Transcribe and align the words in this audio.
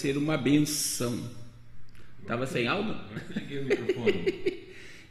ser 0.00 0.16
uma 0.16 0.38
benção. 0.38 1.22
Tava 2.26 2.46
sem 2.46 2.66
alma? 2.66 3.04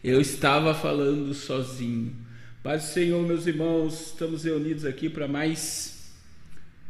Eu 0.03 0.19
estava 0.19 0.73
falando 0.73 1.31
sozinho. 1.35 2.15
Paz 2.63 2.81
do 2.85 2.87
Senhor, 2.93 3.27
meus 3.27 3.45
irmãos, 3.45 4.07
estamos 4.07 4.43
reunidos 4.45 4.85
aqui 4.85 5.07
para 5.07 5.27
mais 5.27 6.11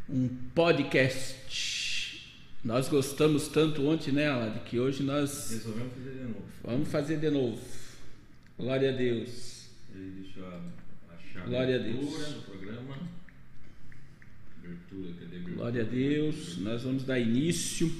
um 0.08 0.28
podcast. 0.54 2.32
Nós 2.64 2.88
gostamos 2.88 3.48
tanto 3.48 3.86
ontem, 3.86 4.12
né, 4.12 4.28
Alad, 4.28 4.60
que 4.64 4.78
hoje 4.80 5.02
nós 5.02 5.50
Resolvemos 5.50 5.92
fazer 5.92 6.10
de 6.10 6.22
novo. 6.24 6.44
vamos 6.64 6.88
fazer 6.88 7.18
de 7.18 7.30
novo. 7.30 7.60
Glória 8.58 8.94
a 8.94 8.96
Deus. 8.96 9.66
Ele 9.94 10.22
deixou 10.22 10.46
a, 10.46 10.56
a 11.12 11.18
chave 11.32 11.48
Glória 11.50 11.76
a 11.76 11.78
de 11.78 11.92
Deus. 11.92 12.08
do 12.34 12.40
programa. 12.42 12.50
Abertura, 12.58 12.58
cadê 12.58 12.70
a 12.70 12.80
abertura? 12.80 13.10
Glória 15.54 15.82
a 15.82 15.84
Deus. 15.84 16.58
Nós 16.58 16.82
vamos 16.82 17.04
dar 17.04 17.18
início. 17.18 17.92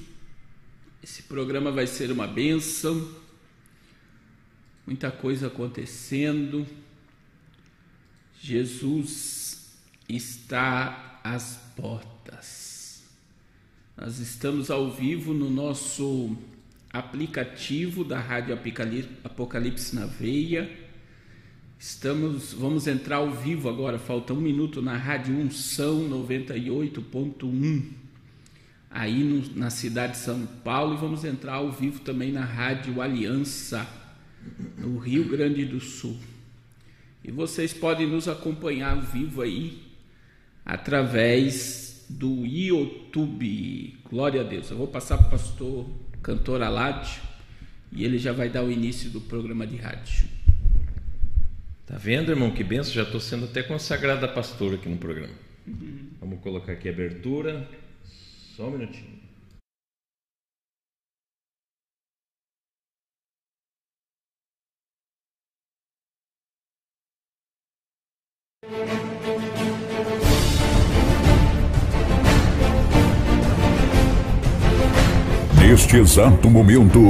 Esse 1.03 1.23
programa 1.23 1.71
vai 1.71 1.87
ser 1.87 2.11
uma 2.11 2.27
bênção. 2.27 3.15
Muita 4.87 5.11
coisa 5.11 5.47
acontecendo. 5.47 6.67
Jesus 8.41 9.79
está 10.09 11.21
às 11.23 11.57
portas. 11.77 13.03
Nós 13.97 14.19
estamos 14.19 14.71
ao 14.71 14.91
vivo 14.91 15.35
no 15.35 15.51
nosso 15.51 16.37
aplicativo 16.93 18.03
da 18.03 18.19
Rádio 18.19 18.59
Apocalipse 19.23 19.95
na 19.95 20.07
Veia. 20.07 20.90
Estamos, 21.83 22.53
vamos 22.53 22.87
entrar 22.87 23.17
ao 23.17 23.31
vivo 23.31 23.67
agora, 23.67 23.99
falta 23.99 24.35
um 24.35 24.41
minuto 24.41 24.83
na 24.83 24.99
Rádio 24.99 25.35
Unção 25.35 26.07
98.1, 26.11 27.83
aí 28.91 29.25
no- 29.25 29.57
na 29.57 29.71
cidade 29.71 30.13
de 30.13 30.19
São 30.19 30.45
Paulo, 30.63 30.93
e 30.93 30.99
vamos 30.99 31.25
entrar 31.25 31.55
ao 31.55 31.73
vivo 31.73 32.01
também 32.01 32.31
na 32.33 32.45
Rádio 32.45 33.01
Aliança, 33.01 33.89
no 34.77 34.99
Rio 34.99 35.25
Grande 35.27 35.65
do 35.65 35.81
Sul. 35.81 36.19
E 37.25 37.31
vocês 37.31 37.73
podem 37.73 38.07
nos 38.07 38.29
acompanhar 38.29 38.97
ao 38.97 39.01
vivo 39.01 39.41
aí, 39.41 39.83
através 40.67 42.05
do 42.11 42.45
YouTube. 42.45 43.97
Glória 44.11 44.43
a 44.43 44.45
Deus. 44.45 44.71
Eu 44.71 44.77
vou 44.77 44.87
passar 44.87 45.17
para 45.17 45.29
o 45.29 45.31
pastor 45.31 45.89
cantor 46.23 46.61
Aládio, 46.61 47.23
e 47.91 48.05
ele 48.05 48.19
já 48.19 48.33
vai 48.35 48.51
dar 48.51 48.63
o 48.65 48.71
início 48.71 49.09
do 49.09 49.19
programa 49.23 49.67
de 49.67 49.77
rádio. 49.77 50.29
Tá 51.91 51.99
vendo, 51.99 52.31
irmão? 52.31 52.53
Que 52.53 52.63
benção. 52.63 52.93
Já 52.93 53.03
estou 53.03 53.19
sendo 53.19 53.47
até 53.47 53.65
consagrado 53.65 54.25
a 54.25 54.29
pastor 54.29 54.75
aqui 54.75 54.89
no 54.89 54.97
programa. 54.97 55.35
Vamos 56.21 56.39
colocar 56.41 56.73
aqui 56.73 56.89
a 56.89 56.93
abertura. 56.93 57.67
Só 58.57 58.69
um 58.69 58.71
minutinho. 58.71 59.19
Neste 75.61 75.97
exato 75.97 76.49
momento, 76.49 77.01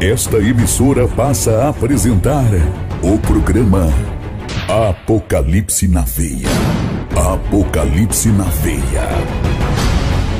esta 0.00 0.38
emissora 0.38 1.06
passa 1.06 1.62
a 1.62 1.68
apresentar 1.68 2.50
o 3.04 3.18
programa 3.20 4.15
Apocalipse 4.68 5.86
na 5.86 6.00
Veia. 6.00 6.48
Apocalipse 7.14 8.28
na 8.30 8.42
Veia. 8.44 9.08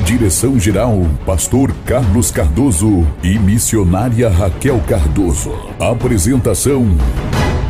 Direção-geral, 0.05 1.07
Pastor 1.25 1.73
Carlos 1.85 2.33
Cardoso 2.33 3.07
e 3.23 3.39
missionária 3.39 4.29
Raquel 4.29 4.81
Cardoso. 4.89 5.53
Apresentação, 5.79 6.87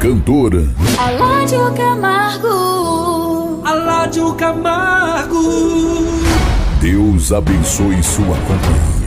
cantor 0.00 0.66
Aládio 0.96 1.74
Camargo. 1.74 3.62
Aládio 3.62 4.34
Camargo. 4.34 5.42
Deus 6.80 7.32
abençoe 7.32 8.02
sua 8.02 8.36
companhia. 8.46 9.05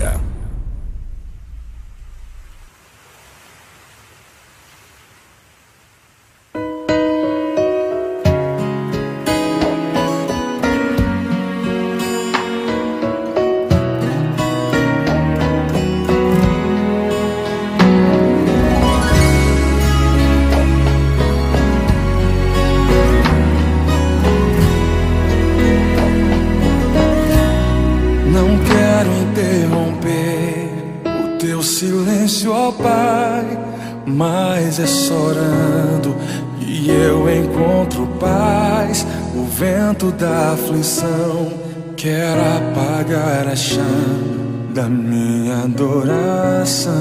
Da 40.19 40.51
aflição 40.51 41.47
quer 41.95 42.35
apagar 42.37 43.47
a 43.47 43.55
chama 43.55 44.73
da 44.73 44.83
minha 44.89 45.63
adoração. 45.63 46.93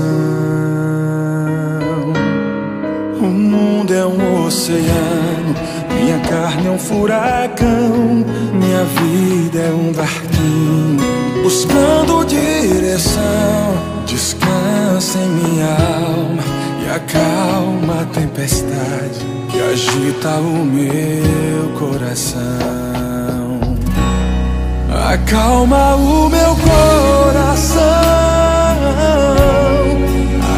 O 3.21 3.25
mundo 3.27 3.93
é 3.93 4.07
um 4.07 4.47
oceano, 4.47 5.55
minha 5.95 6.21
carne 6.21 6.69
é 6.69 6.71
um 6.71 6.79
furacão, 6.79 8.25
minha 8.55 8.85
vida 8.85 9.59
é 9.59 9.73
um 9.73 9.93
barquinho 9.93 11.43
buscando 11.43 12.25
direção. 12.25 13.19
Descansa 14.07 15.19
em 15.19 15.29
minha 15.29 15.67
alma 15.67 16.48
acalma 16.91 18.03
a 18.03 18.05
tempestade 18.07 19.27
que 19.51 19.61
agita 19.61 20.31
o 20.37 20.65
meu 20.65 21.73
coração. 21.79 22.39
Acalma 25.13 25.95
o 25.97 26.29
meu 26.29 26.57
coração. 26.57 27.79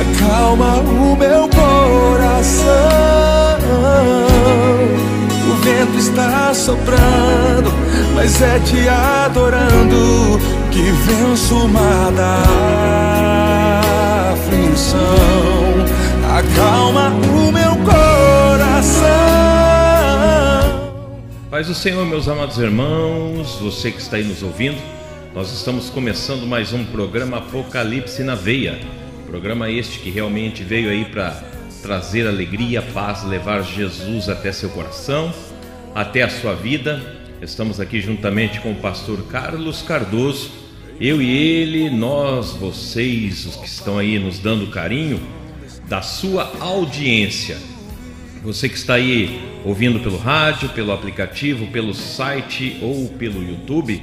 Acalma 0.01 0.77
o 0.77 1.17
meu 1.17 1.49
coração. 1.49 2.71
O 5.51 5.55
vento 5.63 5.99
está 5.99 6.55
soprando, 6.55 7.73
mas 8.15 8.41
é 8.41 8.59
te 8.61 8.89
adorando 8.89 10.41
que 10.71 10.83
venço 10.83 11.57
o 11.57 11.69
mar 11.69 12.13
da 12.13 12.43
aflição. 14.33 15.71
Acalma 16.61 17.09
o 17.09 17.51
meu 17.51 17.75
coração. 17.87 19.01
Paz 21.51 21.69
do 21.69 21.75
Senhor, 21.75 22.05
meus 22.05 22.29
amados 22.29 22.59
irmãos, 22.59 23.55
você 23.55 23.91
que 23.91 23.99
está 23.99 24.19
aí 24.19 24.25
nos 24.25 24.43
ouvindo, 24.43 24.77
nós 25.35 25.51
estamos 25.55 25.89
começando 25.89 26.47
mais 26.47 26.75
um 26.75 26.85
programa 26.85 27.39
Apocalipse 27.39 28.23
na 28.23 28.35
Veia. 28.35 28.79
Programa 29.27 29.71
este 29.71 30.01
que 30.01 30.11
realmente 30.11 30.63
veio 30.63 30.91
aí 30.91 31.07
para 31.07 31.43
trazer 31.83 32.27
alegria, 32.27 32.83
paz, 32.83 33.25
levar 33.25 33.63
Jesus 33.63 34.29
até 34.29 34.53
seu 34.53 34.69
coração, 34.69 35.33
até 35.95 36.25
a 36.25 36.29
sua 36.29 36.55
vida. 36.55 37.01
Estamos 37.41 37.81
aqui 37.81 38.03
juntamente 38.03 38.61
com 38.61 38.73
o 38.73 38.77
pastor 38.77 39.23
Carlos 39.29 39.81
Cardoso. 39.81 40.51
Eu 41.01 41.23
e 41.23 41.31
ele, 41.31 41.89
nós, 41.89 42.53
vocês, 42.53 43.47
os 43.47 43.57
que 43.57 43.67
estão 43.67 43.97
aí 43.97 44.19
nos 44.19 44.39
dando 44.39 44.67
carinho, 44.67 45.40
da 45.91 46.03
sua 46.03 46.53
audiência. 46.61 47.59
Você 48.45 48.69
que 48.69 48.77
está 48.77 48.95
aí 48.95 49.43
ouvindo 49.65 49.99
pelo 49.99 50.19
rádio, 50.19 50.69
pelo 50.69 50.93
aplicativo, 50.93 51.67
pelo 51.67 51.93
site 51.93 52.79
ou 52.81 53.09
pelo 53.09 53.43
YouTube, 53.43 54.01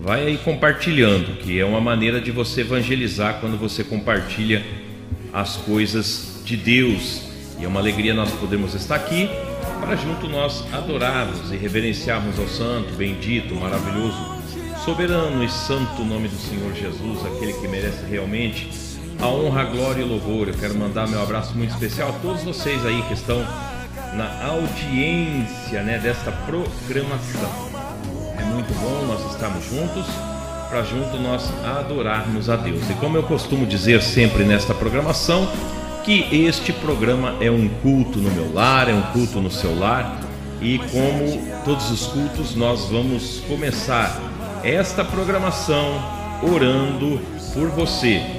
vai 0.00 0.26
aí 0.26 0.38
compartilhando, 0.38 1.36
que 1.36 1.60
é 1.60 1.66
uma 1.66 1.82
maneira 1.82 2.18
de 2.18 2.30
você 2.30 2.62
evangelizar 2.62 3.40
quando 3.40 3.58
você 3.58 3.84
compartilha 3.84 4.64
as 5.30 5.56
coisas 5.56 6.40
de 6.46 6.56
Deus. 6.56 7.20
E 7.60 7.64
é 7.66 7.68
uma 7.68 7.80
alegria 7.80 8.14
nós 8.14 8.30
podermos 8.30 8.74
estar 8.74 8.94
aqui 8.94 9.28
para 9.82 9.96
junto 9.96 10.28
nós 10.28 10.64
adorarmos 10.72 11.52
e 11.52 11.58
reverenciarmos 11.58 12.38
ao 12.38 12.48
santo, 12.48 12.94
bendito, 12.94 13.54
maravilhoso, 13.54 14.16
soberano 14.82 15.44
e 15.44 15.48
santo 15.50 16.02
nome 16.04 16.28
do 16.28 16.36
Senhor 16.36 16.72
Jesus, 16.72 17.26
aquele 17.26 17.52
que 17.52 17.68
merece 17.68 18.02
realmente 18.06 18.87
a 19.20 19.26
honra, 19.26 19.62
a 19.62 19.64
glória 19.64 20.02
e 20.02 20.04
louvor. 20.04 20.48
Eu 20.48 20.54
quero 20.54 20.74
mandar 20.76 21.08
meu 21.08 21.22
abraço 21.22 21.54
muito 21.54 21.72
especial 21.72 22.10
a 22.10 22.12
todos 22.20 22.42
vocês 22.42 22.84
aí 22.86 23.02
que 23.02 23.14
estão 23.14 23.44
na 24.14 24.46
audiência 24.46 25.82
né, 25.82 25.98
desta 25.98 26.30
programação. 26.32 27.50
É 28.38 28.44
muito 28.44 28.72
bom 28.80 29.06
nós 29.06 29.32
estarmos 29.32 29.64
juntos 29.64 30.06
para 30.68 30.82
junto 30.82 31.16
nós 31.18 31.50
adorarmos 31.64 32.48
a 32.48 32.56
Deus. 32.56 32.88
E 32.88 32.94
como 32.94 33.16
eu 33.16 33.22
costumo 33.22 33.66
dizer 33.66 34.02
sempre 34.02 34.44
nesta 34.44 34.74
programação, 34.74 35.48
que 36.04 36.26
este 36.30 36.72
programa 36.72 37.36
é 37.40 37.50
um 37.50 37.68
culto 37.82 38.18
no 38.18 38.30
meu 38.30 38.52
lar, 38.52 38.88
é 38.88 38.94
um 38.94 39.02
culto 39.12 39.40
no 39.40 39.50
seu 39.50 39.78
lar, 39.78 40.20
e 40.60 40.78
como 40.78 41.62
todos 41.64 41.90
os 41.90 42.06
cultos, 42.06 42.54
nós 42.54 42.86
vamos 42.88 43.40
começar 43.48 44.20
esta 44.62 45.04
programação 45.04 46.02
orando 46.42 47.20
por 47.54 47.68
você. 47.70 48.37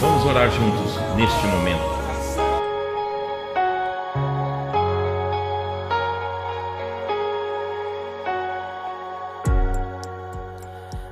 Vamos 0.00 0.26
orar 0.26 0.50
juntos 0.50 0.98
neste 1.16 1.46
momento. 1.46 1.94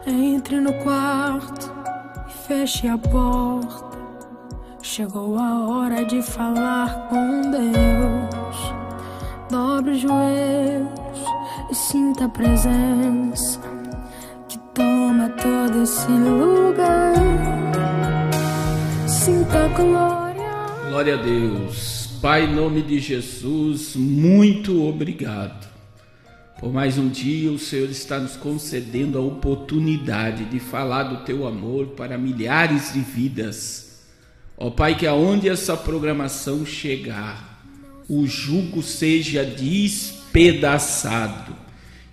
Entre 0.06 0.60
no 0.60 0.72
quarto 0.82 1.72
e 2.28 2.32
feche 2.32 2.88
a 2.88 2.98
porta. 2.98 3.98
Chegou 4.82 5.38
a 5.38 5.66
hora 5.68 6.04
de 6.04 6.20
falar 6.20 7.08
com 7.08 7.40
Deus. 7.50 8.74
Dobre 9.48 9.92
os 9.92 10.00
joelhos 10.00 11.24
e 11.70 11.74
sinta 11.74 12.26
a 12.26 12.28
presença 12.28 13.60
que 14.48 14.58
toma 14.74 15.28
todo 15.30 15.82
esse 15.82 16.10
lugar. 16.10 16.61
Glória. 19.74 21.14
A 21.14 21.16
Deus. 21.16 22.08
Pai, 22.20 22.44
em 22.44 22.54
nome 22.54 22.82
de 22.82 23.00
Jesus, 23.00 23.96
muito 23.96 24.86
obrigado. 24.86 25.66
Por 26.60 26.72
mais 26.72 26.96
um 26.96 27.08
dia, 27.08 27.50
o 27.50 27.58
Senhor 27.58 27.90
está 27.90 28.20
nos 28.20 28.36
concedendo 28.36 29.18
a 29.18 29.20
oportunidade 29.20 30.44
de 30.44 30.60
falar 30.60 31.02
do 31.04 31.24
teu 31.24 31.46
amor 31.46 31.88
para 31.88 32.16
milhares 32.16 32.92
de 32.92 33.00
vidas. 33.00 34.04
Ó 34.56 34.70
Pai, 34.70 34.94
que 34.94 35.06
aonde 35.06 35.48
essa 35.48 35.76
programação 35.76 36.64
chegar, 36.64 37.64
o 38.08 38.24
jugo 38.26 38.82
seja 38.82 39.44
despedaçado, 39.44 41.56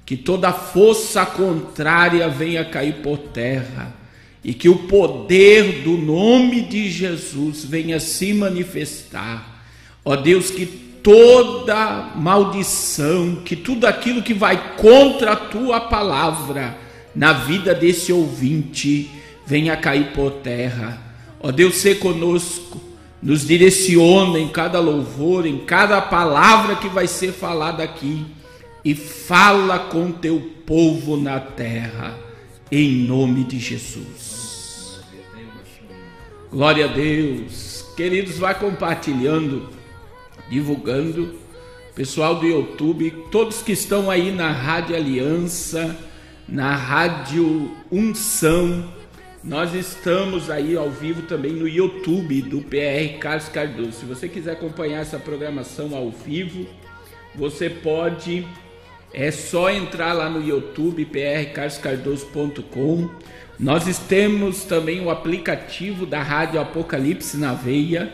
que 0.04 0.18
toda 0.18 0.52
força 0.52 1.24
contrária 1.26 2.28
venha 2.28 2.66
cair 2.66 3.04
por 3.04 3.20
terra 3.20 3.99
e 4.44 4.54
que 4.54 4.70
o 4.70 4.76
poder 4.76 5.84
do 5.84 5.98
nome 5.98 6.62
de 6.62 6.90
Jesus 6.90 7.66
venha 7.66 8.00
se 8.00 8.34
manifestar. 8.34 9.66
Ó 10.04 10.16
Deus, 10.16 10.50
que 10.50 10.66
toda 10.66 12.14
maldição, 12.16 13.38
que 13.44 13.56
tudo 13.56 13.86
aquilo 13.86 14.22
que 14.22 14.34
vai 14.34 14.76
contra 14.76 15.34
a 15.34 15.36
tua 15.36 15.82
palavra 15.82 16.78
na 17.16 17.34
vida 17.34 17.74
desse 17.74 18.14
ouvinte 18.14 19.10
venha 19.46 19.76
cair 19.76 20.14
por 20.14 20.32
terra. 20.32 21.02
Ó 21.42 21.52
Deus, 21.52 21.78
ser 21.78 22.00
conosco, 22.00 22.80
nos 23.22 23.46
direciona 23.46 24.40
em 24.40 24.48
cada 24.48 24.80
louvor, 24.80 25.46
em 25.46 25.60
cada 25.60 26.02
palavra 26.02 26.76
que 26.76 26.88
vai 26.88 27.08
ser 27.08 27.34
falada 27.34 27.84
aqui 27.84 28.26
e 28.84 28.96
fala 28.96 29.80
com 29.80 30.12
teu 30.12 30.40
povo 30.66 31.18
na 31.18 31.40
terra, 31.40 32.18
em 32.72 32.90
nome 32.90 33.44
de 33.44 33.60
Jesus. 33.60 34.29
Glória 36.52 36.86
a 36.86 36.88
Deus. 36.88 37.86
Queridos, 37.96 38.40
vai 38.40 38.58
compartilhando 38.58 39.70
divulgando. 40.50 41.36
Pessoal 41.94 42.36
do 42.36 42.48
YouTube, 42.48 43.12
todos 43.30 43.62
que 43.62 43.74
estão 43.74 44.10
aí 44.10 44.32
na 44.32 44.52
Rádio 44.52 44.96
Aliança, 44.96 45.96
na 46.48 46.76
Rádio 46.76 47.72
Unção, 47.92 48.92
nós 49.44 49.76
estamos 49.76 50.50
aí 50.50 50.76
ao 50.76 50.90
vivo 50.90 51.22
também 51.24 51.52
no 51.52 51.68
YouTube 51.68 52.42
do 52.42 52.62
PR 52.62 53.20
Carlos 53.20 53.50
Cardoso. 53.50 53.92
Se 53.92 54.06
você 54.06 54.28
quiser 54.28 54.54
acompanhar 54.54 55.02
essa 55.02 55.20
programação 55.20 55.96
ao 55.96 56.10
vivo, 56.10 56.66
você 57.36 57.70
pode 57.70 58.48
é 59.14 59.30
só 59.32 59.70
entrar 59.70 60.14
lá 60.14 60.30
no 60.30 60.42
YouTube 60.42 61.06
prcarloscardoso.com. 61.06 63.10
Nós 63.60 64.00
temos 64.00 64.64
também 64.64 65.02
o 65.02 65.10
aplicativo 65.10 66.06
da 66.06 66.24
Rádio 66.24 66.62
Apocalipse 66.62 67.38
na 67.38 67.54
Veia 67.54 68.10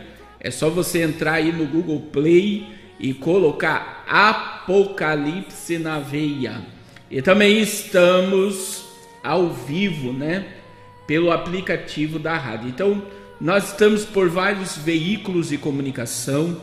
é 0.46 0.52
só 0.52 0.70
você 0.70 1.02
entrar 1.02 1.34
aí 1.34 1.52
no 1.52 1.66
Google 1.66 2.00
Play 2.12 2.68
e 3.00 3.16
colocar 3.16 4.06
Apocalipse 4.08 5.80
na 5.80 5.98
veia. 5.98 6.62
E 7.10 7.20
também 7.20 7.60
estamos 7.60 8.86
ao 9.24 9.50
vivo, 9.50 10.14
né? 10.14 10.46
Pelo 11.08 11.32
aplicativo 11.32 12.20
da 12.20 12.38
rádio. 12.38 12.70
Então, 12.70 13.02
nós 13.42 13.72
estamos 13.72 14.06
por 14.06 14.30
vários 14.30 14.78
veículos 14.78 15.50
de 15.50 15.58
comunicação 15.58 16.62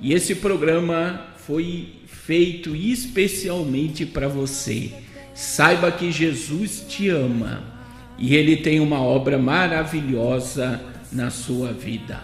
e 0.00 0.12
esse 0.14 0.36
programa 0.36 1.26
foi 1.38 1.94
feito 2.06 2.76
especialmente 2.76 4.06
para 4.06 4.28
você. 4.28 4.92
Saiba 5.34 5.90
que 5.90 6.12
Jesus 6.12 6.84
te 6.88 7.08
ama 7.08 7.73
e 8.18 8.34
ele 8.34 8.56
tem 8.56 8.80
uma 8.80 9.00
obra 9.00 9.38
maravilhosa 9.38 10.80
na 11.12 11.30
sua 11.30 11.72
vida. 11.72 12.20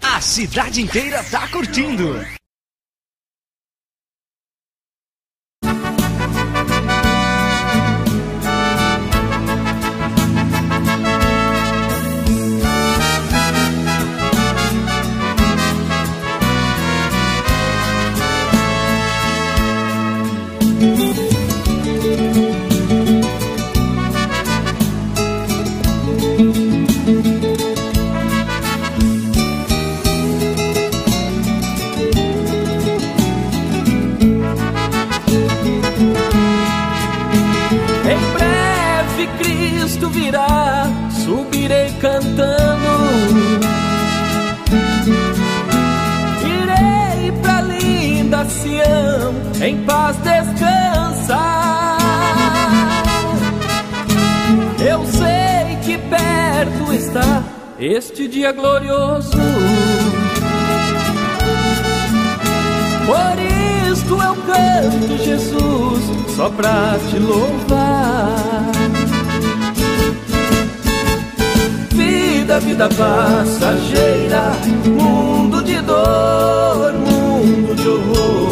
A 0.00 0.20
cidade 0.20 0.80
inteira 0.82 1.22
tá 1.24 1.48
curtindo. 1.48 2.20
Este 57.82 58.28
dia 58.28 58.52
glorioso. 58.52 59.36
Por 63.06 63.92
isto 63.92 64.14
eu 64.14 64.36
canto, 64.46 65.18
Jesus, 65.18 66.34
só 66.36 66.48
pra 66.50 66.96
te 67.10 67.18
louvar. 67.18 68.70
Vida, 71.90 72.60
vida 72.60 72.88
passageira, 72.88 74.52
mundo 74.86 75.62
de 75.62 75.80
dor, 75.80 76.92
mundo 76.94 77.74
de 77.74 77.88
horror. 77.88 78.51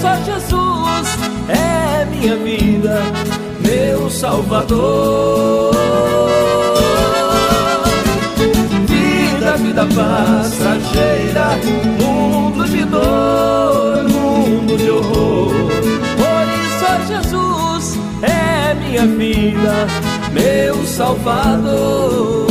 Só 0.00 0.14
Jesus 0.24 1.18
é 1.48 2.04
minha 2.04 2.36
vida, 2.36 3.02
meu 3.60 4.10
Salvador. 4.10 5.78
vida 9.78 9.86
passageira, 9.94 11.56
mundo 12.00 12.64
de 12.64 12.84
dor, 12.84 14.02
mundo 14.08 14.76
de 14.76 14.90
horror. 14.90 15.52
Por 16.16 16.46
isso 16.64 16.86
Jesus 17.06 17.98
é 18.22 18.74
minha 18.74 19.06
vida, 19.06 19.86
meu 20.32 20.84
Salvador. 20.86 22.48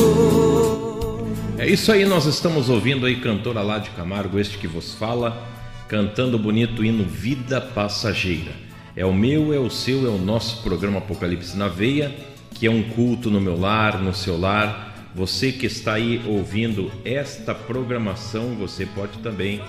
É 1.58 1.66
isso 1.66 1.92
aí, 1.92 2.06
nós 2.06 2.26
estamos 2.26 2.70
ouvindo 2.70 3.06
aí 3.06 3.18
cantora 3.18 3.62
lá 3.62 3.80
de 3.80 3.90
Camargo, 3.92 4.40
este 4.40 4.58
que 4.58 4.68
vos 4.68 4.94
fala, 4.94 5.44
cantando 5.88 6.38
o 6.38 6.40
bonito 6.40 6.84
hino 6.84 7.04
Vida 7.04 7.62
Passageira. 7.62 8.52
É 8.96 9.06
o 9.06 9.14
meu, 9.14 9.54
é 9.54 9.60
o 9.60 9.70
seu, 9.70 10.06
é 10.06 10.10
o 10.10 10.18
nosso 10.18 10.64
programa 10.64 10.98
Apocalipse 10.98 11.56
na 11.56 11.68
Veia, 11.68 12.16
que 12.54 12.66
é 12.66 12.72
um 12.72 12.84
culto 12.84 13.30
no 13.30 13.40
meu 13.40 13.60
lar, 13.60 14.02
no 14.02 14.14
seu 14.14 14.40
lar 14.40 14.88
você 15.18 15.52
que 15.52 15.66
está 15.66 15.94
aí 15.94 16.22
ouvindo 16.28 16.92
esta 17.04 17.56
programação, 17.56 18.54
você 18.54 18.86
pode 18.86 19.18
também 19.18 19.60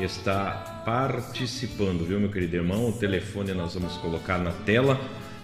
estar 0.00 0.82
participando, 0.86 2.02
viu, 2.06 2.18
meu 2.18 2.30
querido 2.30 2.56
irmão? 2.56 2.88
O 2.88 2.92
telefone 2.92 3.52
nós 3.52 3.74
vamos 3.74 3.98
colocar 3.98 4.38
na 4.38 4.52
tela 4.52 4.98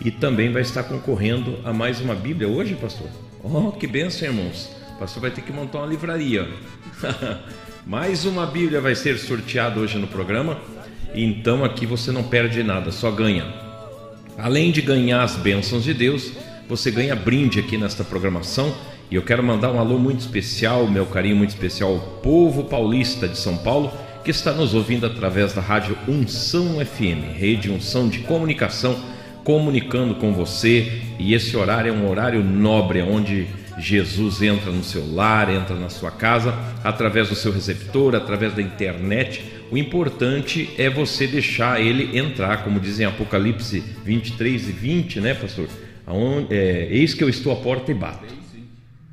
e 0.04 0.10
também 0.10 0.50
vai 0.50 0.62
estar 0.62 0.82
concorrendo 0.82 1.58
a 1.64 1.72
mais 1.72 2.00
uma 2.00 2.14
Bíblia 2.14 2.48
hoje, 2.48 2.74
pastor. 2.74 3.08
Oh, 3.42 3.72
que 3.72 3.86
benção, 3.86 4.28
irmãos. 4.28 4.68
O 4.96 4.98
pastor 4.98 5.20
vai 5.20 5.30
ter 5.30 5.42
que 5.42 5.52
montar 5.52 5.78
uma 5.78 5.86
livraria. 5.86 6.48
mais 7.86 8.24
uma 8.24 8.46
Bíblia 8.46 8.80
vai 8.80 8.94
ser 8.94 9.18
sorteada 9.18 9.78
hoje 9.78 9.98
no 9.98 10.08
programa. 10.08 10.58
Então 11.14 11.64
aqui 11.64 11.86
você 11.86 12.10
não 12.10 12.24
perde 12.24 12.62
nada, 12.62 12.90
só 12.90 13.10
ganha. 13.10 13.46
Além 14.38 14.72
de 14.72 14.80
ganhar 14.80 15.22
as 15.22 15.36
bênçãos 15.36 15.84
de 15.84 15.94
Deus, 15.94 16.32
você 16.68 16.90
ganha 16.90 17.14
brinde 17.14 17.60
aqui 17.60 17.76
nesta 17.76 18.02
programação. 18.02 18.74
E 19.12 19.14
eu 19.14 19.20
quero 19.20 19.42
mandar 19.42 19.70
um 19.70 19.78
alô 19.78 19.98
muito 19.98 20.20
especial, 20.20 20.88
meu 20.88 21.04
carinho 21.04 21.36
muito 21.36 21.50
especial 21.50 21.92
ao 21.92 22.00
povo 22.22 22.64
paulista 22.64 23.28
de 23.28 23.36
São 23.36 23.58
Paulo 23.58 23.92
que 24.24 24.30
está 24.30 24.52
nos 24.52 24.72
ouvindo 24.72 25.04
através 25.04 25.52
da 25.52 25.60
rádio 25.60 25.98
Unção 26.08 26.82
FM, 26.82 27.36
rede 27.36 27.70
Unção 27.70 28.08
de 28.08 28.20
comunicação, 28.20 28.98
comunicando 29.44 30.14
com 30.14 30.32
você. 30.32 31.02
E 31.18 31.34
esse 31.34 31.54
horário 31.54 31.90
é 31.90 31.92
um 31.92 32.08
horário 32.08 32.42
nobre, 32.42 33.02
onde 33.02 33.48
Jesus 33.76 34.40
entra 34.40 34.72
no 34.72 34.82
seu 34.82 35.06
lar, 35.12 35.54
entra 35.54 35.76
na 35.76 35.90
sua 35.90 36.10
casa, 36.10 36.54
através 36.82 37.28
do 37.28 37.34
seu 37.34 37.52
receptor, 37.52 38.14
através 38.14 38.54
da 38.54 38.62
internet. 38.62 39.44
O 39.70 39.76
importante 39.76 40.70
é 40.78 40.88
você 40.88 41.26
deixar 41.26 41.82
ele 41.82 42.18
entrar, 42.18 42.64
como 42.64 42.80
dizem 42.80 43.04
Apocalipse 43.04 43.84
23 44.06 44.70
e 44.70 44.72
20, 44.72 45.20
né, 45.20 45.34
pastor? 45.34 45.68
Aonde, 46.06 46.54
é, 46.54 46.88
Eis 46.90 47.12
que 47.12 47.22
eu 47.22 47.28
estou 47.28 47.52
à 47.52 47.56
porta 47.56 47.90
e 47.90 47.94
bato. 47.94 48.41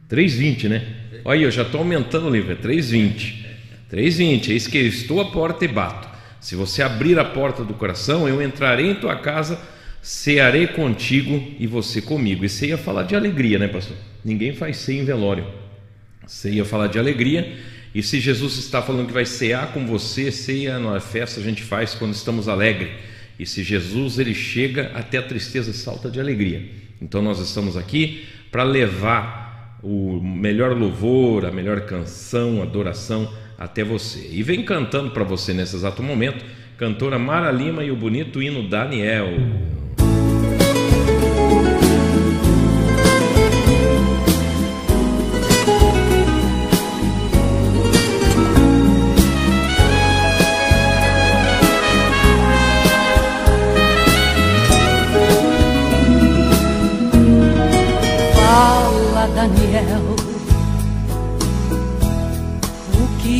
3,20, 0.10 0.68
né? 0.68 0.88
Olha, 1.24 1.44
eu 1.44 1.52
já 1.52 1.62
estou 1.62 1.80
aumentando 1.80 2.28
o 2.28 2.30
livro, 2.30 2.52
é 2.52 2.56
3,20. 2.56 3.46
3,20, 3.92 4.50
eis 4.50 4.68
que 4.68 4.78
eu 4.78 4.88
estou 4.88 5.22
à 5.22 5.26
porta 5.26 5.66
e 5.66 5.68
bato. 5.68 6.08
Se 6.40 6.56
você 6.56 6.82
abrir 6.82 7.20
a 7.20 7.26
porta 7.26 7.64
do 7.64 7.74
coração, 7.74 8.28
eu 8.28 8.42
entrarei 8.42 8.90
em 8.92 8.96
tua 8.96 9.16
casa, 9.16 9.60
cearei 10.02 10.68
contigo 10.68 11.56
e 11.60 11.68
você 11.68 12.02
comigo. 12.02 12.46
E 12.46 12.50
você 12.50 12.68
ia 12.68 12.78
falar 12.78 13.04
de 13.04 13.16
alegria, 13.16 13.60
né, 13.60 13.68
pastor? 13.68 13.98
Ninguém 14.24 14.54
faz 14.54 14.78
ceia 14.78 15.02
em 15.02 15.06
velório. 15.06 15.46
Você 16.26 16.52
ia 16.52 16.66
falar 16.66 16.88
de 16.88 16.98
alegria. 16.98 17.58
E 17.94 18.04
se 18.04 18.20
Jesus 18.20 18.58
está 18.58 18.82
falando 18.82 19.08
que 19.08 19.14
vai 19.14 19.26
cear 19.26 19.74
com 19.74 19.86
você, 19.86 20.32
ceia 20.32 20.80
na 20.80 21.00
festa 21.00 21.40
a 21.40 21.44
gente 21.44 21.64
faz 21.64 21.94
quando 21.96 22.14
estamos 22.14 22.48
alegres. 22.48 22.90
E 23.38 23.46
se 23.46 23.64
Jesus 23.64 24.20
ele 24.20 24.34
chega, 24.34 24.92
até 24.94 25.18
a 25.18 25.24
tristeza 25.24 25.74
salta 25.74 26.10
de 26.10 26.20
alegria. 26.20 26.64
Então 27.02 27.22
nós 27.22 27.40
estamos 27.40 27.76
aqui 27.76 28.26
para 28.52 28.64
levar 28.64 29.49
o 29.82 30.20
melhor 30.22 30.78
louvor, 30.78 31.46
a 31.46 31.52
melhor 31.52 31.82
canção, 31.82 32.62
adoração 32.62 33.32
até 33.58 33.84
você. 33.84 34.28
E 34.32 34.44
vem 34.44 34.64
cantando 34.64 35.12
para 35.12 35.24
você 35.24 35.54
nesse 35.54 35.76
exato 35.76 36.02
momento, 36.02 36.44
cantora 36.78 37.20
Mara 37.20 37.52
Lima 37.52 37.84
e 37.84 37.92
o 37.92 37.96
bonito 37.96 38.42
hino 38.42 38.68
Daniel. 38.68 39.28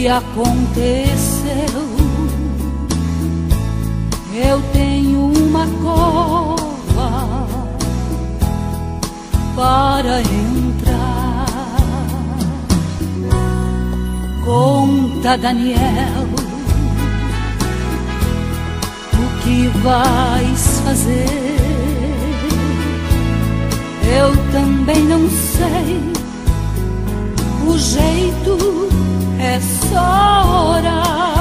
Aconteceu. 0.10 1.90
Eu 4.34 4.62
tenho 4.74 5.32
uma 5.32 5.68
cova 5.82 7.48
para 9.56 10.22
entrar. 10.22 11.46
Conta, 14.46 15.38
Daniel, 15.38 16.28
o 19.14 19.44
que 19.44 19.68
vais 19.84 20.82
fazer. 20.86 21.26
Eu 24.12 24.36
também 24.52 25.04
não 25.04 25.30
sei 25.30 26.02
o 27.68 27.78
jeito 27.78 28.90
é 29.40 29.60
só 29.62 30.74
orar. 30.76 31.39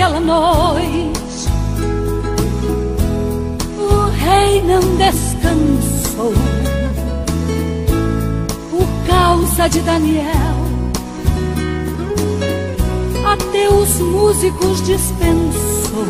Aquela 0.00 0.20
noite, 0.20 1.46
o 3.76 4.08
rei 4.16 4.62
não 4.62 4.80
descansou 4.96 6.32
por 8.70 8.88
causa 9.06 9.68
de 9.68 9.80
Daniel 9.80 10.56
até 13.26 13.68
os 13.68 13.98
músicos 14.00 14.80
dispensou. 14.86 16.06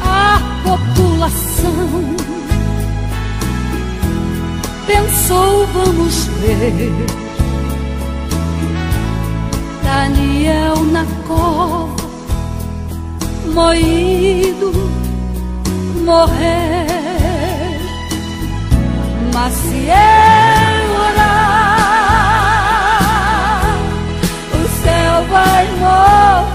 A 0.00 0.40
população 0.64 2.16
pensou, 4.86 5.66
vamos 5.74 6.24
ver. 6.40 7.23
Daniel 10.04 10.76
na 10.92 11.06
cova, 11.26 11.96
moído, 13.54 14.70
morrer. 16.04 16.84
Mas 19.32 19.54
se 19.54 19.86
eu 19.88 20.94
orar, 21.06 21.78
o 24.52 24.68
céu 24.82 25.24
vai 25.30 25.64
mover. 25.80 26.53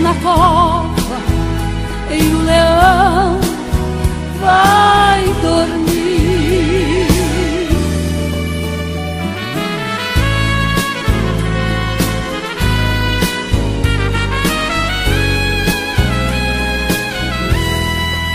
Na 0.00 0.14
cova 0.14 1.16
e 2.10 2.34
o 2.34 2.42
leão 2.42 3.40
vai 4.40 5.24
dormir. 5.42 5.94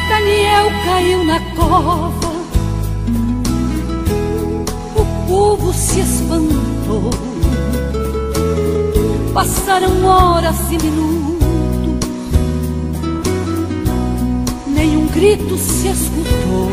Daniel 0.09 0.71
caiu 0.85 1.23
na 1.25 1.39
cova, 1.55 2.29
o 4.95 5.05
povo 5.27 5.73
se 5.73 5.99
espantou. 6.01 7.09
Passaram 9.33 10.03
horas 10.03 10.57
e 10.71 10.77
minutos, 10.83 11.18
grito 15.19 15.57
se 15.57 15.89
escutou. 15.89 16.71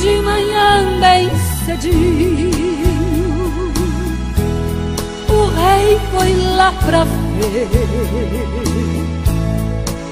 De 0.00 0.22
manhã 0.22 1.00
bem 1.00 1.28
cedinho, 1.66 2.50
o 5.28 5.46
rei 5.58 5.98
foi 6.12 6.32
lá 6.56 6.72
pra 6.86 7.02
ver. 7.04 7.68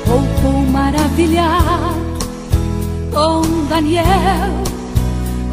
Voltou 0.05 0.67
maravilhado 0.73 2.19
com 3.13 3.43
Daniel 3.69 4.53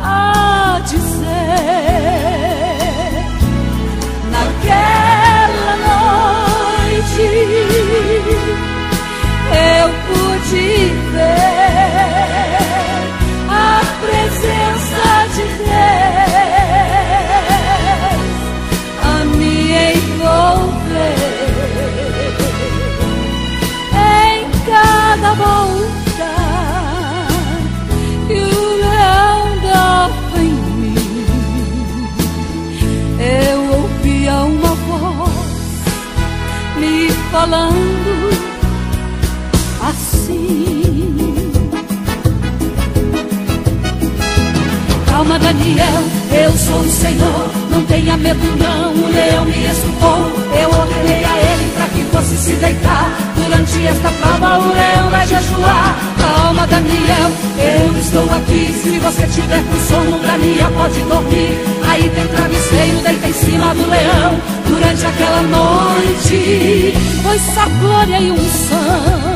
a 0.01 0.81
dizer 0.85 1.25
naquela 4.31 5.75
noite 6.89 7.21
eu 9.55 9.87
pude 10.07 10.67
ver 11.11 11.75
a 13.49 13.81
presença 14.01 15.05
de 15.35 15.45
Deus 15.63 15.75
a 19.03 19.05
me 19.37 19.57
envolver 19.93 21.15
em 23.93 24.37
cada 24.65 25.31
volta 25.33 26.31
que 28.27 28.33
o 28.33 28.63
leão 28.77 29.41
dava 29.63 30.37
em 30.37 30.53
mim. 30.79 31.27
Eu 33.19 33.59
ouvia 33.81 34.35
uma 34.43 34.73
voz 34.75 35.45
me 36.77 36.93
falando 37.31 37.94
Daniel, 45.45 46.03
eu 46.31 46.57
sou 46.57 46.79
o 46.79 46.89
Senhor. 46.89 47.51
Não 47.69 47.85
tenha 47.85 48.17
medo, 48.17 48.57
não. 48.57 48.91
O 48.93 49.13
leão 49.13 49.45
me 49.45 49.65
escutou. 49.67 50.31
Eu 50.59 50.69
ordenei 50.69 51.23
a 51.23 51.37
ele 51.37 51.71
para 51.75 51.85
que 51.89 52.03
fosse 52.05 52.35
se 52.35 52.53
deitar. 52.53 53.11
Durante 53.35 53.85
esta 53.85 54.09
prova, 54.09 54.57
o 54.57 54.73
leão 54.73 55.09
vai 55.11 55.27
jejuar. 55.27 55.95
Calma, 56.17 56.65
Daniel, 56.65 57.29
eu 57.59 57.99
estou 57.99 58.23
aqui. 58.23 58.73
Se 58.73 58.97
você 58.97 59.27
tiver 59.27 59.63
com 59.63 59.79
sono, 59.87 60.19
Daniel 60.19 60.71
pode 60.71 60.99
dormir. 61.01 61.59
Aí 61.89 62.09
tem 62.09 62.27
travesseiro, 62.27 62.97
deita 63.03 63.27
em 63.27 63.33
cima 63.33 63.75
do 63.75 63.87
leão. 63.87 64.41
Durante 64.67 65.05
aquela 65.05 65.41
noite, 65.43 66.93
foi 67.21 67.37
só 67.37 67.69
glória 67.79 68.19
e 68.19 68.31
unção. 68.31 69.34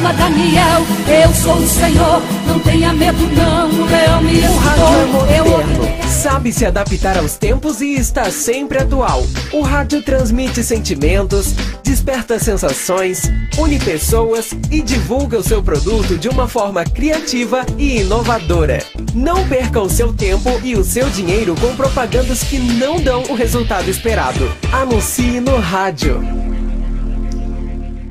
Calma, 0.00 0.14
Daniel, 0.14 0.80
eu 1.22 1.34
sou 1.34 1.56
o 1.56 1.68
Senhor. 1.68 2.22
Não 2.46 2.58
tenha 2.60 2.90
medo, 2.90 3.18
não. 3.36 3.68
O 3.68 3.84
leão 3.84 4.22
me 4.22 4.38
O 4.38 4.56
rádio 4.56 4.84
é 4.84 5.06
moderno, 5.06 6.08
sabe 6.08 6.52
se 6.54 6.64
adaptar 6.64 7.18
aos 7.18 7.36
tempos 7.36 7.82
e 7.82 7.96
está 7.96 8.30
sempre 8.30 8.78
atual. 8.78 9.22
O 9.52 9.60
rádio 9.60 10.02
transmite 10.02 10.64
sentimentos, 10.64 11.52
desperta 11.84 12.38
sensações, 12.38 13.30
une 13.58 13.78
pessoas 13.78 14.52
e 14.70 14.80
divulga 14.80 15.36
o 15.38 15.42
seu 15.42 15.62
produto 15.62 16.16
de 16.16 16.30
uma 16.30 16.48
forma 16.48 16.82
criativa 16.82 17.66
e 17.76 18.00
inovadora. 18.00 18.78
Não 19.14 19.46
perca 19.48 19.82
o 19.82 19.90
seu 19.90 20.14
tempo 20.14 20.48
e 20.64 20.76
o 20.76 20.82
seu 20.82 21.10
dinheiro 21.10 21.54
com 21.60 21.76
propagandas 21.76 22.42
que 22.42 22.58
não 22.58 22.98
dão 22.98 23.24
o 23.24 23.34
resultado 23.34 23.90
esperado. 23.90 24.50
Anuncie 24.72 25.40
no 25.40 25.58
rádio. 25.58 26.22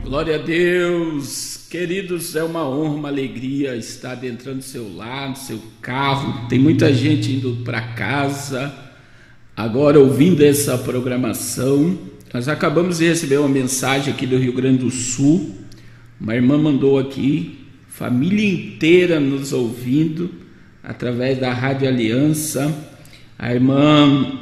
Glória 0.04 0.36
a 0.36 0.40
Deus. 0.40 1.49
Queridos, 1.70 2.36
é 2.36 2.44
uma 2.44 2.68
honra, 2.68 2.96
uma 2.96 3.10
alegria 3.10 3.76
estar 3.76 4.14
adentrando 4.14 4.56
no 4.56 4.64
seu 4.64 4.92
lar, 4.92 5.30
no 5.30 5.36
seu 5.36 5.62
carro. 5.80 6.48
Tem 6.50 6.58
muita 6.58 6.92
gente 6.92 7.32
indo 7.32 7.58
para 7.64 7.80
casa, 7.80 8.74
agora 9.56 10.00
ouvindo 10.00 10.44
essa 10.44 10.80
programação. 10.80 11.96
Nós 12.34 12.48
acabamos 12.48 12.98
de 12.98 13.06
receber 13.06 13.38
uma 13.38 13.48
mensagem 13.48 14.12
aqui 14.12 14.26
do 14.26 14.36
Rio 14.40 14.52
Grande 14.52 14.80
do 14.80 14.90
Sul. 14.90 15.58
Uma 16.20 16.34
irmã 16.34 16.58
mandou 16.58 16.98
aqui, 16.98 17.60
família 17.88 18.52
inteira 18.52 19.20
nos 19.20 19.54
ouvindo 19.54 20.32
através 20.84 21.38
da 21.38 21.54
Rádio 21.54 21.88
Aliança. 21.88 22.76
A 23.38 23.54
irmã 23.54 24.40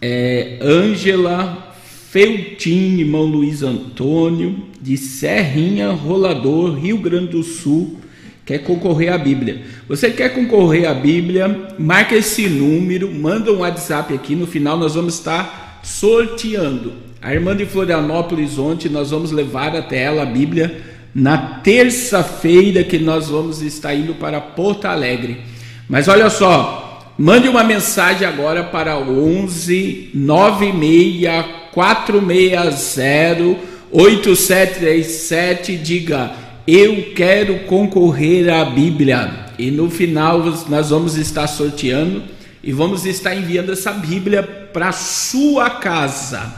é, 0.00 0.60
Ângela 0.62 1.74
Feltine, 2.08 3.00
irmão 3.00 3.24
Luiz 3.24 3.64
Antônio, 3.64 4.70
de 4.82 4.96
Serrinha 4.96 5.92
Rolador, 5.92 6.74
Rio 6.74 6.98
Grande 6.98 7.28
do 7.28 7.44
Sul, 7.44 8.00
quer 8.44 8.58
concorrer 8.58 9.12
à 9.12 9.18
Bíblia. 9.18 9.62
Você 9.88 10.10
quer 10.10 10.34
concorrer 10.34 10.88
à 10.88 10.92
Bíblia? 10.92 11.68
Marca 11.78 12.16
esse 12.16 12.48
número, 12.48 13.08
manda 13.08 13.52
um 13.52 13.60
WhatsApp 13.60 14.12
aqui, 14.12 14.34
no 14.34 14.46
final 14.46 14.76
nós 14.76 14.96
vamos 14.96 15.14
estar 15.14 15.80
sorteando. 15.84 16.94
A 17.22 17.32
irmã 17.32 17.56
de 17.56 17.64
Florianópolis 17.64 18.58
ontem 18.58 18.88
nós 18.88 19.10
vamos 19.10 19.30
levar 19.30 19.76
até 19.76 20.02
ela 20.02 20.24
a 20.24 20.26
Bíblia 20.26 20.82
na 21.14 21.38
terça-feira 21.38 22.82
que 22.82 22.98
nós 22.98 23.28
vamos 23.28 23.62
estar 23.62 23.94
indo 23.94 24.14
para 24.14 24.40
Porto 24.40 24.86
Alegre. 24.86 25.42
Mas 25.88 26.08
olha 26.08 26.28
só, 26.28 27.14
mande 27.16 27.48
uma 27.48 27.62
mensagem 27.62 28.26
agora 28.26 28.64
para 28.64 28.98
11 28.98 30.10
96 30.12 31.62
460 31.72 33.71
8737 33.92 35.76
diga 35.76 36.32
eu 36.66 37.12
quero 37.14 37.60
concorrer 37.66 38.48
à 38.48 38.64
Bíblia 38.64 39.46
e 39.58 39.70
no 39.70 39.90
final 39.90 40.42
nós 40.68 40.88
vamos 40.88 41.16
estar 41.16 41.46
sorteando 41.46 42.22
e 42.62 42.72
vamos 42.72 43.04
estar 43.04 43.34
enviando 43.34 43.72
essa 43.72 43.92
Bíblia 43.92 44.42
para 44.42 44.92
sua 44.92 45.68
casa. 45.68 46.54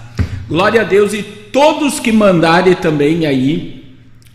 Glória 0.48 0.82
a 0.82 0.84
Deus 0.84 1.12
e 1.12 1.22
todos 1.22 1.98
que 1.98 2.12
mandarem 2.12 2.74
também 2.74 3.26
aí 3.26 3.84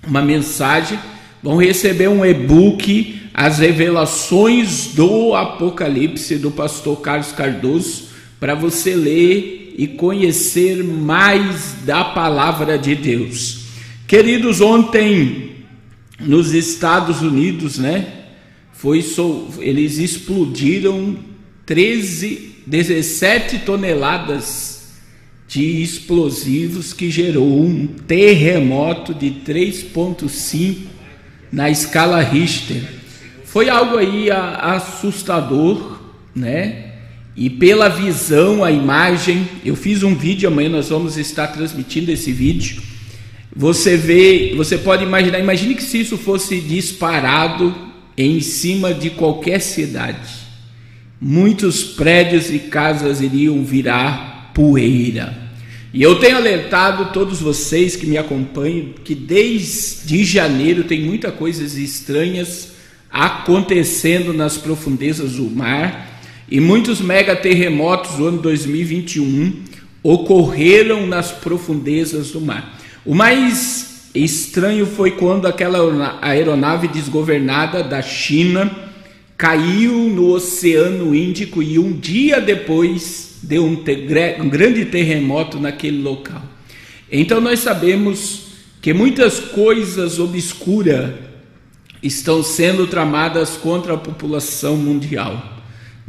uma 0.05 0.21
mensagem 0.21 0.99
vão 1.41 1.55
receber 1.55 2.09
um 2.09 2.25
e-book 2.25 3.17
as 3.33 3.59
revelações 3.59 4.87
do 4.95 5.33
Apocalipse 5.35 6.35
do 6.35 6.51
pastor 6.51 6.99
Carlos 6.99 7.31
Cardoso 7.31 8.09
para 8.39 8.55
você 8.55 8.93
ler 8.93 9.58
e 9.79 9.87
conhecer 9.87 10.83
mais 10.83 11.73
da 11.85 12.03
palavra 12.03 12.77
de 12.77 12.93
Deus. 12.95 13.61
Queridos, 14.05 14.59
ontem 14.59 15.51
nos 16.19 16.53
Estados 16.53 17.21
Unidos, 17.21 17.79
né, 17.79 18.25
foi 18.73 19.01
so, 19.01 19.47
eles 19.59 19.97
explodiram 19.97 21.15
13, 21.65 22.55
17 22.67 23.59
toneladas 23.59 24.97
de 25.47 25.81
explosivos 25.81 26.91
que 26.91 27.09
gerou 27.09 27.63
um 27.63 27.87
terremoto 27.87 29.13
de 29.13 29.31
3.5 29.31 30.75
na 31.49 31.69
escala 31.69 32.21
Richter. 32.21 32.83
Foi 33.45 33.69
algo 33.69 33.95
aí 33.95 34.29
assustador, 34.29 36.01
né? 36.35 36.88
E 37.39 37.49
pela 37.49 37.87
visão, 37.87 38.65
a 38.65 38.69
imagem, 38.69 39.47
eu 39.63 39.73
fiz 39.73 40.03
um 40.03 40.13
vídeo, 40.13 40.49
amanhã 40.49 40.67
nós 40.67 40.89
vamos 40.89 41.17
estar 41.17 41.47
transmitindo 41.47 42.11
esse 42.11 42.33
vídeo. 42.33 42.81
Você 43.55 43.95
vê, 43.95 44.53
você 44.57 44.77
pode 44.77 45.05
imaginar, 45.05 45.39
imagine 45.39 45.73
que 45.73 45.81
se 45.81 46.01
isso 46.01 46.17
fosse 46.17 46.59
disparado 46.59 47.73
em 48.17 48.41
cima 48.41 48.93
de 48.93 49.11
qualquer 49.11 49.61
cidade. 49.61 50.29
Muitos 51.21 51.81
prédios 51.81 52.49
e 52.49 52.59
casas 52.59 53.21
iriam 53.21 53.63
virar 53.63 54.51
poeira. 54.53 55.33
E 55.93 56.01
eu 56.03 56.19
tenho 56.19 56.35
alertado 56.35 57.13
todos 57.13 57.39
vocês 57.39 57.95
que 57.95 58.05
me 58.05 58.17
acompanham 58.17 58.89
que 59.01 59.15
desde 59.15 60.25
janeiro 60.25 60.83
tem 60.83 61.03
muitas 61.03 61.33
coisas 61.35 61.75
estranhas 61.75 62.73
acontecendo 63.09 64.33
nas 64.33 64.57
profundezas 64.57 65.35
do 65.35 65.49
mar 65.49 66.08
e 66.51 66.59
muitos 66.59 66.99
mega 66.99 67.35
terremotos 67.35 68.15
do 68.15 68.27
ano 68.27 68.41
2021 68.41 69.63
ocorreram 70.01 71.05
nas 71.05 71.31
profundezas 71.31 72.31
do 72.31 72.41
mar. 72.41 72.79
O 73.05 73.13
mais 73.13 74.09
estranho 74.15 74.85
foi 74.85 75.11
quando 75.11 75.47
aquela 75.47 76.17
aeronave 76.21 76.87
desgovernada 76.87 77.83
da 77.83 78.01
China 78.01 78.71
caiu 79.37 80.09
no 80.09 80.31
Oceano 80.31 81.15
Índico 81.15 81.61
e 81.61 81.77
um 81.77 81.93
dia 81.93 82.41
depois 82.41 83.37
deu 83.43 83.63
um, 83.63 83.83
um 84.41 84.49
grande 84.49 84.85
terremoto 84.85 85.59
naquele 85.59 86.01
local. 86.01 86.41
Então 87.11 87.39
nós 87.39 87.59
sabemos 87.59 88.49
que 88.81 88.93
muitas 88.93 89.39
coisas 89.39 90.19
obscuras 90.19 91.11
estão 92.01 92.41
sendo 92.41 92.87
tramadas 92.87 93.57
contra 93.57 93.93
a 93.93 93.97
população 93.97 94.75
mundial. 94.77 95.58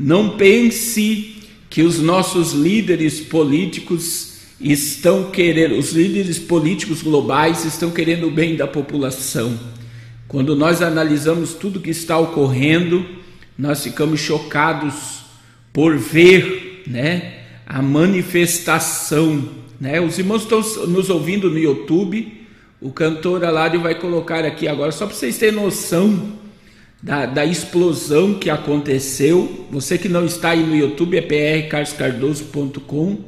Não 0.03 0.31
pense 0.39 1.43
que 1.69 1.83
os 1.83 2.01
nossos 2.01 2.55
líderes 2.55 3.21
políticos 3.21 4.39
estão 4.59 5.31
querendo, 5.31 5.77
os 5.77 5.93
líderes 5.93 6.39
políticos 6.39 7.03
globais 7.03 7.67
estão 7.67 7.91
querendo 7.91 8.29
o 8.29 8.31
bem 8.31 8.57
da 8.57 8.67
população. 8.67 9.61
Quando 10.27 10.57
nós 10.57 10.81
analisamos 10.81 11.53
tudo 11.53 11.81
que 11.81 11.91
está 11.91 12.19
ocorrendo, 12.19 13.05
nós 13.59 13.83
ficamos 13.83 14.21
chocados 14.21 15.21
por 15.71 15.99
ver, 15.99 16.83
né, 16.87 17.35
a 17.67 17.83
manifestação, 17.83 19.51
né? 19.79 20.01
Os 20.01 20.19
irmãos 20.19 20.45
estão 20.45 20.63
nos 20.87 21.11
ouvindo 21.11 21.51
no 21.51 21.59
YouTube. 21.59 22.41
O 22.81 22.91
cantor 22.91 23.45
Alário 23.45 23.83
vai 23.83 23.95
colocar 23.97 24.47
aqui 24.47 24.67
agora, 24.67 24.93
só 24.93 25.05
para 25.05 25.15
vocês 25.15 25.37
terem 25.37 25.57
noção 25.57 26.40
da, 27.03 27.27
da, 27.27 27.45
explosão 27.45 28.35
que 28.35 28.51
aconteceu. 28.51 29.67
Você 29.71 29.97
que 29.97 30.09
não 30.09 30.27
está 30.27 30.51
aí 30.51 30.63
no 30.63 30.77
YouTube 30.77 31.17
é 31.17 31.23
prcarloscardoso.com 31.23 33.25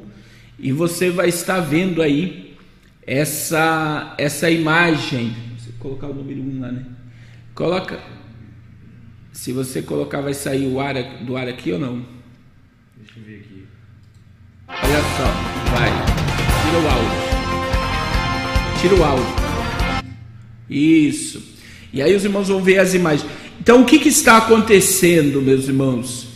e 0.59 0.73
você 0.73 1.09
vai 1.11 1.29
estar 1.29 1.61
vendo 1.61 2.03
aí 2.03 2.57
essa, 3.07 4.15
essa 4.19 4.51
imagem. 4.51 5.35
Você 5.59 5.71
colocar 5.79 6.09
o 6.09 6.15
número 6.15 6.41
1 6.41 6.45
um 6.45 6.61
lá, 6.61 6.73
né? 6.73 6.85
Coloca. 7.55 8.01
Se 9.33 9.53
você 9.53 9.81
colocar, 9.81 10.21
vai 10.21 10.35
sair 10.35 10.67
o 10.67 10.79
ar 10.79 10.95
do 11.25 11.35
ar 11.37 11.49
aqui 11.49 11.73
ou 11.73 11.79
não? 11.79 12.05
Deixa 12.97 13.19
eu 13.19 13.25
ver 13.25 13.41
aqui. 13.41 13.67
Olha 14.69 15.01
só, 15.17 15.25
vai. 15.73 15.91
Tira 16.63 16.79
o 16.79 16.89
áudio. 16.89 17.19
Tira 18.81 18.95
o 18.95 19.05
áudio. 19.05 19.27
Isso. 20.69 21.43
E 21.93 22.01
aí 22.01 22.15
os 22.15 22.25
irmãos 22.25 22.47
vão 22.49 22.63
ver 22.63 22.79
as 22.79 22.95
imagens. 22.95 23.29
Então, 23.61 23.83
o 23.83 23.85
que, 23.85 23.99
que 23.99 24.09
está 24.09 24.39
acontecendo, 24.39 25.41
meus 25.41 25.69
irmãos? 25.69 26.29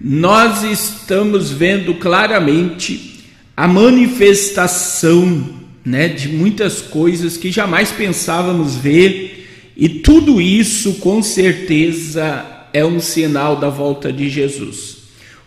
Nós 0.00 0.62
estamos 0.62 1.50
vendo 1.50 1.94
claramente 1.94 3.24
a 3.56 3.68
manifestação 3.68 5.60
né, 5.84 6.08
de 6.08 6.28
muitas 6.28 6.80
coisas 6.80 7.36
que 7.36 7.50
jamais 7.50 7.90
pensávamos 7.90 8.76
ver, 8.76 9.48
e 9.76 9.88
tudo 9.88 10.40
isso, 10.40 10.94
com 10.94 11.22
certeza, 11.22 12.44
é 12.72 12.84
um 12.84 13.00
sinal 13.00 13.56
da 13.56 13.68
volta 13.68 14.12
de 14.12 14.28
Jesus. 14.28 14.98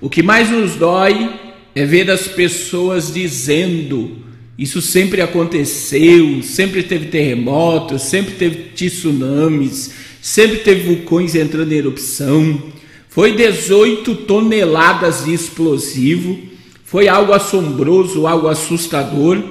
O 0.01 0.09
que 0.09 0.21
mais 0.21 0.49
nos 0.49 0.75
dói 0.75 1.31
é 1.75 1.85
ver 1.85 2.09
as 2.09 2.27
pessoas 2.27 3.13
dizendo: 3.13 4.17
Isso 4.57 4.81
sempre 4.81 5.21
aconteceu, 5.21 6.41
sempre 6.43 6.83
teve 6.83 7.07
terremotos, 7.07 8.03
sempre 8.03 8.33
teve 8.35 8.55
tsunamis 8.75 9.91
sempre 10.23 10.59
teve 10.59 10.83
vulcões 10.83 11.35
entrando 11.35 11.73
em 11.73 11.75
erupção, 11.75 12.63
foi 13.09 13.35
18 13.35 14.15
toneladas 14.15 15.25
de 15.25 15.33
explosivo, 15.33 16.39
foi 16.85 17.09
algo 17.09 17.33
assombroso, 17.33 18.25
algo 18.25 18.47
assustador. 18.47 19.43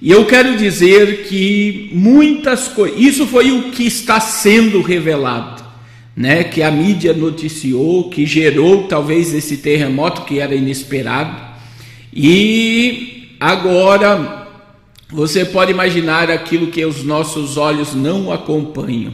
E 0.00 0.08
eu 0.10 0.24
quero 0.24 0.56
dizer 0.56 1.24
que 1.24 1.90
muitas 1.92 2.68
coisas, 2.68 2.98
isso 2.98 3.26
foi 3.26 3.50
o 3.50 3.72
que 3.72 3.84
está 3.84 4.20
sendo 4.20 4.80
revelado, 4.80 5.64
né? 6.16 6.44
Que 6.44 6.62
a 6.62 6.70
mídia 6.70 7.12
noticiou, 7.12 8.08
que 8.08 8.24
gerou 8.24 8.84
talvez 8.84 9.34
esse 9.34 9.56
terremoto 9.56 10.22
que 10.22 10.38
era 10.38 10.54
inesperado. 10.54 11.36
E 12.14 13.34
agora 13.40 14.39
você 15.12 15.44
pode 15.44 15.72
imaginar 15.72 16.30
aquilo 16.30 16.68
que 16.68 16.84
os 16.84 17.02
nossos 17.02 17.56
olhos 17.56 17.94
não 17.94 18.32
acompanham. 18.32 19.12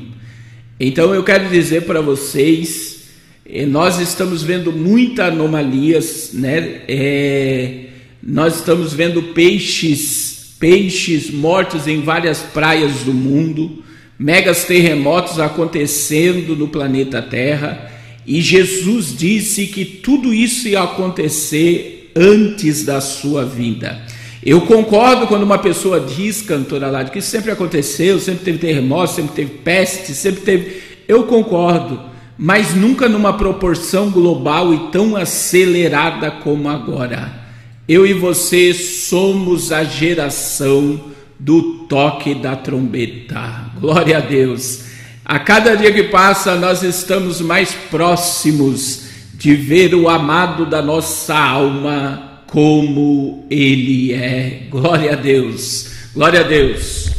Então 0.78 1.14
eu 1.14 1.24
quero 1.24 1.48
dizer 1.48 1.82
para 1.82 2.00
vocês, 2.02 3.04
eh, 3.48 3.64
nós 3.64 3.98
estamos 3.98 4.42
vendo 4.42 4.70
muitas 4.70 5.28
anomalias, 5.28 6.30
né? 6.34 6.82
É, 6.86 7.84
nós 8.22 8.56
estamos 8.56 8.92
vendo 8.92 9.22
peixes, 9.22 10.54
peixes 10.60 11.30
mortos 11.30 11.86
em 11.86 12.02
várias 12.02 12.40
praias 12.40 13.04
do 13.04 13.14
mundo, 13.14 13.82
megas 14.18 14.64
terremotos 14.64 15.38
acontecendo 15.38 16.54
no 16.54 16.68
planeta 16.68 17.22
Terra, 17.22 17.90
e 18.26 18.40
Jesus 18.40 19.16
disse 19.16 19.66
que 19.68 19.84
tudo 19.84 20.34
isso 20.34 20.68
ia 20.68 20.82
acontecer 20.82 22.10
antes 22.16 22.84
da 22.84 23.00
sua 23.00 23.44
vida. 23.44 24.05
Eu 24.46 24.60
concordo 24.60 25.26
quando 25.26 25.42
uma 25.42 25.58
pessoa 25.58 25.98
diz, 25.98 26.40
cantora 26.40 26.88
lá, 26.88 27.04
que 27.04 27.18
isso 27.18 27.28
sempre 27.28 27.50
aconteceu, 27.50 28.20
sempre 28.20 28.44
teve 28.44 28.58
terremoto, 28.58 29.14
sempre 29.14 29.34
teve 29.34 29.50
peste, 29.58 30.14
sempre 30.14 30.42
teve. 30.42 30.82
Eu 31.08 31.24
concordo, 31.24 32.00
mas 32.38 32.72
nunca 32.72 33.08
numa 33.08 33.32
proporção 33.32 34.08
global 34.08 34.72
e 34.72 34.78
tão 34.92 35.16
acelerada 35.16 36.30
como 36.30 36.68
agora. 36.68 37.44
Eu 37.88 38.06
e 38.06 38.12
você 38.12 38.72
somos 38.72 39.72
a 39.72 39.82
geração 39.82 41.00
do 41.40 41.84
toque 41.88 42.32
da 42.32 42.54
trombeta. 42.54 43.72
Glória 43.80 44.18
a 44.18 44.20
Deus. 44.20 44.84
A 45.24 45.40
cada 45.40 45.74
dia 45.74 45.92
que 45.92 46.04
passa, 46.04 46.54
nós 46.54 46.84
estamos 46.84 47.40
mais 47.40 47.74
próximos 47.90 49.06
de 49.34 49.56
ver 49.56 49.92
o 49.92 50.08
amado 50.08 50.64
da 50.64 50.80
nossa 50.80 51.36
alma 51.36 52.25
como 52.56 53.46
Ele 53.50 54.14
é. 54.14 54.62
Glória 54.70 55.12
a 55.12 55.14
Deus, 55.14 55.92
glória 56.14 56.40
a 56.40 56.42
Deus. 56.42 57.10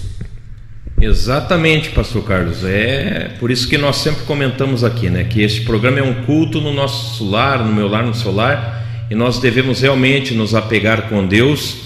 Exatamente, 0.99 1.89
Pastor 1.89 2.23
Carlos. 2.23 2.63
É 2.65 3.35
por 3.39 3.51
isso 3.51 3.67
que 3.69 3.77
nós 3.77 3.97
sempre 3.97 4.23
comentamos 4.23 4.83
aqui, 4.83 5.11
né? 5.11 5.25
Que 5.25 5.43
este 5.43 5.61
programa 5.61 5.99
é 5.99 6.01
um 6.01 6.23
culto 6.23 6.59
no 6.59 6.73
nosso 6.73 7.23
lar, 7.29 7.63
no 7.63 7.71
meu 7.71 7.87
lar, 7.87 8.03
no 8.03 8.15
seu 8.15 8.33
lar, 8.33 9.05
e 9.11 9.13
nós 9.13 9.37
devemos 9.37 9.79
realmente 9.79 10.33
nos 10.33 10.55
apegar 10.55 11.07
com 11.07 11.23
Deus 11.27 11.81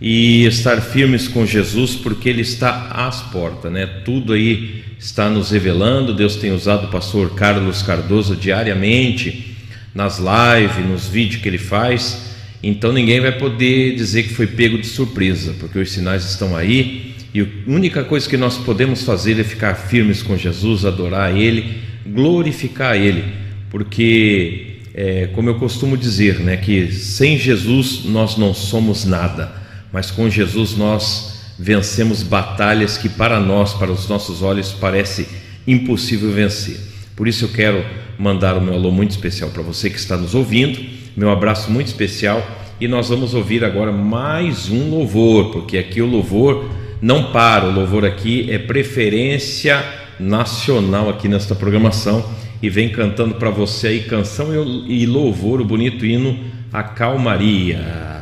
e 0.00 0.44
estar 0.46 0.80
firmes 0.80 1.28
com 1.28 1.46
Jesus, 1.46 1.94
porque 1.94 2.28
Ele 2.28 2.42
está 2.42 2.88
às 2.90 3.22
portas, 3.22 3.70
né? 3.70 3.86
Tudo 4.04 4.32
aí 4.32 4.82
está 4.98 5.28
nos 5.28 5.52
revelando. 5.52 6.12
Deus 6.12 6.34
tem 6.34 6.50
usado 6.50 6.88
o 6.88 6.90
Pastor 6.90 7.32
Carlos 7.36 7.80
Cardoso 7.80 8.34
diariamente 8.34 9.56
nas 9.94 10.18
lives, 10.18 10.84
nos 10.84 11.06
vídeos 11.06 11.40
que 11.40 11.48
ele 11.48 11.58
faz 11.58 12.26
então 12.62 12.92
ninguém 12.92 13.20
vai 13.20 13.32
poder 13.32 13.94
dizer 13.94 14.24
que 14.24 14.34
foi 14.34 14.46
pego 14.46 14.78
de 14.78 14.86
surpresa, 14.86 15.54
porque 15.60 15.78
os 15.78 15.92
sinais 15.92 16.24
estão 16.24 16.56
aí 16.56 17.14
e 17.32 17.40
a 17.40 17.46
única 17.66 18.02
coisa 18.04 18.28
que 18.28 18.36
nós 18.36 18.56
podemos 18.56 19.02
fazer 19.02 19.38
é 19.38 19.44
ficar 19.44 19.74
firmes 19.74 20.22
com 20.22 20.36
Jesus, 20.36 20.84
adorar 20.84 21.36
Ele, 21.36 21.78
glorificar 22.06 22.96
Ele, 22.96 23.24
porque, 23.70 24.78
é, 24.94 25.28
como 25.34 25.48
eu 25.48 25.56
costumo 25.56 25.96
dizer, 25.96 26.40
né, 26.40 26.56
que 26.56 26.90
sem 26.90 27.38
Jesus 27.38 28.02
nós 28.04 28.36
não 28.36 28.54
somos 28.54 29.04
nada, 29.04 29.52
mas 29.92 30.10
com 30.10 30.28
Jesus 30.28 30.76
nós 30.76 31.54
vencemos 31.58 32.22
batalhas 32.22 32.96
que 32.96 33.08
para 33.08 33.38
nós, 33.38 33.74
para 33.74 33.92
os 33.92 34.08
nossos 34.08 34.42
olhos, 34.42 34.72
parece 34.72 35.28
impossível 35.66 36.32
vencer. 36.32 36.78
Por 37.14 37.28
isso 37.28 37.44
eu 37.44 37.48
quero 37.50 37.84
mandar 38.18 38.56
o 38.56 38.60
meu 38.60 38.74
alô 38.74 38.90
muito 38.90 39.10
especial 39.10 39.50
para 39.50 39.62
você 39.62 39.90
que 39.90 39.98
está 39.98 40.16
nos 40.16 40.34
ouvindo 40.34 40.97
meu 41.18 41.32
abraço 41.32 41.68
muito 41.68 41.88
especial 41.88 42.46
e 42.80 42.86
nós 42.86 43.08
vamos 43.08 43.34
ouvir 43.34 43.64
agora 43.64 43.90
mais 43.90 44.70
um 44.70 44.88
louvor, 44.88 45.50
porque 45.50 45.76
aqui 45.76 46.00
o 46.00 46.06
louvor 46.06 46.70
não 47.02 47.32
para, 47.32 47.66
o 47.66 47.72
louvor 47.72 48.04
aqui 48.04 48.48
é 48.48 48.56
preferência 48.56 49.84
nacional 50.20 51.10
aqui 51.10 51.26
nesta 51.26 51.56
programação 51.56 52.24
e 52.62 52.70
vem 52.70 52.88
cantando 52.88 53.34
para 53.34 53.50
você 53.50 53.88
aí 53.88 54.00
canção 54.02 54.50
e 54.86 55.04
louvor, 55.06 55.60
o 55.60 55.64
bonito 55.64 56.06
hino 56.06 56.38
A 56.72 56.84
Calmaria. 56.84 58.17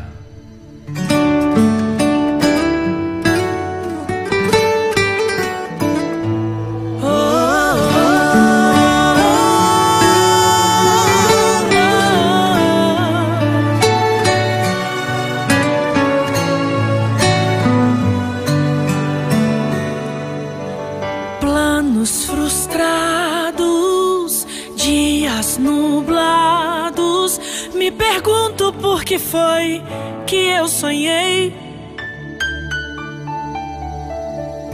Que 29.07 29.19
foi 29.21 29.81
que 30.27 30.37
eu 30.37 30.67
sonhei? 30.67 31.55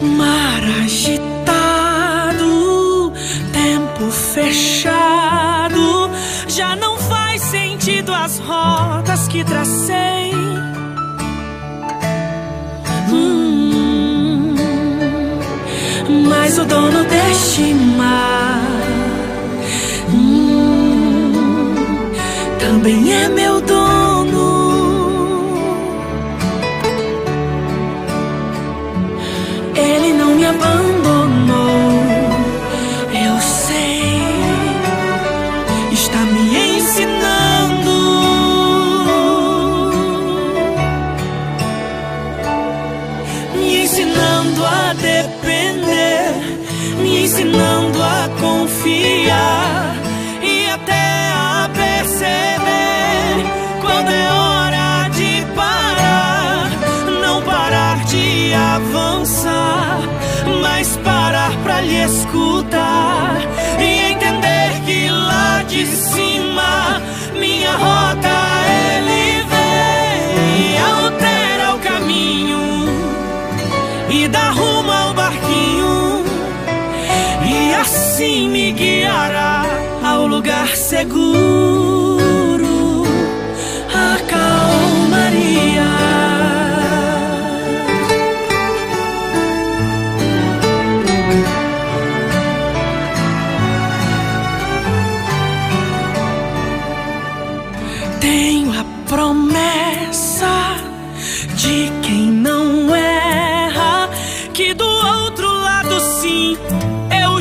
Mar 0.01 0.63
agitado, 0.83 2.43
tempo 3.53 4.11
fechado, 4.11 6.09
já 6.49 6.75
não 6.75 6.97
faz 6.97 7.43
sentido 7.43 8.15
as 8.15 8.39
rotas 8.39 9.29
que 9.29 9.45
tracei. 9.45 10.33
Hum, 13.13 13.62
mas 16.53 16.59
o 16.59 16.67
dono 16.67 17.03
deste 17.05 17.73
mar 17.97 18.61
hum, 20.13 21.73
também 22.61 23.11
é 23.11 23.29
meu 23.31 23.59
dono. 23.63 23.82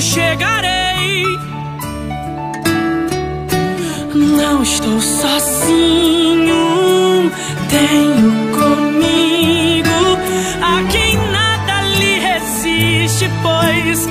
Chegarei. 0.02 1.24
Não 4.14 4.64
estou 4.64 5.00
sozinho, 5.00 6.56
tenho 7.70 8.32
comigo 8.52 9.90
a 10.62 10.84
quem 10.92 11.18
nada 11.32 11.82
lhe 11.84 12.20
resiste, 12.20 13.30
pois 13.44 14.08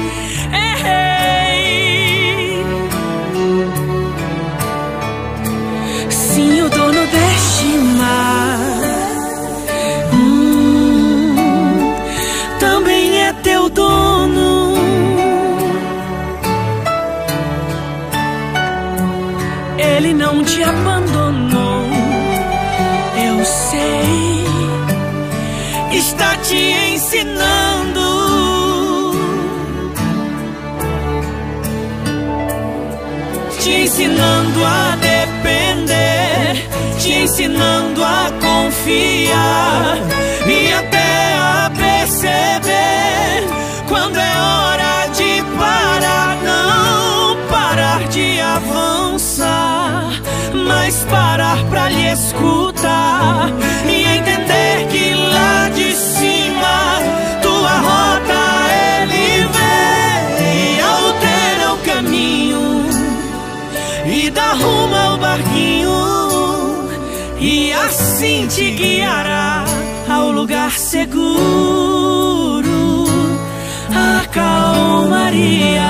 ensinando 34.01 34.65
a 34.65 34.97
depender, 34.97 36.69
te 36.99 37.13
ensinando 37.13 38.03
a 38.03 38.31
confiar 38.41 39.99
e 40.47 40.73
até 40.73 41.35
a 41.35 41.71
perceber 41.77 43.45
quando 43.87 44.17
é 44.17 44.41
hora 44.41 45.07
de 45.09 45.43
parar, 45.59 46.35
não 46.43 47.37
parar 47.49 48.09
de 48.09 48.41
avançar, 48.41 50.09
mas 50.67 51.05
parar 51.11 51.63
pra 51.69 51.91
lhe 51.91 52.11
escutar 52.11 53.51
e 53.87 54.03
entender 54.17 54.87
que 54.89 55.13
lá 55.13 55.69
de 55.75 55.93
cima 55.93 57.03
rumo 64.39 64.95
ao 64.95 65.19
barquinho 65.19 65.91
e 67.39 67.73
assim 67.73 68.47
te 68.47 68.71
guiará 68.73 69.65
ao 70.09 70.31
lugar 70.31 70.73
seguro. 70.73 71.81
A 73.93 74.27
calmaria 74.29 75.83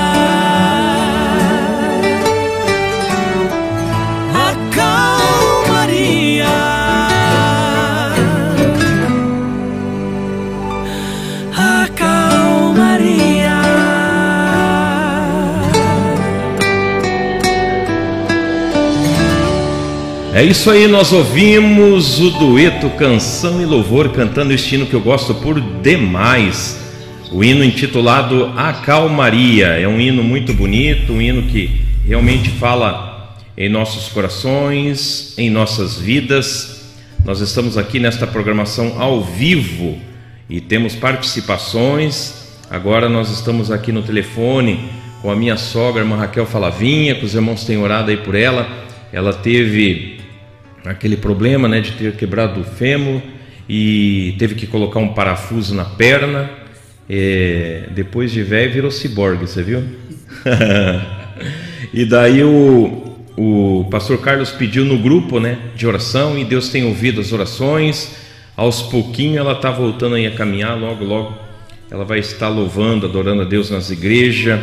É 20.41 20.43
isso 20.43 20.71
aí, 20.71 20.87
nós 20.87 21.13
ouvimos 21.13 22.19
o 22.19 22.31
dueto 22.31 22.89
Canção 22.97 23.61
e 23.61 23.65
Louvor 23.65 24.09
cantando 24.09 24.51
este 24.51 24.73
hino 24.73 24.87
que 24.87 24.95
eu 24.95 24.99
gosto 24.99 25.35
por 25.35 25.61
demais. 25.61 26.79
O 27.31 27.43
hino 27.43 27.63
intitulado 27.63 28.51
A 28.57 28.73
Calmaria. 28.73 29.67
É 29.67 29.87
um 29.87 30.01
hino 30.01 30.23
muito 30.23 30.51
bonito, 30.51 31.13
um 31.13 31.21
hino 31.21 31.43
que 31.43 31.83
realmente 32.07 32.49
fala 32.49 33.37
em 33.55 33.69
nossos 33.69 34.07
corações, 34.07 35.37
em 35.37 35.47
nossas 35.51 35.99
vidas. 35.99 36.91
Nós 37.23 37.39
estamos 37.39 37.77
aqui 37.77 37.99
nesta 37.99 38.25
programação 38.25 38.99
ao 38.99 39.23
vivo 39.23 39.99
e 40.49 40.59
temos 40.59 40.95
participações. 40.95 42.47
Agora 42.67 43.07
nós 43.07 43.29
estamos 43.29 43.69
aqui 43.69 43.91
no 43.91 44.01
telefone 44.01 44.89
com 45.21 45.29
a 45.29 45.35
minha 45.35 45.55
sogra, 45.55 46.01
a 46.01 46.03
irmã 46.03 46.17
Raquel 46.17 46.47
Falavinha, 46.47 47.13
que 47.13 47.25
os 47.25 47.35
irmãos 47.35 47.63
têm 47.63 47.77
orado 47.77 48.09
aí 48.09 48.17
por 48.17 48.33
ela. 48.33 48.67
Ela 49.13 49.33
teve 49.33 50.20
aquele 50.85 51.17
problema 51.17 51.67
né, 51.67 51.81
de 51.81 51.91
ter 51.91 52.15
quebrado 52.15 52.61
o 52.61 52.63
fêmur 52.63 53.21
e 53.67 54.35
teve 54.37 54.55
que 54.55 54.67
colocar 54.67 54.99
um 54.99 55.13
parafuso 55.13 55.73
na 55.73 55.85
perna. 55.85 56.49
É, 57.09 57.89
depois 57.91 58.31
de 58.31 58.41
velho 58.41 58.71
virou 58.71 58.91
ciborgue, 58.91 59.47
você 59.47 59.61
viu? 59.61 59.83
e 61.93 62.05
daí 62.05 62.43
o, 62.43 63.17
o 63.37 63.87
pastor 63.89 64.19
Carlos 64.19 64.51
pediu 64.51 64.85
no 64.85 64.97
grupo 64.97 65.39
né, 65.39 65.57
de 65.75 65.85
oração 65.85 66.37
e 66.37 66.45
Deus 66.45 66.69
tem 66.69 66.85
ouvido 66.85 67.21
as 67.21 67.31
orações. 67.31 68.15
Aos 68.55 68.81
pouquinhos 68.81 69.37
ela 69.37 69.53
está 69.53 69.71
voltando 69.71 70.15
aí 70.15 70.27
a 70.27 70.31
caminhar, 70.31 70.77
logo, 70.77 71.03
logo 71.03 71.33
ela 71.89 72.05
vai 72.05 72.19
estar 72.19 72.47
louvando, 72.47 73.05
adorando 73.05 73.41
a 73.41 73.45
Deus 73.45 73.69
nas 73.69 73.89
igrejas, 73.89 74.59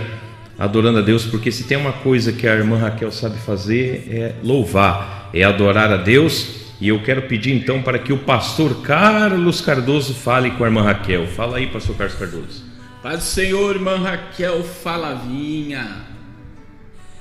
adorando 0.59 0.99
a 0.99 1.03
Deus, 1.03 1.27
porque 1.27 1.53
se 1.53 1.65
tem 1.65 1.77
uma 1.77 1.93
coisa 1.93 2.33
que 2.33 2.47
a 2.47 2.55
irmã 2.55 2.79
Raquel 2.79 3.13
sabe 3.13 3.39
fazer 3.39 4.09
é 4.11 4.35
louvar, 4.43 5.18
é 5.33 5.45
adorar 5.45 5.93
a 5.93 5.97
Deus. 5.97 6.59
E 6.81 6.89
eu 6.89 7.03
quero 7.03 7.23
pedir 7.23 7.53
então 7.53 7.83
para 7.83 7.99
que 7.99 8.13
o 8.13 8.19
pastor 8.19 8.83
Carlos 8.83 9.61
Cardoso 9.61 10.15
fale 10.15 10.53
com 10.53 10.65
a 10.65 10.69
irmã 10.69 10.83
Raquel. 10.83 11.27
Fala 11.27 11.57
aí, 11.57 11.67
pastor 11.67 11.97
Carlos 11.97 12.17
Cardoso. 12.17 12.65
Paz 13.03 13.19
do 13.19 13.25
Senhor, 13.25 13.75
irmã 13.75 13.99
Raquel 13.99 14.63
Falavinha. 14.63 16.05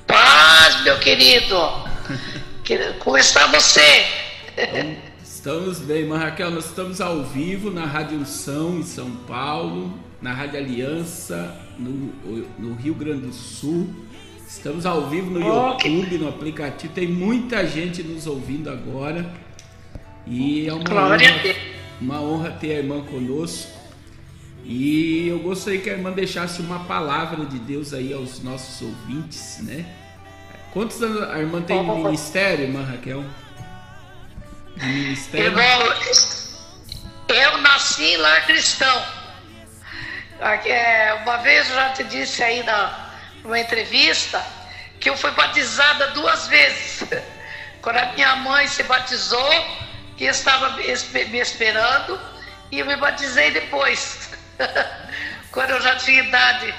Paz, 0.05 0.83
meu 0.83 0.99
querido. 0.99 1.55
Como 2.99 3.17
está 3.17 3.47
você? 3.47 4.03
Estamos 5.23 5.79
bem, 5.79 6.01
irmã 6.01 6.17
Raquel. 6.17 6.51
Nós 6.51 6.65
estamos 6.65 6.99
ao 7.01 7.23
vivo 7.23 7.71
na 7.71 7.85
Rádio 7.85 8.19
Unção 8.19 8.79
em 8.79 8.83
São 8.83 9.09
Paulo, 9.27 9.97
na 10.21 10.33
Rádio 10.33 10.59
Aliança 10.59 11.55
no, 11.79 12.13
no 12.57 12.75
Rio 12.75 12.93
Grande 12.93 13.27
do 13.27 13.33
Sul. 13.33 13.89
Estamos 14.47 14.85
ao 14.85 15.07
vivo 15.09 15.29
no 15.29 15.41
YouTube, 15.41 16.17
no 16.19 16.29
aplicativo. 16.29 16.93
Tem 16.93 17.05
muita 17.05 17.67
gente 17.67 18.01
nos 18.01 18.25
ouvindo 18.25 18.69
agora. 18.69 19.29
E 20.25 20.65
é 20.65 20.73
uma 20.73 20.83
Glória 20.85 21.29
honra, 21.29 21.55
uma 21.99 22.21
honra 22.21 22.51
ter 22.51 22.71
a 22.71 22.77
irmã 22.77 23.01
conosco. 23.01 23.69
E 24.63 25.27
eu 25.27 25.39
gostaria 25.39 25.81
que 25.81 25.89
a 25.89 25.93
irmã 25.93 26.11
deixasse 26.11 26.61
uma 26.61 26.85
palavra 26.85 27.45
de 27.45 27.59
Deus 27.59 27.93
aí 27.93 28.13
aos 28.13 28.41
nossos 28.41 28.81
ouvintes, 28.81 29.59
né? 29.63 29.85
Quantos 30.71 31.01
anos 31.03 31.23
a 31.23 31.39
irmã 31.39 31.61
tem 31.61 31.83
de 31.83 31.91
ministério, 31.91 32.65
irmã 32.65 32.83
Raquel? 32.83 33.25
Ministério? 34.77 35.47
Irmão, 35.47 35.93
eu 37.27 37.57
nasci 37.57 38.15
lar 38.15 38.45
cristão. 38.45 39.03
É, 40.39 41.13
Uma 41.23 41.37
vez 41.37 41.69
eu 41.69 41.75
já 41.75 41.89
te 41.89 42.03
disse 42.05 42.43
aí 42.43 42.63
na, 42.63 43.06
numa 43.43 43.59
entrevista 43.59 44.43
que 44.99 45.09
eu 45.09 45.17
fui 45.17 45.31
batizada 45.31 46.07
duas 46.07 46.47
vezes. 46.47 47.03
Quando 47.81 47.97
a 47.97 48.11
minha 48.13 48.35
mãe 48.37 48.67
se 48.67 48.83
batizou, 48.83 49.49
que 50.17 50.25
estava 50.25 50.71
me 50.71 51.39
esperando, 51.39 52.19
e 52.71 52.79
eu 52.79 52.85
me 52.85 52.95
batizei 52.97 53.51
depois, 53.51 54.31
quando 55.51 55.69
eu 55.69 55.81
já 55.81 55.95
tinha 55.95 56.23
idade 56.23 56.73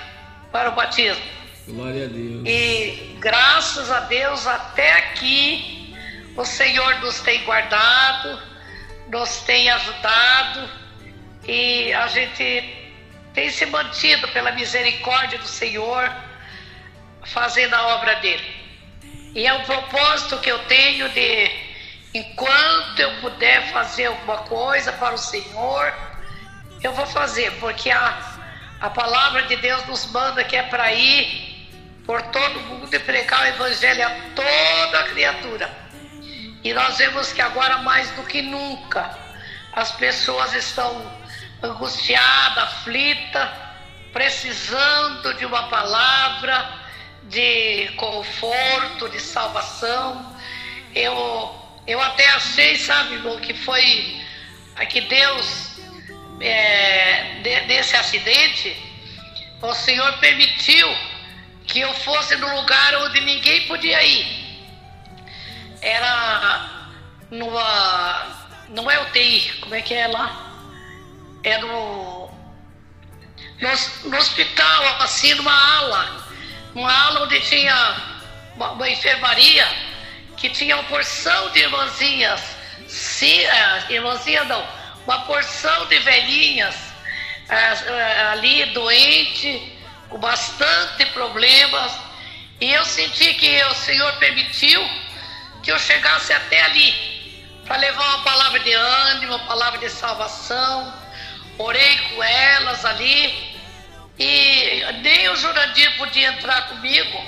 para 0.52 0.70
o 0.70 0.72
batismo. 0.72 1.22
Glória 1.66 2.04
a 2.04 2.08
Deus. 2.08 2.42
E 2.44 3.16
graças 3.20 3.90
a 3.90 4.00
Deus 4.00 4.46
até 4.46 4.92
aqui 4.98 5.94
o 6.36 6.44
Senhor 6.44 7.00
nos 7.00 7.20
tem 7.20 7.42
guardado, 7.44 8.42
nos 9.08 9.40
tem 9.42 9.70
ajudado 9.70 10.68
e 11.46 11.92
a 11.92 12.06
gente 12.06 12.90
tem 13.34 13.50
se 13.50 13.66
mantido 13.66 14.28
pela 14.28 14.52
misericórdia 14.52 15.38
do 15.38 15.46
Senhor, 15.46 16.12
fazendo 17.24 17.74
a 17.74 17.86
obra 17.94 18.16
dele. 18.16 18.56
E 19.34 19.46
é 19.46 19.52
o 19.52 19.62
propósito 19.64 20.38
que 20.38 20.50
eu 20.50 20.58
tenho 20.64 21.08
de, 21.10 21.50
enquanto 22.14 22.98
eu 22.98 23.20
puder 23.20 23.70
fazer 23.72 24.06
alguma 24.06 24.38
coisa 24.38 24.92
para 24.92 25.14
o 25.14 25.18
Senhor, 25.18 25.94
eu 26.82 26.92
vou 26.92 27.06
fazer, 27.06 27.52
porque 27.60 27.90
a, 27.90 28.18
a 28.80 28.90
palavra 28.90 29.42
de 29.42 29.56
Deus 29.56 29.84
nos 29.86 30.06
manda 30.06 30.44
que 30.44 30.56
é 30.56 30.62
para 30.62 30.92
ir 30.92 31.70
por 32.06 32.22
todo 32.22 32.60
mundo 32.60 32.92
e 32.92 32.98
pregar 33.00 33.42
o 33.42 33.46
Evangelho 33.48 34.06
a 34.06 34.10
toda 34.34 35.02
criatura. 35.10 35.70
E 36.64 36.72
nós 36.72 36.96
vemos 36.96 37.32
que 37.32 37.42
agora 37.42 37.78
mais 37.78 38.10
do 38.12 38.22
que 38.22 38.42
nunca 38.42 39.16
as 39.72 39.92
pessoas 39.92 40.54
estão 40.54 41.18
angustiadas, 41.62 42.64
aflitas, 42.64 43.48
precisando 44.12 45.34
de 45.34 45.44
uma 45.44 45.68
palavra 45.68 46.77
de 47.28 47.88
conforto, 47.96 49.08
de 49.10 49.20
salvação. 49.20 50.36
Eu, 50.94 51.54
eu 51.86 52.00
até 52.00 52.26
achei, 52.30 52.76
sabe, 52.76 53.14
irmão, 53.14 53.38
que 53.40 53.54
foi 53.54 54.18
que 54.88 55.00
Deus, 55.02 55.78
é, 56.40 57.40
de, 57.42 57.60
desse 57.62 57.96
acidente, 57.96 58.76
o 59.60 59.74
Senhor 59.74 60.12
permitiu 60.18 60.88
que 61.66 61.80
eu 61.80 61.92
fosse 61.94 62.36
no 62.36 62.54
lugar 62.56 62.94
onde 63.02 63.20
ninguém 63.20 63.66
podia 63.66 64.02
ir. 64.02 64.38
Era 65.82 66.94
numa. 67.30 68.48
Não 68.70 68.90
é 68.90 69.00
UTI, 69.02 69.52
como 69.60 69.74
é 69.74 69.82
que 69.82 69.94
é 69.94 70.06
lá? 70.06 70.54
É 71.42 71.58
no. 71.58 72.28
No, 73.60 74.10
no 74.10 74.16
hospital, 74.16 75.02
assim, 75.02 75.34
numa 75.34 75.78
ala 75.78 76.27
uma 76.78 77.06
ala 77.06 77.24
onde 77.24 77.40
tinha 77.40 77.96
uma, 78.54 78.70
uma 78.72 78.88
enfermaria 78.88 79.66
que 80.36 80.48
tinha 80.48 80.76
uma 80.76 80.84
porção 80.84 81.50
de 81.50 81.58
irmãzinhas, 81.58 82.40
sim, 82.86 83.40
é, 83.40 83.86
irmãzinha 83.90 84.44
não, 84.44 84.64
uma 85.04 85.20
porção 85.22 85.86
de 85.86 85.98
velhinhas 85.98 86.76
é, 87.48 87.56
é, 87.56 88.20
ali 88.28 88.66
doente, 88.66 89.76
com 90.08 90.18
bastante 90.18 91.04
problemas, 91.06 91.92
e 92.60 92.72
eu 92.72 92.84
senti 92.84 93.34
que 93.34 93.62
o 93.64 93.74
Senhor 93.74 94.12
permitiu 94.18 94.80
que 95.62 95.72
eu 95.72 95.78
chegasse 95.78 96.32
até 96.32 96.62
ali 96.62 97.44
para 97.66 97.76
levar 97.76 98.04
uma 98.14 98.22
palavra 98.22 98.60
de 98.60 98.72
ânimo, 98.72 99.34
uma 99.34 99.46
palavra 99.46 99.78
de 99.78 99.90
salvação. 99.90 100.94
Orei 101.58 101.98
com 101.98 102.22
elas 102.22 102.84
ali 102.84 103.57
e 104.18 104.84
nem 105.02 105.28
o 105.28 105.36
Jurandir 105.36 105.96
podia 105.96 106.28
entrar 106.28 106.68
comigo, 106.68 107.24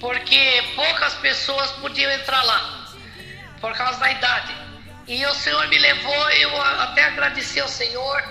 porque 0.00 0.62
poucas 0.74 1.14
pessoas 1.14 1.70
podiam 1.72 2.10
entrar 2.12 2.42
lá, 2.42 2.86
por 3.60 3.72
causa 3.74 3.98
da 3.98 4.10
idade. 4.10 4.54
E 5.08 5.24
o 5.26 5.34
Senhor 5.34 5.66
me 5.68 5.78
levou, 5.78 6.30
eu 6.30 6.62
até 6.62 7.04
agradeci 7.04 7.60
ao 7.60 7.68
Senhor 7.68 8.22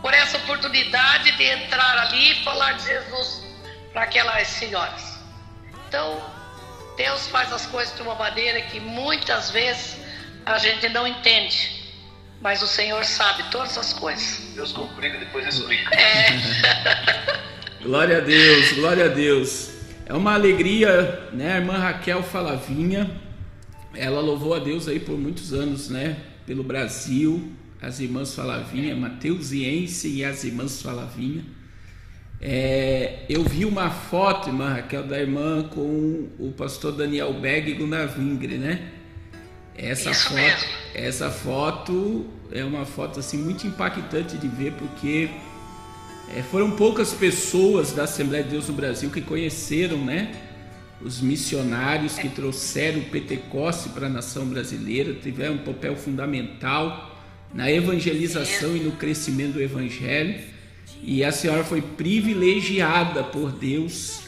por 0.00 0.14
essa 0.14 0.38
oportunidade 0.38 1.32
de 1.32 1.44
entrar 1.44 1.98
ali 1.98 2.32
e 2.32 2.44
falar 2.44 2.72
de 2.72 2.84
Jesus 2.84 3.42
para 3.92 4.02
aquelas 4.02 4.48
senhoras. 4.48 5.18
Então, 5.88 6.22
Deus 6.96 7.28
faz 7.28 7.52
as 7.52 7.66
coisas 7.66 7.94
de 7.94 8.02
uma 8.02 8.14
maneira 8.14 8.62
que 8.62 8.80
muitas 8.80 9.50
vezes 9.50 9.98
a 10.44 10.58
gente 10.58 10.88
não 10.88 11.06
entende. 11.06 11.75
Mas 12.40 12.62
o 12.62 12.66
Senhor 12.66 13.04
sabe 13.04 13.44
todas 13.50 13.76
as 13.78 13.92
coisas. 13.92 14.52
Deus 14.54 14.72
complica, 14.72 15.18
depois 15.18 15.46
explica. 15.46 15.94
É. 15.94 16.28
glória 17.82 18.18
a 18.18 18.20
Deus, 18.20 18.72
glória 18.72 19.06
a 19.06 19.08
Deus. 19.08 19.70
É 20.04 20.14
uma 20.14 20.34
alegria, 20.34 21.28
né? 21.32 21.54
A 21.54 21.56
irmã 21.56 21.78
Raquel 21.78 22.22
Falavinha, 22.22 23.10
ela 23.94 24.20
louvou 24.20 24.54
a 24.54 24.58
Deus 24.58 24.86
aí 24.86 25.00
por 25.00 25.18
muitos 25.18 25.52
anos, 25.52 25.88
né? 25.88 26.16
Pelo 26.46 26.62
Brasil, 26.62 27.52
as 27.82 27.98
irmãs 28.00 28.34
Falavinha, 28.34 28.94
Mateusiense 28.94 30.08
e 30.08 30.24
as 30.24 30.44
irmãs 30.44 30.80
Falavinha. 30.80 31.44
É, 32.40 33.24
eu 33.28 33.42
vi 33.42 33.64
uma 33.64 33.90
foto, 33.90 34.50
irmã 34.50 34.74
Raquel, 34.74 35.04
da 35.04 35.18
irmã 35.18 35.64
com 35.64 36.28
o 36.38 36.52
pastor 36.56 36.92
Daniel 36.92 37.32
Beg 37.32 37.70
e 37.70 37.74
Gunnar 37.74 38.06
Vingre, 38.08 38.58
né? 38.58 38.92
Essa 39.78 40.10
Isso 40.10 40.24
foto, 40.24 40.34
mesmo. 40.34 40.68
essa 40.94 41.30
foto 41.30 42.26
é 42.50 42.64
uma 42.64 42.86
foto 42.86 43.20
assim 43.20 43.36
muito 43.36 43.66
impactante 43.66 44.38
de 44.38 44.48
ver 44.48 44.72
porque 44.72 45.28
é, 46.34 46.42
foram 46.42 46.70
poucas 46.72 47.12
pessoas 47.12 47.92
da 47.92 48.04
Assembleia 48.04 48.42
de 48.42 48.50
Deus 48.50 48.68
no 48.68 48.74
Brasil 48.74 49.10
que 49.10 49.20
conheceram, 49.20 49.98
né? 49.98 50.34
Os 51.00 51.20
missionários 51.20 52.18
que 52.18 52.28
trouxeram 52.28 53.00
o 53.00 53.04
Pentecoste 53.04 53.90
para 53.90 54.06
a 54.06 54.08
nação 54.08 54.46
brasileira, 54.46 55.14
tiveram 55.14 55.54
um 55.54 55.58
papel 55.58 55.94
fundamental 55.94 57.14
na 57.52 57.70
evangelização 57.70 58.76
e 58.76 58.80
no 58.80 58.92
crescimento 58.92 59.54
do 59.54 59.62
evangelho. 59.62 60.40
E 61.02 61.22
a 61.22 61.30
senhora 61.30 61.62
foi 61.62 61.82
privilegiada 61.82 63.22
por 63.22 63.52
Deus 63.52 64.22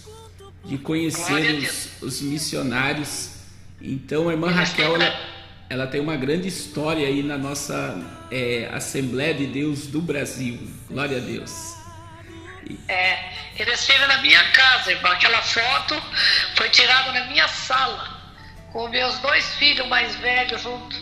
de 0.65 0.77
conhecer 0.77 1.59
os, 1.59 2.03
os 2.03 2.21
missionários. 2.21 3.31
Então, 3.81 4.29
a 4.29 4.33
irmã 4.33 4.51
Raquel, 4.51 4.95
ela, 4.95 5.38
ela 5.71 5.87
tem 5.87 6.01
uma 6.01 6.17
grande 6.17 6.49
história 6.49 7.07
aí 7.07 7.23
na 7.23 7.37
nossa 7.37 7.95
é, 8.31 8.71
Assembleia 8.73 9.35
de 9.35 9.47
Deus 9.47 9.87
do 9.87 10.01
Brasil. 10.01 10.59
Glória 10.89 11.19
a 11.19 11.21
Deus. 11.21 11.77
É, 12.89 13.33
ele 13.57 13.71
esteve 13.73 14.07
na 14.07 14.19
minha 14.19 14.43
casa, 14.53 14.93
irmão. 14.93 15.13
Aquela 15.13 15.43
foto 15.43 16.03
foi 16.55 16.71
tirada 16.71 17.13
na 17.13 17.27
minha 17.27 17.47
sala, 17.49 18.19
com 18.73 18.89
meus 18.89 19.19
dois 19.19 19.55
filhos 19.57 19.87
mais 19.89 20.17
velhos 20.17 20.63
junto. 20.63 20.97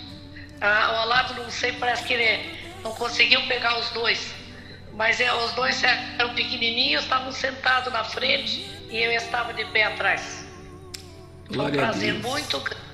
Ah, 0.61 0.87
ao 0.87 1.09
lado, 1.09 1.35
não 1.35 1.51
sei, 1.51 1.73
parece 1.73 2.05
que 2.05 2.15
ele 2.15 2.59
não 2.83 2.93
conseguiu 2.93 3.41
pegar 3.47 3.79
os 3.79 3.91
dois. 3.91 4.35
Mas 4.95 5.21
é, 5.21 5.33
os 5.33 5.53
dois 5.53 5.81
eram 5.85 6.35
pequenininhos, 6.35 7.05
estavam 7.05 7.31
sentados 7.31 7.93
na 7.93 8.03
frente 8.03 8.67
e 8.91 8.97
eu 8.97 9.13
estava 9.13 9.53
de 9.53 9.65
pé 9.67 9.85
atrás. 9.85 10.45
Foi 11.47 11.55
um 11.55 11.59
Glória 11.59 11.79
prazer 11.79 12.15
muito 12.15 12.59
grande 12.59 12.86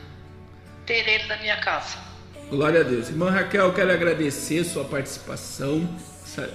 ter 0.92 1.08
ele 1.08 1.24
na 1.24 1.38
minha 1.38 1.56
casa. 1.56 1.96
Glória 2.50 2.80
a 2.80 2.82
Deus. 2.84 3.08
Irmã 3.08 3.30
Raquel, 3.30 3.72
quero 3.72 3.90
agradecer 3.90 4.62
sua 4.64 4.84
participação. 4.84 5.88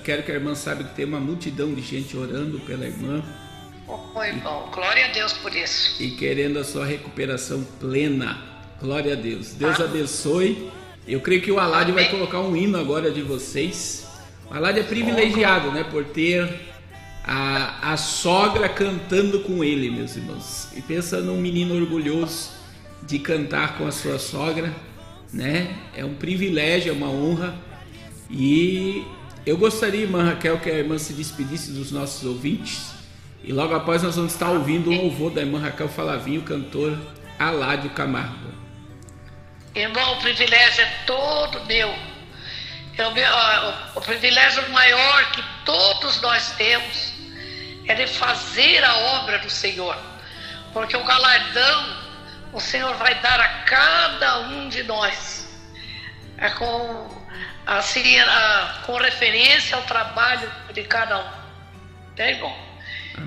Quero 0.04 0.22
que 0.24 0.32
a 0.32 0.36
irmã 0.36 0.54
saiba 0.54 0.84
que 0.84 0.96
tem 0.96 1.06
uma 1.06 1.20
multidão 1.20 1.74
de 1.74 1.82
gente 1.82 2.16
orando 2.16 2.60
pela 2.62 2.86
irmã 2.86 3.24
Oh, 3.88 4.22
irmão, 4.22 4.70
glória 4.74 5.06
a 5.06 5.08
Deus 5.14 5.32
por 5.34 5.56
isso. 5.56 6.04
e 6.04 6.12
querendo 6.12 6.60
a 6.60 6.64
sua 6.66 6.86
recuperação 6.86 7.64
plena. 7.80 8.38
Glória 8.82 9.14
a 9.14 9.16
Deus. 9.16 9.54
Deus 9.54 9.80
abençoe. 9.80 10.70
Eu 11.08 11.22
creio 11.22 11.42
que 11.42 11.52
o 11.52 11.58
Alad 11.58 11.90
vai 11.92 12.10
colocar 12.10 12.42
um 12.42 12.54
hino 12.56 12.78
agora 12.78 13.10
de 13.10 13.22
vocês. 13.22 14.06
O 14.52 14.54
Alad 14.54 14.78
é 14.78 14.84
privilegiado, 14.84 15.72
né, 15.72 15.86
por 15.90 16.04
ter 16.04 16.50
a, 17.24 17.94
a 17.94 17.98
sogra 17.98 18.68
cantando 18.68 19.40
com 19.40 19.64
ele, 19.64 19.90
meus 19.90 20.18
irmãos. 20.18 20.68
E 20.76 20.82
pensa 20.82 21.22
num 21.22 21.40
menino 21.40 21.74
orgulhoso 21.76 22.57
de 23.08 23.20
cantar 23.20 23.78
com 23.78 23.88
a 23.88 23.92
sua 23.92 24.20
sogra, 24.20 24.72
né? 25.32 25.74
É 25.96 26.04
um 26.04 26.14
privilégio, 26.14 26.92
é 26.92 26.94
uma 26.94 27.10
honra. 27.10 27.58
E 28.30 29.06
eu 29.46 29.58
gostaria, 29.58 30.02
irmã 30.02 30.24
Raquel, 30.26 30.60
que 30.60 30.70
a 30.70 30.74
irmã 30.74 30.98
se 30.98 31.14
despedisse 31.14 31.72
dos 31.72 31.92
nossos 31.92 32.26
ouvintes. 32.26 32.92
E 33.42 33.54
logo 33.54 33.74
após 33.74 34.04
nós 34.04 34.18
vamos 34.18 34.34
estar 34.34 34.50
ouvindo 34.50 34.92
o 34.92 34.94
louvor 34.94 35.32
da 35.32 35.42
irmã 35.42 35.58
Raquel 35.60 35.88
Falavinho, 35.88 36.42
cantor 36.42 37.00
Aládio 37.40 37.90
Camargo. 37.92 38.54
Irmão, 39.74 40.14
o 40.14 40.18
privilégio 40.18 40.84
é 40.84 40.88
todo 41.06 41.66
meu. 41.66 41.88
É 42.98 43.08
o, 43.08 44.00
o 44.00 44.02
privilégio 44.02 44.70
maior 44.72 45.32
que 45.32 45.44
todos 45.64 46.20
nós 46.20 46.52
temos 46.58 47.14
é 47.88 47.96
de 47.96 48.08
fazer 48.08 48.84
a 48.84 48.98
obra 49.22 49.40
do 49.40 49.50
Senhor. 49.50 49.96
Porque 50.74 50.98
o 50.98 51.04
galardão 51.06 52.07
o 52.58 52.60
Senhor 52.60 52.96
vai 52.96 53.14
dar 53.22 53.40
a 53.40 53.48
cada 53.66 54.40
um 54.40 54.68
de 54.68 54.82
nós. 54.82 55.48
É 56.40 56.50
com, 56.50 57.24
assim, 57.68 58.18
com 58.84 58.98
referência 58.98 59.78
ao 59.78 59.84
trabalho 59.84 60.52
de 60.74 60.84
cada 60.84 61.20
um. 61.20 61.32
Né, 62.18 62.32
irmão? 62.32 62.68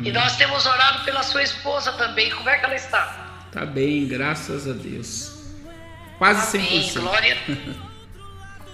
E 0.03 0.11
nós 0.11 0.37
temos 0.37 0.67
orado 0.67 1.05
pela 1.05 1.23
sua 1.23 1.45
esposa 1.45 1.93
também. 1.93 2.31
Como 2.31 2.49
é 2.49 2.59
que 2.59 2.65
ela 2.65 2.75
está? 2.75 3.47
Tá 3.53 3.65
bem, 3.65 4.09
graças 4.09 4.69
a 4.69 4.73
Deus. 4.73 5.33
Quase 6.19 6.59
Amém, 6.59 6.83
100%. 6.89 7.01
glória. 7.01 7.39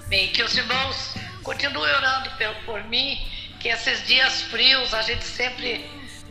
Bem, 0.08 0.28
que 0.28 0.42
os 0.42 0.56
irmãos 0.56 1.14
continuem 1.42 1.92
orando 1.92 2.30
por 2.64 2.82
mim, 2.84 3.18
que 3.58 3.68
esses 3.68 4.06
dias 4.06 4.42
frios 4.42 4.94
a 4.94 5.02
gente 5.02 5.24
sempre 5.24 5.84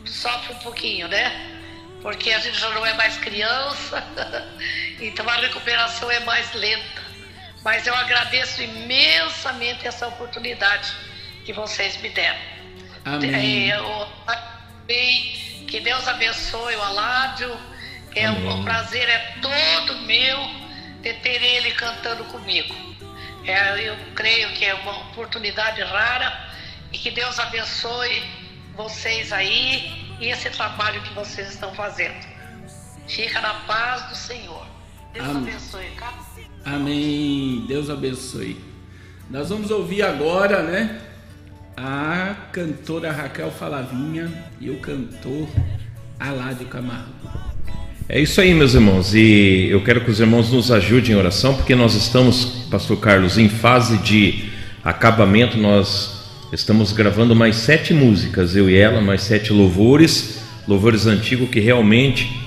sofre 0.06 0.54
um 0.54 0.58
pouquinho, 0.60 1.08
né? 1.08 1.55
Porque 2.06 2.30
a 2.30 2.38
gente 2.38 2.56
já 2.56 2.68
não 2.68 2.86
é 2.86 2.92
mais 2.92 3.16
criança, 3.16 4.00
então 5.00 5.28
a 5.28 5.34
recuperação 5.38 6.08
é 6.08 6.20
mais 6.20 6.54
lenta. 6.54 7.02
Mas 7.64 7.84
eu 7.84 7.92
agradeço 7.96 8.62
imensamente 8.62 9.84
essa 9.88 10.06
oportunidade 10.06 10.94
que 11.44 11.52
vocês 11.52 11.96
me 11.96 12.08
deram. 12.10 12.38
Amém. 13.04 13.72
É, 13.72 13.76
eu- 13.76 14.08
que 15.66 15.80
Deus 15.80 16.06
abençoe 16.06 16.76
o 16.76 16.82
Aládio. 16.82 17.58
É 18.14 18.30
um, 18.30 18.60
o 18.60 18.62
prazer 18.62 19.08
é 19.08 19.38
todo 19.42 19.98
meu 20.02 20.38
de 21.02 21.12
ter 21.12 21.42
ele 21.42 21.72
cantando 21.72 22.22
comigo. 22.26 22.72
É, 23.44 23.80
eu 23.80 23.96
creio 24.14 24.52
que 24.52 24.64
é 24.64 24.74
uma 24.74 24.96
oportunidade 25.10 25.82
rara 25.82 26.50
e 26.92 26.98
que 26.98 27.10
Deus 27.10 27.36
abençoe 27.40 28.22
vocês 28.76 29.32
aí 29.32 30.05
esse 30.20 30.50
trabalho 30.50 31.00
que 31.02 31.12
vocês 31.14 31.50
estão 31.50 31.74
fazendo. 31.74 32.14
Fica 33.06 33.40
na 33.40 33.54
paz 33.66 34.08
do 34.08 34.14
Senhor. 34.14 34.66
Deus 35.12 35.28
Amém. 35.28 35.48
abençoe. 35.48 35.90
Tá? 35.98 36.14
Amém. 36.64 37.64
Deus 37.68 37.90
abençoe. 37.90 38.60
Nós 39.30 39.48
vamos 39.48 39.70
ouvir 39.70 40.02
agora, 40.02 40.62
né? 40.62 41.00
A 41.76 42.34
cantora 42.52 43.12
Raquel 43.12 43.50
Falavinha 43.50 44.32
e 44.60 44.70
o 44.70 44.78
cantor 44.78 45.48
Aládio 46.18 46.66
Camargo. 46.66 47.12
É 48.08 48.20
isso 48.20 48.40
aí, 48.40 48.54
meus 48.54 48.74
irmãos, 48.74 49.14
e 49.14 49.68
eu 49.68 49.82
quero 49.82 50.04
que 50.04 50.10
os 50.10 50.20
irmãos 50.20 50.52
nos 50.52 50.70
ajudem 50.70 51.12
em 51.12 51.18
oração, 51.18 51.56
porque 51.56 51.74
nós 51.74 51.94
estamos, 51.94 52.66
Pastor 52.70 52.98
Carlos, 52.98 53.36
em 53.36 53.48
fase 53.48 53.98
de 53.98 54.48
acabamento. 54.84 55.58
Nós 55.58 56.15
estamos 56.52 56.92
gravando 56.92 57.34
mais 57.34 57.56
sete 57.56 57.92
músicas, 57.92 58.54
eu 58.54 58.70
e 58.70 58.76
ela, 58.76 59.00
mais 59.00 59.22
sete 59.22 59.52
louvores, 59.52 60.40
louvores 60.66 61.06
antigos 61.06 61.48
que 61.48 61.60
realmente 61.60 62.40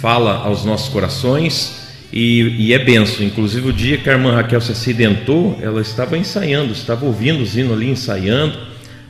fala 0.00 0.38
aos 0.38 0.64
nossos 0.64 0.88
corações 0.88 1.86
e, 2.12 2.42
e 2.58 2.72
é 2.72 2.78
benção. 2.78 3.24
Inclusive, 3.24 3.68
o 3.68 3.72
dia 3.72 3.98
que 3.98 4.08
a 4.08 4.12
irmã 4.12 4.34
Raquel 4.34 4.60
se 4.60 4.72
acidentou, 4.72 5.58
ela 5.60 5.80
estava 5.80 6.16
ensaiando, 6.18 6.72
estava 6.72 7.04
ouvindo 7.04 7.42
os 7.42 7.56
hinos 7.56 7.72
ali, 7.72 7.90
ensaiando, 7.90 8.56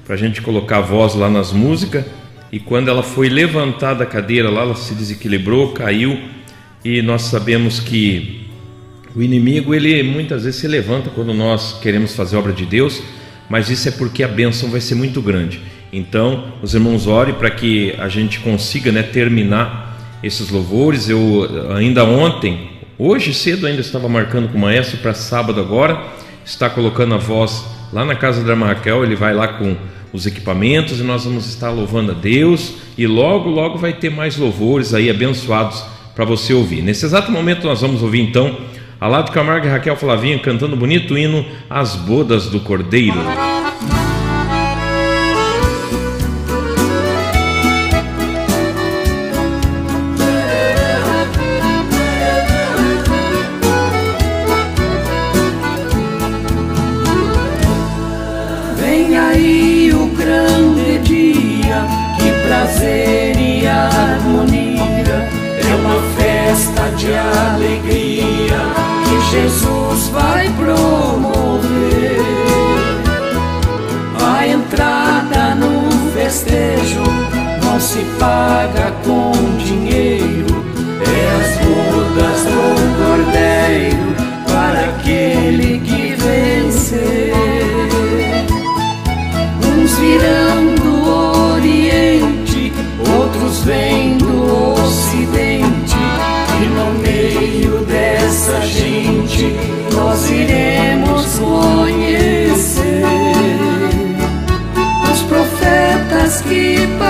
para 0.05 0.15
a 0.15 0.19
gente 0.19 0.41
colocar 0.41 0.79
a 0.79 0.83
voz 0.83 1.15
lá 1.15 1.29
nas 1.29 1.53
músicas. 1.53 2.05
E 2.53 2.61
quando 2.61 2.89
ela 2.89 3.03
foi 3.03 3.29
levantar 3.29 3.95
da 3.95 4.07
cadeira 4.07 4.49
lá, 4.49 4.63
ela 4.63 4.77
se 4.77 4.95
desequilibrou, 4.95 5.73
caiu. 5.73 6.19
E 6.85 7.03
nós 7.03 7.23
sabemos 7.23 7.81
que 7.81 8.47
o 9.15 9.23
inimigo, 9.23 9.75
ele 9.75 10.03
muitas 10.03 10.45
vezes 10.45 10.61
se 10.61 10.69
levanta 10.69 11.11
quando 11.11 11.35
nós 11.35 11.79
queremos 11.81 12.15
fazer 12.15 12.37
obra 12.37 12.53
de 12.53 12.65
Deus, 12.65 13.03
mas 13.49 13.71
isso 13.71 13.89
é 13.89 13.93
porque 13.93 14.23
a 14.23 14.29
bênção 14.29 14.71
vai 14.71 14.81
ser 14.81 14.95
muito 14.95 15.21
grande. 15.23 15.61
Então, 15.93 16.53
os 16.63 16.75
irmãos 16.75 17.07
orem 17.07 17.35
para 17.35 17.51
que 17.51 17.95
a 17.99 18.09
gente 18.09 18.41
consiga 18.41 18.91
né, 18.91 19.03
terminar 19.03 20.19
esses 20.23 20.51
louvores. 20.51 21.09
Eu 21.09 21.49
ainda 21.75 22.05
ontem, 22.05 22.71
hoje 22.99 23.33
cedo 23.33 23.67
ainda 23.67 23.81
estava 23.81 24.09
marcando 24.09 24.49
com 24.49 24.59
o 24.59 24.61
maestro 24.61 24.99
para 24.99 25.15
sábado 25.15 25.61
agora, 25.61 26.03
está 26.45 26.69
colocando 26.69 27.15
a 27.15 27.19
voz 27.19 27.65
lá 27.93 28.05
na 28.05 28.15
casa 28.15 28.43
da 28.43 28.55
Raquel, 28.55 29.05
ele 29.05 29.15
vai 29.15 29.33
lá 29.33 29.49
com 29.49 29.77
os 30.13 30.27
equipamentos 30.27 31.01
e 31.01 31.03
nós 31.03 31.25
vamos 31.25 31.47
estar 31.47 31.71
louvando 31.71 32.13
a 32.13 32.15
Deus 32.15 32.75
e 32.97 33.07
logo, 33.07 33.51
logo 33.51 33.79
vai 33.79 33.93
ter 33.93 34.11
mais 34.11 34.37
louvores 34.37 34.95
aí 34.95 35.11
abençoados 35.11 35.85
para 36.15 36.25
você 36.25 36.55
ouvir. 36.55 36.83
Nesse 36.83 37.05
exato 37.05 37.31
momento 37.31 37.67
nós 37.67 37.81
vamos 37.81 38.03
ouvir 38.03 38.21
então 38.21 38.57
Alado 39.01 39.33
Camargo 39.33 39.67
e 39.67 39.71
Raquel 39.71 39.97
Flavinha 39.97 40.39
cantando 40.39 40.77
bonito 40.77 41.17
hino 41.19 41.45
As 41.69 41.95
Bodas 41.95 42.49
do 42.49 42.61
Cordeiro. 42.61 43.56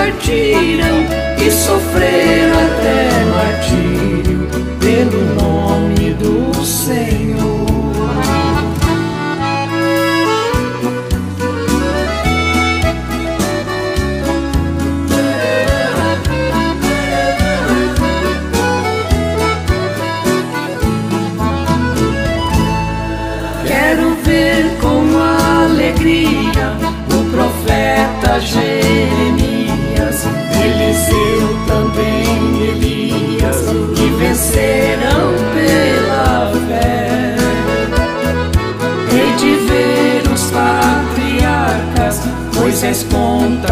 Partiram 0.07 1.05
e 1.45 1.51
sofreram 1.51 2.46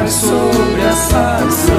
sobre 0.07 0.81
a 0.81 0.93
sarça, 0.93 1.73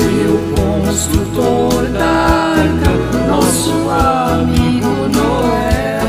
e 0.00 0.26
o 0.28 0.38
construtor 0.54 1.82
da 1.92 2.04
arca, 2.04 2.92
nosso 3.28 3.72
amigo 3.88 4.92
Noé. 5.14 6.00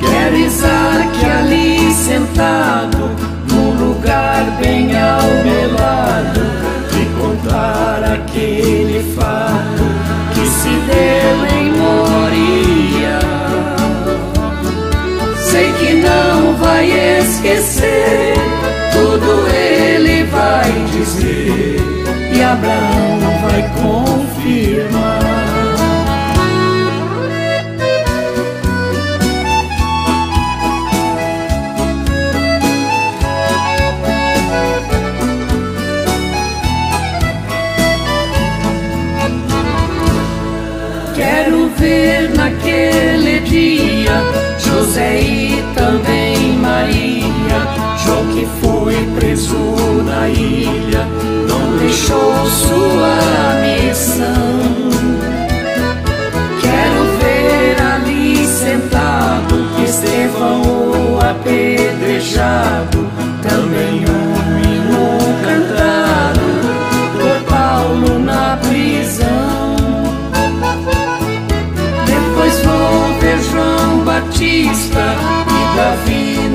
Quero 0.00 0.36
Isaac 0.36 1.24
ali 1.24 1.92
sentado, 1.92 3.10
num 3.50 3.70
lugar 3.88 4.42
bem 4.60 4.96
ao 4.96 5.28
meu 5.44 5.68
lado, 5.78 6.40
e 6.92 7.02
contar 7.20 8.02
aquele 8.14 9.00
fato 9.14 9.84
que 10.34 10.44
se 10.46 10.72
deu 10.90 11.36
em 11.56 11.66
Moria. 11.72 13.18
Sei 15.38 15.68
que 15.74 15.90
não 15.94 16.54
vai 16.56 16.84
esquecer, 16.90 17.89
Abraão 22.60 23.20
vai 23.42 23.62
confirmar. 23.80 25.20
Quero 41.14 41.70
ver 41.78 42.30
naquele 42.36 43.40
dia 43.40 44.12
José 44.58 45.22
e 45.22 45.64
também 45.74 46.58
Maria. 46.58 47.20
João 48.04 48.26
que 48.26 48.46
foi 48.60 48.94
preso 49.18 49.56
na 50.04 50.28
ilha, 50.28 50.89
deixou 52.10 52.46
sua 52.46 53.14
missão. 53.62 54.60
Quero 56.60 57.04
ver 57.20 57.80
ali 57.80 58.46
sentado 58.46 59.54
Estevão 59.84 61.18
apedrejado, 61.20 63.06
também 63.42 64.04
um 64.04 64.58
hino 64.58 65.18
cantado 65.44 66.40
por 67.12 67.36
Paulo 67.48 68.18
na 68.18 68.56
prisão. 68.56 69.76
Depois 72.06 72.60
vou 72.62 73.20
ver 73.20 73.38
João 73.50 74.04
Batista 74.04 75.09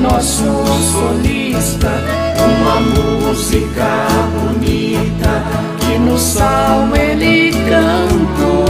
nosso 0.08 0.44
solista, 0.92 1.90
uma 2.38 2.80
música 2.80 4.06
bonita 4.34 5.42
que 5.80 5.98
no 5.98 6.16
salmo 6.16 6.94
ele 6.94 7.50
cantou. 7.68 8.64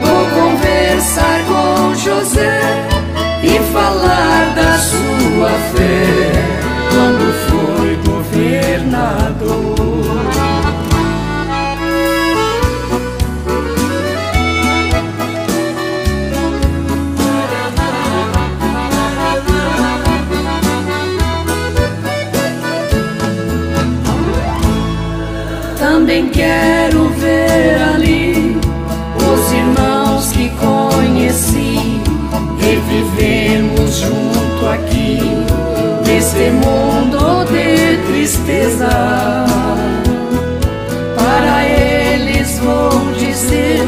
Vou 0.00 0.26
conversar 0.34 1.40
com 1.48 1.94
José 1.94 2.60
e 3.42 3.58
falar 3.72 4.54
da 4.54 4.78
sua 4.78 5.50
fé 5.74 6.15
Também 26.16 26.30
quero 26.30 27.10
ver 27.10 27.76
ali 27.94 28.56
os 29.18 29.52
irmãos 29.52 30.32
que 30.32 30.48
conheci. 30.48 32.00
Revivemos 32.58 33.98
junto 33.98 34.66
aqui, 34.66 35.20
neste 36.06 36.50
mundo 36.52 37.44
de 37.52 37.98
tristeza. 38.06 38.88
Para 41.16 41.66
eles 41.66 42.60
vou 42.60 43.12
dizer: 43.18 43.86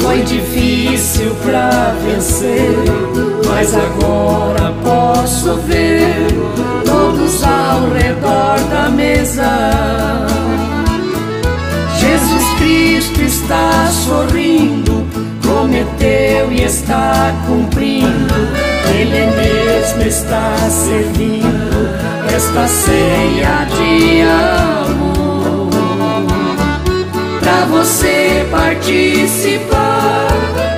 foi 0.00 0.22
difícil 0.22 1.36
pra 1.44 1.94
vencer, 2.04 2.74
mas 3.46 3.72
agora 3.76 4.74
posso 4.82 5.54
ver 5.58 6.26
todos 6.84 7.44
ao 7.44 7.90
redor 7.90 8.58
da 8.72 8.90
mesa. 8.90 10.34
Está 13.44 13.90
sorrindo, 13.90 15.06
prometeu 15.42 16.50
e 16.50 16.62
está 16.62 17.30
cumprindo. 17.46 18.34
Ele 18.88 19.26
mesmo 19.36 20.02
está 20.02 20.56
servindo 20.70 21.90
esta 22.34 22.66
ceia 22.66 23.66
de 23.76 24.22
amor. 24.86 25.68
Para 27.40 27.66
você 27.66 28.46
participar, 28.50 30.28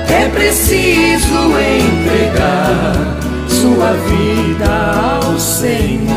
é 0.08 0.28
preciso 0.30 1.56
entregar 1.60 3.16
sua 3.46 3.92
vida 3.92 5.22
ao 5.22 5.38
Senhor 5.38 6.10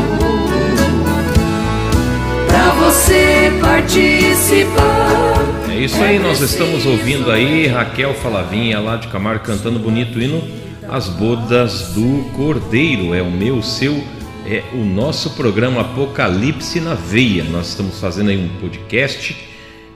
para 2.48 2.70
você 2.84 3.52
participar. 3.60 5.59
Isso 5.80 5.96
aí, 6.02 6.18
nós 6.18 6.42
estamos 6.42 6.84
ouvindo 6.84 7.32
aí 7.32 7.66
Raquel 7.66 8.12
Falavinha 8.12 8.78
lá 8.78 8.98
de 8.98 9.08
Camargo 9.08 9.46
cantando 9.46 9.78
bonito 9.78 10.20
hino 10.20 10.46
As 10.86 11.08
Bodas 11.08 11.94
do 11.94 12.30
Cordeiro. 12.36 13.14
É 13.14 13.22
o 13.22 13.30
meu, 13.30 13.56
o 13.56 13.62
seu, 13.62 13.94
é 14.46 14.62
o 14.74 14.84
nosso 14.84 15.30
programa 15.30 15.80
Apocalipse 15.80 16.80
na 16.80 16.92
Veia. 16.92 17.44
Nós 17.44 17.70
estamos 17.70 17.98
fazendo 17.98 18.28
aí 18.28 18.36
um 18.36 18.60
podcast 18.60 19.34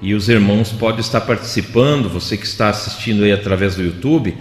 e 0.01 0.15
os 0.15 0.31
irmãos 0.31 0.73
podem 0.73 1.01
estar 1.01 1.21
participando. 1.21 2.09
Você 2.09 2.39
que 2.39 2.47
está 2.47 2.71
assistindo 2.71 3.23
aí 3.23 3.33
através 3.33 3.77
do 3.77 3.83
YouTube, 3.83 4.35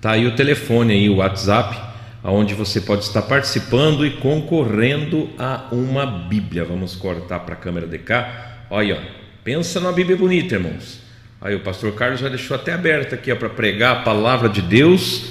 tá 0.00 0.12
aí 0.12 0.28
o 0.28 0.36
telefone 0.36 0.92
aí, 0.92 1.10
o 1.10 1.16
WhatsApp, 1.16 1.76
onde 2.22 2.54
você 2.54 2.80
pode 2.80 3.02
estar 3.02 3.22
participando 3.22 4.06
e 4.06 4.12
concorrendo 4.12 5.28
a 5.36 5.66
uma 5.72 6.06
Bíblia. 6.06 6.64
Vamos 6.64 6.94
cortar 6.94 7.40
para 7.40 7.54
a 7.54 7.58
câmera 7.58 7.88
de 7.88 7.98
cá. 7.98 8.66
Olha, 8.70 8.94
ó. 9.20 9.23
Pensa 9.44 9.78
numa 9.78 9.92
Bíblia 9.92 10.16
bonita, 10.16 10.54
irmãos. 10.54 11.00
Aí 11.38 11.54
o 11.54 11.60
pastor 11.60 11.92
Carlos 11.92 12.18
já 12.18 12.30
deixou 12.30 12.54
até 12.54 12.72
aberta 12.72 13.14
aqui 13.14 13.32
para 13.34 13.50
pregar 13.50 13.98
a 13.98 14.00
palavra 14.00 14.48
de 14.48 14.62
Deus. 14.62 15.26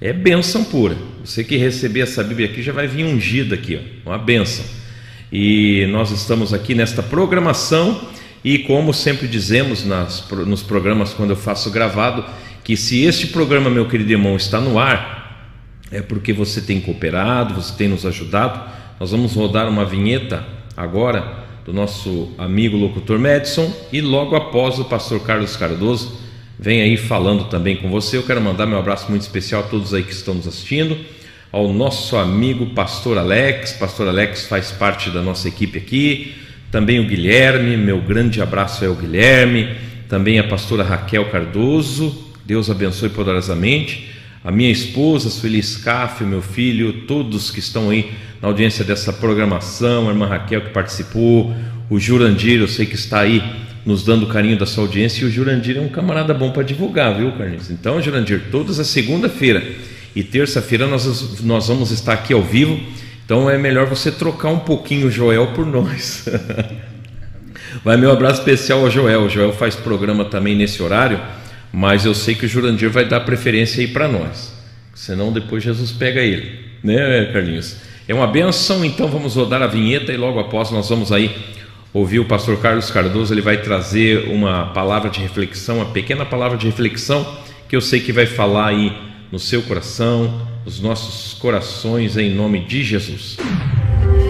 É 0.00 0.12
bênção 0.12 0.62
pura. 0.62 0.96
Você 1.24 1.42
que 1.42 1.56
receber 1.56 2.02
essa 2.02 2.22
Bíblia 2.22 2.48
aqui 2.48 2.62
já 2.62 2.72
vai 2.72 2.86
vir 2.86 3.04
ungida 3.04 3.56
aqui, 3.56 3.76
ó, 3.76 4.10
uma 4.10 4.18
bênção. 4.18 4.64
E 5.32 5.84
nós 5.90 6.12
estamos 6.12 6.54
aqui 6.54 6.76
nesta 6.76 7.02
programação 7.02 8.08
e 8.44 8.60
como 8.60 8.94
sempre 8.94 9.26
dizemos 9.26 9.84
nas, 9.84 10.24
nos 10.46 10.62
programas 10.62 11.12
quando 11.12 11.30
eu 11.30 11.36
faço 11.36 11.68
gravado, 11.72 12.24
que 12.62 12.76
se 12.76 13.02
este 13.02 13.26
programa, 13.26 13.68
meu 13.68 13.88
querido 13.88 14.12
irmão, 14.12 14.36
está 14.36 14.60
no 14.60 14.78
ar, 14.78 15.50
é 15.90 16.00
porque 16.00 16.32
você 16.32 16.60
tem 16.60 16.80
cooperado, 16.80 17.54
você 17.54 17.74
tem 17.76 17.88
nos 17.88 18.06
ajudado. 18.06 18.70
Nós 19.00 19.10
vamos 19.10 19.34
rodar 19.34 19.68
uma 19.68 19.84
vinheta 19.84 20.46
agora 20.76 21.45
do 21.66 21.72
nosso 21.72 22.28
amigo 22.38 22.76
locutor 22.76 23.18
Madison 23.18 23.72
e 23.92 24.00
logo 24.00 24.36
após 24.36 24.78
o 24.78 24.84
pastor 24.84 25.20
Carlos 25.20 25.56
Cardoso 25.56 26.16
vem 26.56 26.80
aí 26.80 26.96
falando 26.96 27.44
também 27.48 27.76
com 27.76 27.90
você. 27.90 28.16
Eu 28.16 28.22
quero 28.22 28.40
mandar 28.40 28.66
meu 28.66 28.78
abraço 28.78 29.10
muito 29.10 29.22
especial 29.22 29.62
a 29.62 29.66
todos 29.66 29.92
aí 29.92 30.04
que 30.04 30.12
estão 30.12 30.34
nos 30.34 30.46
assistindo, 30.46 30.96
ao 31.50 31.72
nosso 31.72 32.16
amigo 32.16 32.66
pastor 32.66 33.18
Alex. 33.18 33.72
Pastor 33.72 34.06
Alex 34.06 34.46
faz 34.46 34.70
parte 34.70 35.10
da 35.10 35.20
nossa 35.20 35.48
equipe 35.48 35.76
aqui, 35.76 36.34
também 36.70 37.00
o 37.00 37.06
Guilherme, 37.06 37.76
meu 37.76 38.00
grande 38.00 38.40
abraço 38.40 38.84
é 38.84 38.88
o 38.88 38.94
Guilherme, 38.94 39.74
também 40.08 40.38
a 40.38 40.44
pastora 40.44 40.84
Raquel 40.84 41.24
Cardoso. 41.30 42.26
Deus 42.44 42.70
abençoe 42.70 43.08
poderosamente. 43.08 44.15
A 44.46 44.52
minha 44.52 44.70
esposa, 44.70 45.28
Sueli 45.28 45.60
Scaff, 45.60 46.22
meu 46.22 46.40
filho, 46.40 47.04
todos 47.08 47.50
que 47.50 47.58
estão 47.58 47.90
aí 47.90 48.12
na 48.40 48.46
audiência 48.46 48.84
dessa 48.84 49.12
programação, 49.12 50.06
a 50.06 50.12
irmã 50.12 50.24
Raquel 50.24 50.60
que 50.60 50.70
participou, 50.70 51.52
o 51.90 51.98
Jurandir, 51.98 52.60
eu 52.60 52.68
sei 52.68 52.86
que 52.86 52.94
está 52.94 53.22
aí 53.22 53.42
nos 53.84 54.04
dando 54.04 54.24
carinho 54.28 54.56
da 54.56 54.64
sua 54.64 54.84
audiência, 54.84 55.24
e 55.24 55.26
o 55.26 55.30
Jurandir 55.32 55.76
é 55.76 55.80
um 55.80 55.88
camarada 55.88 56.32
bom 56.32 56.52
para 56.52 56.62
divulgar, 56.62 57.16
viu, 57.16 57.32
Carlinhos? 57.32 57.72
Então, 57.72 58.00
Jurandir, 58.00 58.44
todas 58.52 58.78
as 58.78 58.86
segunda-feira 58.86 59.64
e 60.14 60.22
terça-feira 60.22 60.86
nós, 60.86 61.40
nós 61.40 61.66
vamos 61.66 61.90
estar 61.90 62.12
aqui 62.12 62.32
ao 62.32 62.40
vivo, 62.40 62.78
então 63.24 63.50
é 63.50 63.58
melhor 63.58 63.86
você 63.86 64.12
trocar 64.12 64.50
um 64.50 64.60
pouquinho 64.60 65.08
o 65.08 65.10
Joel 65.10 65.48
por 65.56 65.66
nós. 65.66 66.24
Vai 67.82 67.96
meu 67.96 68.12
abraço 68.12 68.38
especial 68.38 68.78
ao 68.82 68.90
Joel. 68.92 69.22
O 69.22 69.28
Joel 69.28 69.52
faz 69.52 69.74
programa 69.74 70.24
também 70.24 70.54
nesse 70.54 70.80
horário, 70.80 71.20
mas 71.72 72.04
eu 72.04 72.14
sei 72.14 72.34
que 72.34 72.46
o 72.46 72.48
Jurandir 72.48 72.90
vai 72.90 73.04
dar 73.04 73.20
preferência 73.20 73.80
aí 73.80 73.88
para 73.88 74.08
nós. 74.08 74.54
Senão 74.94 75.32
depois 75.32 75.62
Jesus 75.62 75.92
pega 75.92 76.20
ele, 76.20 76.58
né, 76.82 77.26
Carlinhos? 77.32 77.76
É 78.08 78.14
uma 78.14 78.26
benção, 78.26 78.84
então 78.84 79.08
vamos 79.08 79.34
rodar 79.34 79.60
a 79.62 79.66
vinheta 79.66 80.12
e 80.12 80.16
logo 80.16 80.38
após 80.38 80.70
nós 80.70 80.88
vamos 80.88 81.10
aí 81.12 81.34
ouvir 81.92 82.20
o 82.20 82.24
pastor 82.24 82.58
Carlos 82.60 82.90
Cardoso, 82.90 83.32
ele 83.32 83.40
vai 83.40 83.56
trazer 83.56 84.28
uma 84.28 84.66
palavra 84.66 85.08
de 85.08 85.20
reflexão, 85.20 85.76
uma 85.76 85.86
pequena 85.86 86.24
palavra 86.24 86.58
de 86.58 86.66
reflexão 86.66 87.26
que 87.68 87.74
eu 87.74 87.80
sei 87.80 88.00
que 88.00 88.12
vai 88.12 88.26
falar 88.26 88.68
aí 88.68 88.92
no 89.32 89.38
seu 89.38 89.62
coração, 89.62 90.46
nos 90.64 90.80
nossos 90.80 91.38
corações 91.38 92.16
em 92.16 92.30
nome 92.30 92.60
de 92.60 92.84
Jesus. 92.84 93.36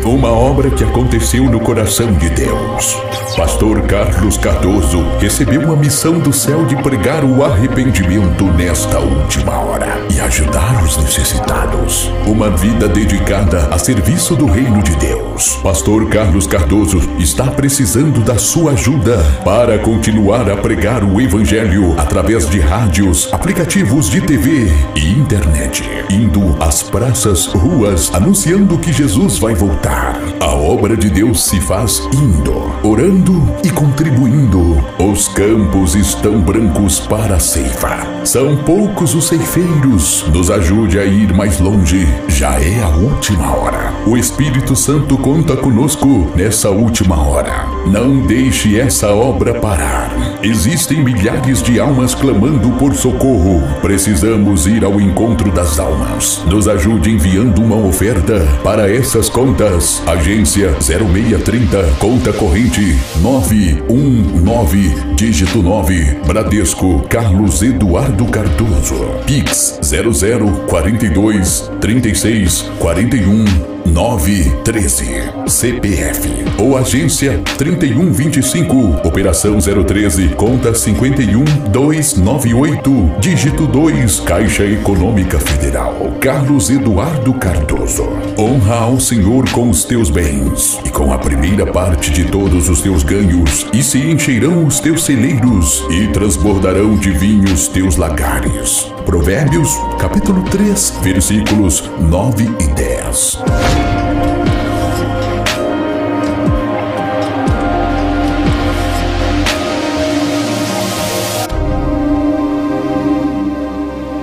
Uma 0.07 0.31
obra 0.31 0.71
que 0.71 0.85
aconteceu 0.85 1.51
no 1.51 1.59
coração 1.59 2.13
de 2.13 2.31
Deus. 2.31 2.95
Pastor 3.37 3.83
Carlos 3.89 4.39
Cardoso 4.39 5.03
recebeu 5.19 5.63
uma 5.63 5.75
missão 5.75 6.21
do 6.21 6.33
céu 6.33 6.65
de 6.65 6.77
pregar 6.77 7.25
o 7.25 7.43
arrependimento 7.43 8.45
nesta 8.45 9.01
última 9.01 9.59
hora 9.59 10.06
ajudar 10.21 10.83
os 10.83 10.97
necessitados. 10.97 12.11
Uma 12.27 12.51
vida 12.51 12.89
dedicada 12.89 13.69
a 13.71 13.79
serviço 13.79 14.35
do 14.35 14.47
reino 14.47 14.83
de 14.83 14.95
Deus. 14.97 15.57
Pastor 15.63 16.09
Carlos 16.09 16.47
Cardoso 16.47 16.99
está 17.19 17.45
precisando 17.51 18.21
da 18.21 18.39
sua 18.39 18.73
ajuda 18.73 19.19
para 19.45 19.79
continuar 19.79 20.51
a 20.51 20.57
pregar 20.57 21.05
o 21.05 21.21
evangelho 21.21 21.95
através 21.99 22.49
de 22.49 22.61
rádios, 22.61 23.29
aplicativos 23.33 24.09
de 24.09 24.21
TV 24.21 24.73
e 24.95 25.11
internet, 25.11 25.83
indo 26.11 26.57
às 26.61 26.83
praças, 26.83 27.47
ruas, 27.47 28.11
anunciando 28.15 28.79
que 28.79 28.93
Jesus 28.93 29.39
vai 29.39 29.55
voltar. 29.55 30.19
A 30.41 30.55
obra 30.55 30.97
de 30.97 31.11
Deus 31.11 31.45
se 31.45 31.61
faz 31.61 32.01
indo, 32.15 32.73
orando 32.83 33.55
e 33.65 33.71
contribuindo. 33.71 34.83
Os 34.99 35.29
campos 35.29 35.95
estão 35.95 36.41
brancos 36.41 37.01
para 37.01 37.37
a 37.37 37.41
ceifa. 37.41 37.99
São 38.25 38.57
poucos 38.57 39.15
os 39.15 39.27
ceifeiros. 39.27 40.06
Nos 40.33 40.51
ajude 40.51 40.99
a 40.99 41.05
ir 41.05 41.33
mais 41.35 41.59
longe. 41.59 42.07
Já 42.29 42.61
é 42.61 42.83
a 42.83 42.89
última 42.89 43.55
hora. 43.55 43.93
O 44.07 44.17
Espírito 44.17 44.75
Santo 44.75 45.17
conta 45.19 45.57
conosco 45.57 46.31
nessa 46.35 46.71
última 46.71 47.17
hora. 47.21 47.67
Não 47.87 48.21
deixe 48.27 48.79
essa 48.79 49.11
obra 49.11 49.61
parar. 49.61 50.11
Existem 50.43 51.03
milhares 51.03 51.63
de 51.63 51.81
almas 51.81 52.15
clamando 52.15 52.71
por 52.73 52.95
socorro. 52.95 53.63
Precisamos 53.81 54.67
ir 54.67 54.85
ao 54.85 55.01
encontro 55.01 55.51
das 55.51 55.79
almas. 55.79 56.43
Nos 56.47 56.69
ajude 56.69 57.11
enviando 57.11 57.63
uma 57.63 57.77
oferta 57.77 58.47
para 58.63 58.91
essas 58.91 59.29
contas. 59.29 60.03
Agência 60.07 60.37
Agência 60.37 60.77
0630, 60.81 61.83
conta 61.99 62.33
corrente 62.33 62.97
919, 63.21 65.15
dígito 65.15 65.63
9, 65.63 66.21
Bradesco, 66.27 67.01
Carlos 67.09 67.63
Eduardo 67.63 68.27
Cardoso. 68.27 68.97
Pix 69.27 69.79
0042 70.03 71.71
36 71.81 72.71
41 72.81 73.76
913. 73.87 75.07
CPF 75.47 76.47
ou 76.59 76.77
agência 76.77 77.41
3125, 77.57 79.07
operação 79.07 79.59
013, 79.59 80.31
conta 80.31 80.73
51298, 80.73 83.13
dígito 83.19 83.67
2, 83.67 84.21
Caixa 84.21 84.65
Econômica 84.65 85.39
Federal. 85.39 86.17
Carlos 86.21 86.71
Eduardo 86.71 87.35
Cardoso. 87.35 88.09
Honra 88.39 88.77
ao 88.77 89.01
Senhor 89.01 89.49
com 89.51 89.71
os 89.71 89.85
teus 89.85 90.11
bens 90.11 90.79
e 90.85 90.91
com 90.91 91.13
a 91.13 91.19
primeira 91.19 91.67
parte 91.67 92.11
de 92.11 92.25
todos 92.25 92.69
os 92.69 92.81
teus 92.81 93.03
ganhos, 93.03 93.67
e 93.73 93.83
se 93.83 93.99
encherão 93.99 94.67
os 94.67 94.81
teus 94.81 95.05
celeiros 95.05 95.85
e 95.91 96.09
transbordarão 96.09 96.97
de 96.97 97.11
vinho 97.11 97.53
os 97.53 97.69
teus 97.69 97.97
lagares. 97.97 98.91
Provérbios, 99.05 99.77
capítulo 99.99 100.43
3, 100.51 100.99
versículos 101.03 101.91
9 102.01 102.45
e 102.61 102.67
10. 102.75 103.39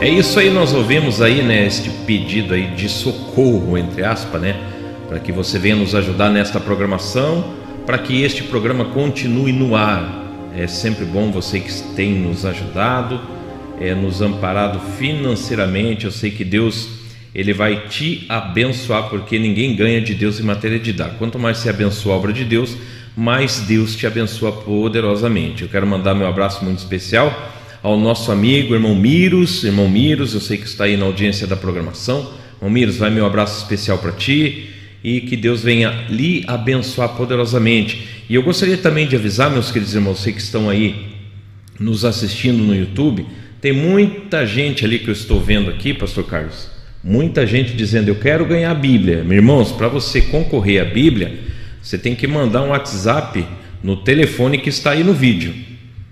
É 0.04 0.10
isso 0.10 0.38
aí, 0.38 0.50
nós 0.50 0.74
ouvimos 0.74 1.22
aí, 1.22 1.42
né, 1.42 1.66
este 1.66 1.90
pedido 2.06 2.54
aí 2.54 2.76
de 2.76 2.90
socorro, 2.90 3.78
entre 3.78 4.04
aspas, 4.04 4.42
né, 4.42 4.54
para 5.08 5.18
que 5.18 5.32
você 5.32 5.58
venha 5.58 5.78
nos 5.78 5.96
ajudar 5.96 6.30
nesta 6.30 6.60
programação, 6.60 7.54
para 7.86 7.98
que 7.98 8.22
este 8.22 8.44
programa 8.44 8.84
continue 8.84 9.54
no 9.54 9.78
ar. 9.78 10.26
É 10.58 10.68
sempre 10.68 11.06
bom 11.06 11.32
você 11.32 11.58
que 11.62 11.72
tem 11.96 12.12
nos 12.16 12.46
ajudado, 12.46 13.22
é, 13.80 13.96
nos 13.96 14.22
amparado 14.22 14.78
financeiramente. 14.98 16.04
Eu 16.04 16.12
sei 16.12 16.32
que 16.32 16.44
Deus 16.44 16.90
ele 17.34 17.54
vai 17.54 17.88
te 17.88 18.26
abençoar, 18.28 19.04
porque 19.10 19.40
ninguém 19.40 19.74
ganha 19.74 20.02
de 20.02 20.14
Deus 20.14 20.38
em 20.38 20.44
matéria 20.44 20.80
de 20.80 20.92
dar. 20.92 21.12
Quanto 21.12 21.40
mais 21.40 21.60
você 21.60 21.70
abençoa 21.70 22.16
a 22.16 22.18
obra 22.18 22.34
de 22.34 22.44
Deus, 22.44 22.76
mais 23.16 23.62
Deus 23.62 23.96
te 23.96 24.06
abençoa 24.06 24.52
poderosamente. 24.52 25.64
Eu 25.64 25.70
quero 25.70 25.88
mandar 25.88 26.14
meu 26.14 26.28
abraço 26.28 26.62
muito 26.66 26.80
especial 26.80 27.54
ao 27.84 28.00
nosso 28.00 28.32
amigo, 28.32 28.74
irmão 28.74 28.96
Miros. 28.96 29.66
Irmão 29.66 29.90
Miros, 29.90 30.34
eu 30.34 30.40
sei 30.40 30.58
que 30.58 30.66
está 30.66 30.86
aí 30.86 30.96
na 30.96 31.06
audiência 31.06 31.46
da 31.46 31.58
programação. 31.58 32.34
Irmão 32.56 32.72
Miros, 32.72 32.96
vai 32.96 33.12
meu 33.12 33.26
abraço 33.26 33.62
especial 33.62 33.98
para 33.98 34.14
ti 34.14 34.70
e 35.04 35.20
que 35.20 35.36
Deus 35.36 35.62
venha 35.62 36.06
lhe 36.10 36.46
abençoar 36.48 37.10
poderosamente. 37.10 38.08
E 38.30 38.36
eu 38.36 38.42
gostaria 38.42 38.78
também 38.78 39.06
de 39.06 39.18
avisar, 39.18 39.52
meus 39.52 39.70
queridos 39.70 39.94
irmãos, 39.94 40.20
vocês 40.20 40.34
que 40.34 40.42
estão 40.42 40.70
aí 40.70 41.14
nos 41.78 42.06
assistindo 42.06 42.64
no 42.64 42.74
YouTube, 42.74 43.26
tem 43.60 43.74
muita 43.74 44.48
gente 44.48 44.86
ali 44.86 45.00
que 45.00 45.10
eu 45.10 45.14
estou 45.14 45.42
vendo 45.42 45.70
aqui, 45.70 45.94
Pastor 45.94 46.24
Carlos, 46.24 46.70
muita 47.04 47.46
gente 47.46 47.74
dizendo: 47.74 48.08
Eu 48.08 48.16
quero 48.16 48.46
ganhar 48.46 48.72
a 48.72 48.76
Bíblia. 48.76 49.26
Meus 49.26 49.42
irmãos, 49.42 49.72
para 49.74 49.90
você 49.90 50.22
concorrer 50.22 50.82
à 50.82 50.86
Bíblia, 50.86 51.38
você 51.82 51.98
tem 51.98 52.16
que 52.16 52.28
mandar 52.28 52.62
um 52.64 52.70
WhatsApp 52.70 53.46
no 53.84 53.98
telefone 53.98 54.58
que 54.58 54.70
está 54.70 54.92
aí 54.92 55.04
no 55.04 55.14
vídeo, 55.14 55.54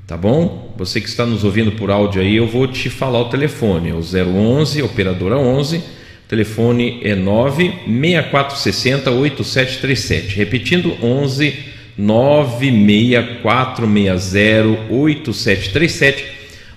tá 0.05 0.17
bom? 0.17 0.70
Você 0.81 0.99
que 0.99 1.07
está 1.07 1.25
nos 1.27 1.43
ouvindo 1.43 1.73
por 1.73 1.91
áudio 1.91 2.19
aí, 2.19 2.37
eu 2.37 2.47
vou 2.47 2.65
te 2.65 2.89
falar 2.89 3.19
o 3.19 3.29
telefone, 3.29 3.89
é 3.89 3.93
o 3.93 4.01
011, 4.01 4.81
operadora 4.81 5.37
11, 5.37 5.77
o 5.77 5.83
telefone 6.27 6.99
é 7.03 7.13
96460 7.13 9.11
8737. 9.11 10.35
Repetindo, 10.35 10.97
11 10.99 11.53
96460 11.95 14.87
8737. 14.89 16.25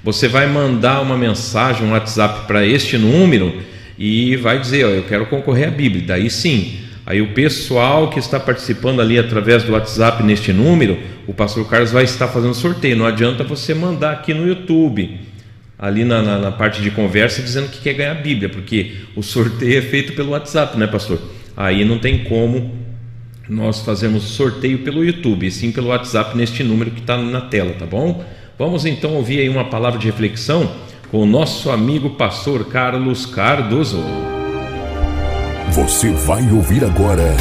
Você 0.02 0.28
vai 0.28 0.46
mandar 0.48 1.00
uma 1.00 1.16
mensagem, 1.16 1.86
um 1.86 1.92
WhatsApp 1.92 2.46
para 2.46 2.66
este 2.66 2.98
número 2.98 3.54
e 3.98 4.36
vai 4.36 4.60
dizer, 4.60 4.84
ó, 4.84 4.90
eu 4.90 5.04
quero 5.04 5.24
concorrer 5.24 5.68
à 5.68 5.70
Bíblia. 5.70 6.04
Daí 6.08 6.28
sim, 6.28 6.76
aí 7.06 7.20
o 7.20 7.32
pessoal 7.32 8.10
que 8.10 8.18
está 8.18 8.38
participando 8.40 9.00
ali 9.00 9.18
através 9.18 9.62
do 9.62 9.72
WhatsApp 9.72 10.22
neste 10.22 10.52
número, 10.52 10.98
o 11.26 11.34
pastor 11.34 11.68
Carlos 11.68 11.92
vai 11.92 12.04
estar 12.04 12.28
fazendo 12.28 12.54
sorteio. 12.54 12.96
Não 12.96 13.06
adianta 13.06 13.44
você 13.44 13.74
mandar 13.74 14.12
aqui 14.12 14.32
no 14.32 14.46
YouTube, 14.46 15.20
ali 15.78 16.04
na, 16.04 16.22
na, 16.22 16.38
na 16.38 16.52
parte 16.52 16.80
de 16.80 16.90
conversa, 16.90 17.42
dizendo 17.42 17.68
que 17.68 17.80
quer 17.80 17.94
ganhar 17.94 18.12
a 18.12 18.14
Bíblia, 18.22 18.48
porque 18.48 18.92
o 19.14 19.22
sorteio 19.22 19.78
é 19.78 19.82
feito 19.82 20.12
pelo 20.14 20.30
WhatsApp, 20.30 20.78
né, 20.78 20.86
pastor? 20.86 21.20
Aí 21.56 21.84
não 21.84 21.98
tem 21.98 22.24
como 22.24 22.74
nós 23.48 23.80
fazermos 23.80 24.22
sorteio 24.24 24.78
pelo 24.78 25.04
YouTube, 25.04 25.46
e 25.46 25.50
sim 25.50 25.70
pelo 25.70 25.88
WhatsApp 25.88 26.36
neste 26.36 26.62
número 26.64 26.90
que 26.90 27.00
está 27.00 27.16
na 27.16 27.42
tela, 27.42 27.74
tá 27.78 27.86
bom? 27.86 28.24
Vamos 28.58 28.86
então 28.86 29.14
ouvir 29.14 29.40
aí 29.40 29.48
uma 29.48 29.64
palavra 29.64 29.98
de 29.98 30.06
reflexão 30.06 30.70
com 31.10 31.22
o 31.22 31.26
nosso 31.26 31.70
amigo 31.70 32.10
pastor 32.10 32.66
Carlos 32.66 33.26
Cardoso. 33.26 34.33
Você 35.74 36.12
vai 36.12 36.48
ouvir 36.52 36.84
agora 36.84 37.34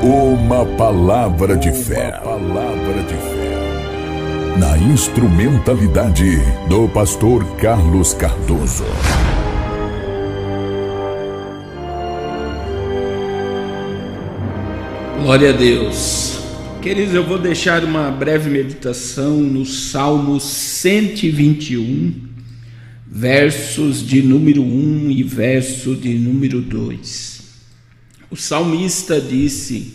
uma 0.00 0.64
palavra 0.76 1.56
de 1.56 1.72
fé. 1.72 2.16
Uma 2.22 2.38
palavra 2.38 3.02
de 3.02 3.14
fé. 3.14 4.56
Na 4.56 4.78
instrumentalidade 4.78 6.38
do 6.68 6.88
pastor 6.90 7.44
Carlos 7.56 8.14
Cardoso. 8.14 8.84
Glória 15.20 15.50
a 15.50 15.52
Deus. 15.52 16.38
Queridos, 16.80 17.12
eu 17.12 17.26
vou 17.26 17.38
deixar 17.38 17.82
uma 17.82 18.08
breve 18.12 18.48
meditação 18.48 19.32
no 19.32 19.66
Salmo 19.66 20.38
121, 20.38 22.29
versos 23.12 24.06
de 24.06 24.22
número 24.22 24.62
1 24.62 25.10
e 25.10 25.24
verso 25.24 25.96
de 25.96 26.14
número 26.14 26.60
2. 26.60 27.40
O 28.30 28.36
salmista 28.36 29.20
disse: 29.20 29.94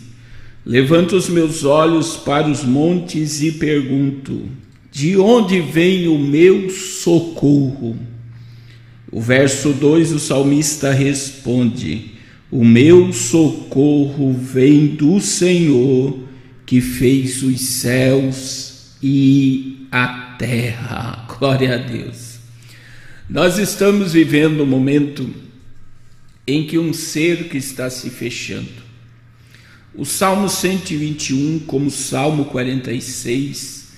Levanto 0.64 1.16
os 1.16 1.26
meus 1.28 1.64
olhos 1.64 2.16
para 2.16 2.46
os 2.46 2.62
montes 2.62 3.40
e 3.40 3.52
pergunto: 3.52 4.42
De 4.92 5.16
onde 5.16 5.60
vem 5.60 6.06
o 6.08 6.18
meu 6.18 6.68
socorro? 6.68 7.96
O 9.10 9.20
verso 9.20 9.72
2, 9.72 10.12
o 10.12 10.18
salmista 10.18 10.92
responde: 10.92 12.10
O 12.50 12.62
meu 12.62 13.14
socorro 13.14 14.34
vem 14.34 14.88
do 14.88 15.20
Senhor 15.20 16.18
que 16.66 16.82
fez 16.82 17.42
os 17.42 17.60
céus 17.60 18.96
e 19.02 19.86
a 19.90 20.36
terra. 20.38 21.26
Glória 21.38 21.76
a 21.76 21.78
Deus. 21.78 22.25
Nós 23.28 23.58
estamos 23.58 24.12
vivendo 24.12 24.62
um 24.62 24.66
momento 24.66 25.28
em 26.46 26.66
que 26.66 26.78
um 26.78 26.92
cerco 26.92 27.56
está 27.56 27.90
se 27.90 28.10
fechando. 28.10 28.86
O 29.94 30.04
Salmo 30.04 30.48
121, 30.48 31.60
como 31.60 31.86
o 31.86 31.90
Salmo 31.90 32.44
46, 32.46 33.88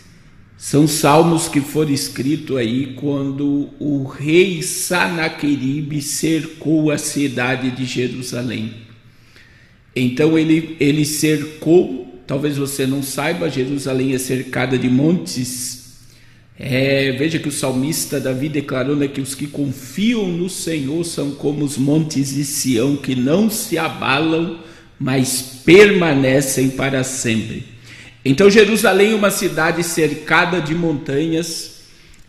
são 0.57 0.89
salmos 0.89 1.49
que 1.49 1.61
foram 1.61 1.93
escritos 1.93 2.57
aí 2.57 2.95
quando 2.95 3.71
o 3.79 4.05
rei 4.05 4.63
Sanaqueribe 4.63 6.01
cercou 6.01 6.91
a 6.91 6.99
cidade 6.99 7.71
de 7.71 7.85
Jerusalém. 7.85 8.75
Então 9.95 10.39
ele, 10.39 10.77
ele 10.81 11.05
cercou 11.05 12.09
Talvez 12.29 12.59
você 12.59 12.87
não 12.87 13.03
saiba, 13.03 13.49
Jerusalém 13.49 14.13
é 14.13 14.19
cercada 14.19 14.77
de 14.77 14.87
montes. 14.87 15.78
É, 16.61 17.13
veja 17.13 17.39
que 17.39 17.49
o 17.49 17.53
salmista 17.53 18.19
Davi 18.19 18.49
declarou 18.49 18.97
né, 18.97 19.07
que 19.07 19.21
os 19.21 19.33
que 19.33 19.47
confiam 19.47 20.27
no 20.27 20.51
Senhor 20.51 21.05
são 21.05 21.31
como 21.31 21.65
os 21.65 21.79
montes 21.79 22.35
de 22.35 22.45
Sião, 22.45 22.97
que 22.97 23.15
não 23.15 23.49
se 23.49 23.79
abalam, 23.79 24.59
mas 24.99 25.61
permanecem 25.65 26.71
para 26.71 27.05
sempre. 27.05 27.65
Então, 28.25 28.51
Jerusalém 28.51 29.13
é 29.13 29.15
uma 29.15 29.31
cidade 29.31 29.85
cercada 29.85 30.61
de 30.61 30.75
montanhas, 30.75 31.79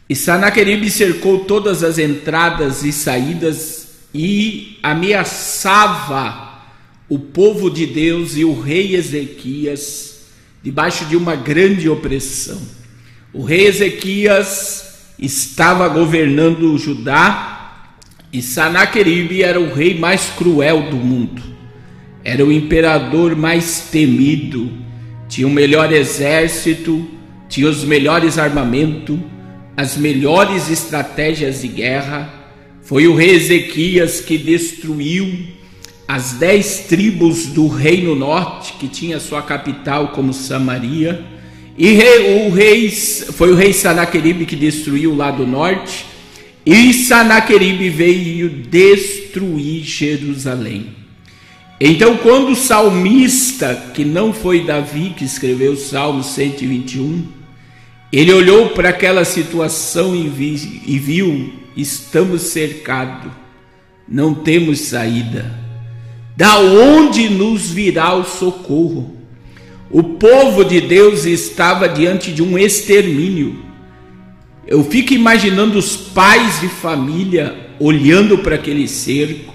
e 0.08 0.16
Sanaqueribe 0.16 0.92
cercou 0.92 1.46
todas 1.46 1.84
as 1.84 1.98
entradas 1.98 2.84
e 2.84 2.92
saídas 2.92 3.88
e 4.14 4.78
ameaçava 4.82 6.64
o 7.08 7.18
povo 7.18 7.70
de 7.70 7.88
Deus 7.88 8.36
e 8.38 8.46
o 8.46 8.60
rei 8.60 8.96
Ezequias 8.96 10.22
debaixo 10.64 11.06
de 11.06 11.16
uma 11.16 11.36
grande 11.36 11.90
opressão. 11.90 12.79
O 13.32 13.44
rei 13.44 13.68
Ezequias 13.68 15.14
estava 15.20 15.88
governando 15.88 16.76
Judá 16.80 17.96
e 18.34 18.42
Sanaqueribe 18.42 19.44
era 19.44 19.60
o 19.60 19.72
rei 19.72 19.98
mais 19.98 20.32
cruel 20.36 20.90
do 20.90 20.96
mundo. 20.96 21.40
Era 22.24 22.44
o 22.44 22.52
imperador 22.52 23.36
mais 23.36 23.90
temido, 23.92 24.72
tinha 25.28 25.48
o 25.48 25.52
melhor 25.52 25.94
exército, 25.94 27.08
tinha 27.48 27.70
os 27.70 27.84
melhores 27.84 28.40
armamentos, 28.40 29.20
as 29.78 29.96
melhores 29.96 30.72
estratégias 30.72 31.62
de 31.62 31.68
guerra. 31.68 32.34
Foi 32.82 33.08
o 33.08 33.16
rei 33.16 33.36
Ezequias 33.36 34.22
que 34.22 34.40
destruiu 34.40 35.48
as 36.08 36.34
dez 36.34 36.86
tribos 36.90 37.46
do 37.46 37.68
Reino 37.68 38.16
Norte, 38.16 38.74
que 38.80 38.88
tinha 38.88 39.20
sua 39.20 39.44
capital 39.44 40.08
como 40.08 40.34
Samaria, 40.34 41.24
e 41.80 41.94
o 42.46 42.54
rei, 42.54 42.92
foi 42.92 43.54
o 43.54 43.56
rei 43.56 43.72
Sanaqueribe 43.72 44.46
que 44.46 44.56
destruiu 44.58 45.14
o 45.14 45.16
lado 45.16 45.48
norte, 45.48 46.06
e 46.66 46.94
Sanaqueribe 46.94 47.88
veio 47.88 48.50
destruir 48.50 49.84
Jerusalém. 49.84 50.88
Então, 51.80 52.18
quando 52.18 52.50
o 52.50 52.56
salmista, 52.56 53.92
que 53.94 54.04
não 54.04 54.34
foi 54.34 54.66
Davi 54.66 55.14
que 55.16 55.24
escreveu 55.24 55.72
o 55.72 55.78
Salmo 55.78 56.22
121, 56.22 57.26
ele 58.12 58.34
olhou 58.34 58.72
para 58.72 58.90
aquela 58.90 59.24
situação 59.24 60.14
e, 60.14 60.28
vi, 60.28 60.82
e 60.86 61.00
viu: 61.00 61.54
estamos 61.78 62.42
cercados, 62.42 63.32
não 64.06 64.36
temos 64.36 64.80
saída 64.82 65.70
da 66.36 66.58
onde 66.58 67.30
nos 67.30 67.70
virá 67.70 68.16
o 68.16 68.24
socorro? 68.24 69.19
O 69.92 70.04
povo 70.04 70.64
de 70.64 70.80
Deus 70.80 71.26
estava 71.26 71.90
diante 71.90 72.32
de 72.32 72.44
um 72.44 72.58
extermínio. 72.58 73.64
Eu 74.68 74.84
fico 74.84 75.14
imaginando 75.14 75.80
os 75.80 75.98
pais 75.98 76.62
de 76.62 76.68
família 76.68 77.70
olhando 77.80 78.38
para 78.38 78.56
aquele 78.56 78.88
cerco. 78.88 79.52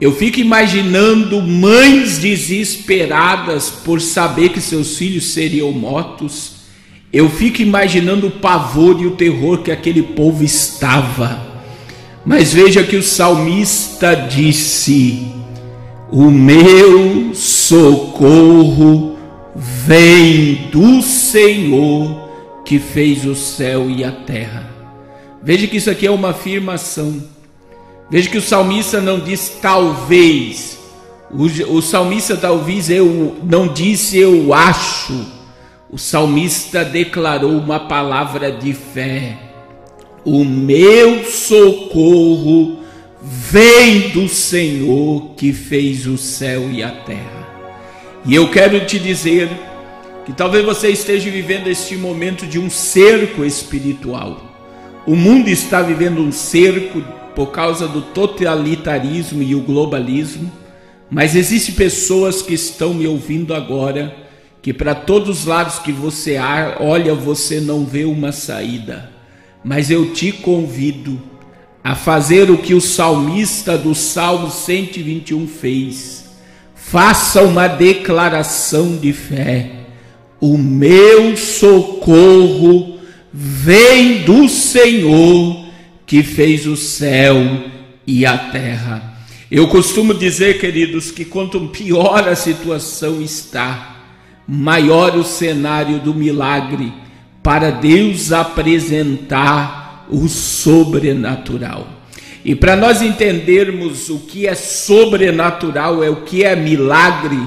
Eu 0.00 0.12
fico 0.12 0.40
imaginando 0.40 1.40
mães 1.40 2.18
desesperadas 2.18 3.70
por 3.70 4.00
saber 4.00 4.48
que 4.48 4.60
seus 4.60 4.96
filhos 4.96 5.26
seriam 5.26 5.70
mortos. 5.70 6.52
Eu 7.12 7.30
fico 7.30 7.62
imaginando 7.62 8.26
o 8.26 8.30
pavor 8.30 9.00
e 9.00 9.06
o 9.06 9.12
terror 9.12 9.58
que 9.58 9.70
aquele 9.70 10.02
povo 10.02 10.42
estava. 10.42 11.48
Mas 12.26 12.52
veja 12.52 12.82
que 12.82 12.96
o 12.96 13.02
salmista 13.02 14.14
disse: 14.16 15.26
o 16.10 16.28
meu 16.28 17.34
socorro 17.34 19.19
vem 19.54 20.68
do 20.70 21.02
Senhor 21.02 22.28
que 22.64 22.78
fez 22.78 23.24
o 23.24 23.34
céu 23.34 23.90
e 23.90 24.04
a 24.04 24.12
terra. 24.12 24.68
Veja 25.42 25.66
que 25.66 25.76
isso 25.76 25.90
aqui 25.90 26.06
é 26.06 26.10
uma 26.10 26.30
afirmação. 26.30 27.22
Veja 28.10 28.28
que 28.28 28.38
o 28.38 28.42
salmista 28.42 29.00
não 29.00 29.18
diz 29.18 29.58
talvez. 29.60 30.78
O, 31.30 31.44
o 31.76 31.82
salmista 31.82 32.36
talvez 32.36 32.90
eu 32.90 33.36
não 33.42 33.68
disse 33.68 34.18
eu 34.18 34.52
acho. 34.52 35.26
O 35.90 35.98
salmista 35.98 36.84
declarou 36.84 37.52
uma 37.52 37.80
palavra 37.80 38.52
de 38.52 38.72
fé. 38.72 39.38
O 40.24 40.44
meu 40.44 41.24
socorro 41.24 42.80
vem 43.22 44.10
do 44.10 44.28
Senhor 44.28 45.34
que 45.36 45.52
fez 45.52 46.06
o 46.06 46.18
céu 46.18 46.70
e 46.70 46.82
a 46.82 46.90
terra. 46.90 47.39
E 48.24 48.34
eu 48.34 48.50
quero 48.50 48.84
te 48.84 48.98
dizer 48.98 49.48
que 50.26 50.32
talvez 50.32 50.64
você 50.64 50.90
esteja 50.90 51.30
vivendo 51.30 51.68
este 51.68 51.96
momento 51.96 52.46
de 52.46 52.58
um 52.58 52.68
cerco 52.68 53.44
espiritual. 53.44 54.42
O 55.06 55.16
mundo 55.16 55.48
está 55.48 55.80
vivendo 55.80 56.20
um 56.20 56.30
cerco 56.30 57.02
por 57.34 57.46
causa 57.46 57.88
do 57.88 58.02
totalitarismo 58.02 59.42
e 59.42 59.54
o 59.54 59.62
globalismo, 59.62 60.52
mas 61.10 61.34
existem 61.34 61.74
pessoas 61.74 62.42
que 62.42 62.52
estão 62.52 62.92
me 62.92 63.06
ouvindo 63.06 63.54
agora 63.54 64.14
que 64.62 64.74
para 64.74 64.94
todos 64.94 65.40
os 65.40 65.46
lados 65.46 65.78
que 65.78 65.90
você 65.90 66.36
olha, 66.78 67.14
você 67.14 67.60
não 67.60 67.86
vê 67.86 68.04
uma 68.04 68.30
saída. 68.30 69.10
Mas 69.64 69.90
eu 69.90 70.12
te 70.12 70.30
convido 70.32 71.20
a 71.82 71.94
fazer 71.94 72.50
o 72.50 72.58
que 72.58 72.74
o 72.74 72.80
salmista 72.80 73.78
do 73.78 73.94
Salmo 73.94 74.50
121 74.50 75.46
fez. 75.46 76.19
Faça 76.82 77.42
uma 77.42 77.68
declaração 77.68 78.96
de 78.96 79.12
fé. 79.12 79.70
O 80.40 80.58
meu 80.58 81.36
socorro 81.36 82.98
vem 83.32 84.22
do 84.22 84.48
Senhor 84.48 85.66
que 86.04 86.24
fez 86.24 86.66
o 86.66 86.76
céu 86.76 87.36
e 88.04 88.26
a 88.26 88.36
terra. 88.36 89.14
Eu 89.48 89.68
costumo 89.68 90.12
dizer, 90.12 90.58
queridos, 90.58 91.12
que 91.12 91.24
quanto 91.24 91.68
pior 91.68 92.28
a 92.28 92.34
situação 92.34 93.20
está, 93.20 93.96
maior 94.48 95.16
o 95.16 95.22
cenário 95.22 96.00
do 96.00 96.12
milagre 96.12 96.92
para 97.42 97.70
Deus 97.70 98.32
apresentar 98.32 100.06
o 100.10 100.26
sobrenatural. 100.28 101.99
E 102.44 102.54
para 102.54 102.74
nós 102.74 103.02
entendermos 103.02 104.08
o 104.08 104.20
que 104.20 104.46
é 104.46 104.54
sobrenatural, 104.54 106.02
é 106.02 106.08
o 106.08 106.22
que 106.22 106.42
é 106.42 106.56
milagre, 106.56 107.38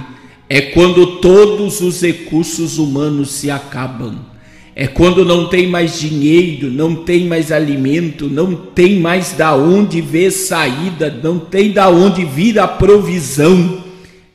é 0.47 0.61
quando 0.61 1.17
todos 1.17 1.81
os 1.81 2.01
recursos 2.01 2.77
humanos 2.77 3.31
se 3.31 3.49
acabam. 3.49 4.33
É 4.75 4.87
quando 4.87 5.23
não 5.23 5.47
tem 5.49 5.67
mais 5.67 5.99
dinheiro, 5.99 6.69
não 6.71 6.95
tem 6.95 7.25
mais 7.25 7.51
alimento, 7.51 8.27
não 8.27 8.55
tem 8.55 8.99
mais 8.99 9.31
da 9.33 9.55
onde 9.55 10.01
ver 10.01 10.31
saída, 10.31 11.15
não 11.23 11.37
tem 11.39 11.71
da 11.71 11.89
onde 11.89 12.25
vir 12.25 12.57
a 12.57 12.67
provisão. 12.67 13.83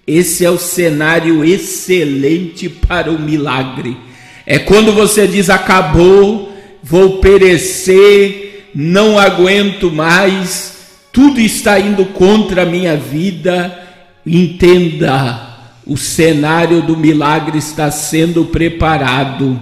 Esse 0.07 0.45
é 0.45 0.51
o 0.51 0.59
cenário 0.59 1.45
excelente 1.45 2.69
para 2.69 3.11
o 3.11 3.21
milagre. 3.21 3.97
É 4.47 4.59
quando 4.59 4.93
você 4.93 5.27
diz 5.27 5.51
acabou, 5.51 6.53
vou 6.83 7.19
perecer, 7.19 8.48
não 8.81 9.19
aguento 9.19 9.91
mais, 9.91 11.01
tudo 11.13 11.41
está 11.41 11.81
indo 11.81 12.05
contra 12.05 12.63
a 12.63 12.65
minha 12.65 12.97
vida. 12.97 13.77
Entenda, 14.25 15.57
o 15.85 15.97
cenário 15.97 16.81
do 16.83 16.97
milagre 16.97 17.59
está 17.59 17.91
sendo 17.91 18.45
preparado 18.45 19.61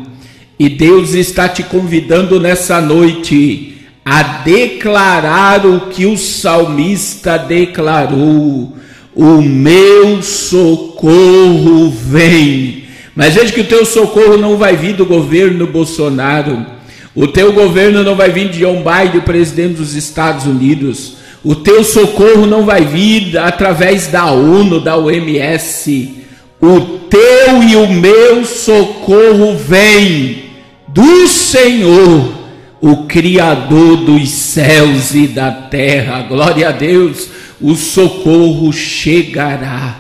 e 0.59 0.69
Deus 0.69 1.15
está 1.15 1.49
te 1.49 1.63
convidando 1.63 2.39
nessa 2.39 2.79
noite 2.79 3.79
a 4.05 4.23
declarar 4.23 5.65
o 5.65 5.89
que 5.89 6.05
o 6.05 6.19
salmista 6.19 7.39
declarou: 7.39 8.77
O 9.15 9.41
meu 9.41 10.23
socorro 10.23 11.89
vem. 11.89 12.85
Mas 13.15 13.33
veja 13.33 13.51
que 13.51 13.63
o 13.63 13.67
teu 13.67 13.87
socorro 13.87 14.37
não 14.37 14.59
vai 14.59 14.77
vir 14.77 14.95
do 14.95 15.07
governo 15.07 15.67
Bolsonaro 15.67 16.76
o 17.17 17.27
teu 17.27 17.55
governo 17.55 18.05
não 18.05 18.15
vai 18.15 18.31
vir 18.31 18.51
de 18.51 18.59
John 18.59 18.85
Biden, 18.85 19.23
presidente 19.23 19.77
dos 19.77 19.95
Estados 19.95 20.45
Unidos. 20.45 21.15
O 21.43 21.55
teu 21.55 21.83
socorro 21.83 22.45
não 22.45 22.67
vai 22.67 22.85
vir 22.85 23.39
através 23.39 24.09
da 24.09 24.31
ONU, 24.31 24.81
da 24.81 24.99
OMS. 24.99 26.15
O 26.61 26.81
teu 27.09 27.63
e 27.63 27.75
o 27.75 27.89
meu 27.89 28.45
socorro 28.45 29.57
vem 29.57 30.45
do 30.89 31.27
Senhor, 31.27 32.35
o 32.83 33.07
Criador 33.07 33.97
dos 33.97 34.29
céus 34.29 35.15
e 35.15 35.27
da 35.27 35.51
terra. 35.51 36.27
Glória 36.29 36.69
a 36.69 36.73
Deus, 36.73 37.31
o 37.59 37.75
socorro 37.77 38.71
chegará. 38.75 39.97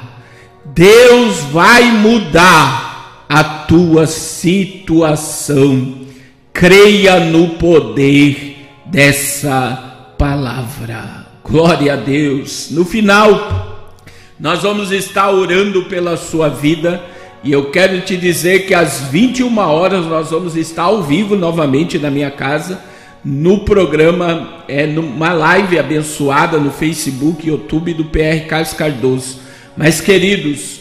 Deus 0.66 1.38
vai 1.50 1.84
mudar 1.84 3.24
a 3.26 3.42
tua 3.42 4.06
situação 4.06 6.05
creia 6.56 7.20
no 7.20 7.50
poder 7.50 8.66
dessa 8.86 10.14
palavra. 10.16 11.26
Glória 11.44 11.92
a 11.92 11.96
Deus. 11.96 12.68
No 12.70 12.82
final, 12.82 13.94
nós 14.40 14.62
vamos 14.62 14.90
estar 14.90 15.30
orando 15.30 15.84
pela 15.84 16.16
sua 16.16 16.48
vida. 16.48 17.04
E 17.44 17.52
eu 17.52 17.70
quero 17.70 18.00
te 18.00 18.16
dizer 18.16 18.66
que 18.66 18.72
às 18.72 19.02
21 19.02 19.58
horas 19.58 20.06
nós 20.06 20.30
vamos 20.30 20.56
estar 20.56 20.84
ao 20.84 21.02
vivo 21.02 21.36
novamente 21.36 21.98
na 21.98 22.10
minha 22.10 22.30
casa, 22.30 22.80
no 23.22 23.58
programa, 23.58 24.64
é 24.66 24.86
numa 24.86 25.34
live 25.34 25.78
abençoada 25.78 26.58
no 26.58 26.70
Facebook 26.70 27.44
e 27.46 27.50
YouTube 27.50 27.92
do 27.92 28.06
PR 28.06 28.46
Carlos 28.48 28.72
Cardoso. 28.72 29.40
Mas 29.76 30.00
queridos, 30.00 30.80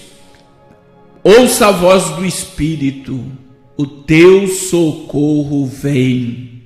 ouça 1.22 1.68
a 1.68 1.72
voz 1.72 2.12
do 2.12 2.26
Espírito 2.26 3.45
o 3.78 3.86
teu 3.86 4.48
socorro 4.48 5.66
vem. 5.66 6.62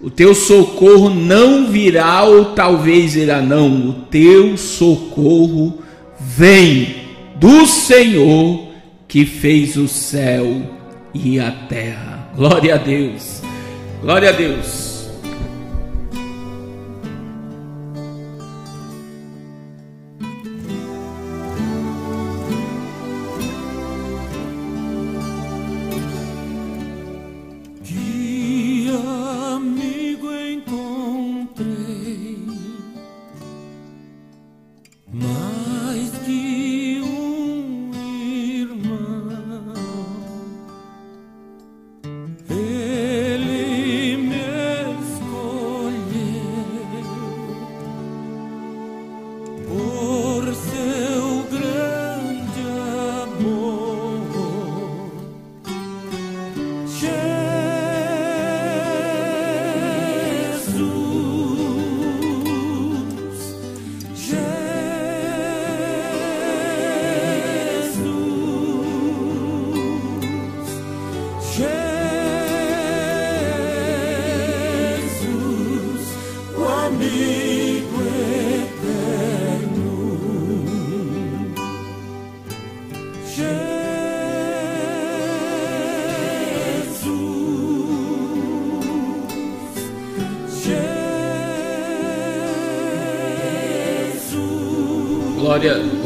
O 0.00 0.10
teu 0.10 0.34
socorro 0.34 1.10
não 1.10 1.66
virá 1.70 2.22
ou 2.24 2.46
talvez 2.46 3.16
irá 3.16 3.42
não. 3.42 3.88
O 3.88 3.92
teu 3.92 4.56
socorro 4.56 5.78
vem 6.18 6.94
do 7.36 7.66
Senhor 7.66 8.68
que 9.08 9.26
fez 9.26 9.76
o 9.76 9.88
céu 9.88 10.62
e 11.12 11.40
a 11.40 11.50
terra. 11.50 12.30
Glória 12.36 12.76
a 12.76 12.78
Deus. 12.78 13.42
Glória 14.00 14.28
a 14.28 14.32
Deus. 14.32 14.87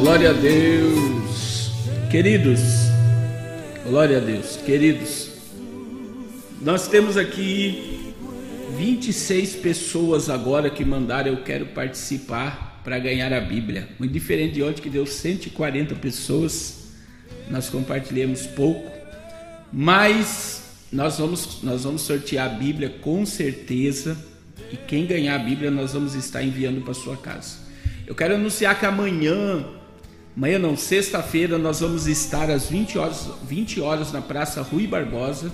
Glória, 0.03 0.31
a 0.31 0.33
Deus. 0.33 1.71
Queridos, 2.11 2.61
glória 3.85 4.17
a 4.17 4.21
Deus. 4.21 4.57
Queridos, 4.57 5.31
nós 6.61 6.89
temos 6.89 7.17
aqui 7.17 8.13
26 8.77 9.55
pessoas 9.55 10.29
agora 10.29 10.69
que 10.69 10.85
mandaram 10.85 11.29
eu 11.31 11.45
quero 11.45 11.67
participar 11.67 12.81
para 12.83 12.99
ganhar 12.99 13.33
a 13.33 13.41
Bíblia. 13.41 13.91
Muito 13.97 14.11
diferente 14.11 14.55
de 14.55 14.63
ontem 14.65 14.83
que 14.83 14.91
deu 14.91 15.07
140 15.07 15.95
pessoas. 15.95 16.95
Nós 17.49 17.71
compartilhamos 17.71 18.45
pouco, 18.45 18.91
mas 19.73 20.65
nós 20.91 21.19
vamos 21.19 21.63
nós 21.63 21.85
vamos 21.85 22.03
sortear 22.03 22.51
a 22.51 22.55
Bíblia 22.55 22.89
com 23.01 23.25
certeza. 23.25 24.17
E 24.73 24.77
quem 24.77 25.07
ganhar 25.07 25.37
a 25.37 25.39
Bíblia 25.39 25.71
nós 25.71 25.93
vamos 25.93 26.17
estar 26.17 26.43
enviando 26.43 26.81
para 26.81 26.93
sua 26.93 27.17
casa. 27.17 27.59
Eu 28.05 28.17
quero 28.17 28.35
anunciar 28.35 28.77
que 28.81 28.85
amanhã, 28.85 29.65
amanhã 30.37 30.59
não, 30.59 30.77
sexta-feira, 30.77 31.59
nós 31.59 31.81
vamos 31.81 32.07
estar 32.07 32.51
às 32.51 32.69
20 32.69 32.99
horas, 32.99 33.29
20 33.45 33.81
horas 33.81 34.13
na 34.13 34.21
Praça 34.21 34.63
Rui 34.63 34.87
Barbosa 34.87 35.53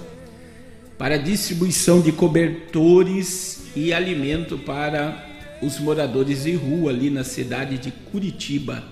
para 0.98 1.16
distribuição 1.16 2.00
de 2.00 2.10
cobertores 2.10 3.62
e 3.76 3.92
alimento 3.92 4.58
para 4.58 5.24
os 5.62 5.78
moradores 5.78 6.44
de 6.44 6.54
rua 6.54 6.90
ali 6.90 7.08
na 7.08 7.22
cidade 7.22 7.78
de 7.78 7.90
Curitiba. 7.90 8.82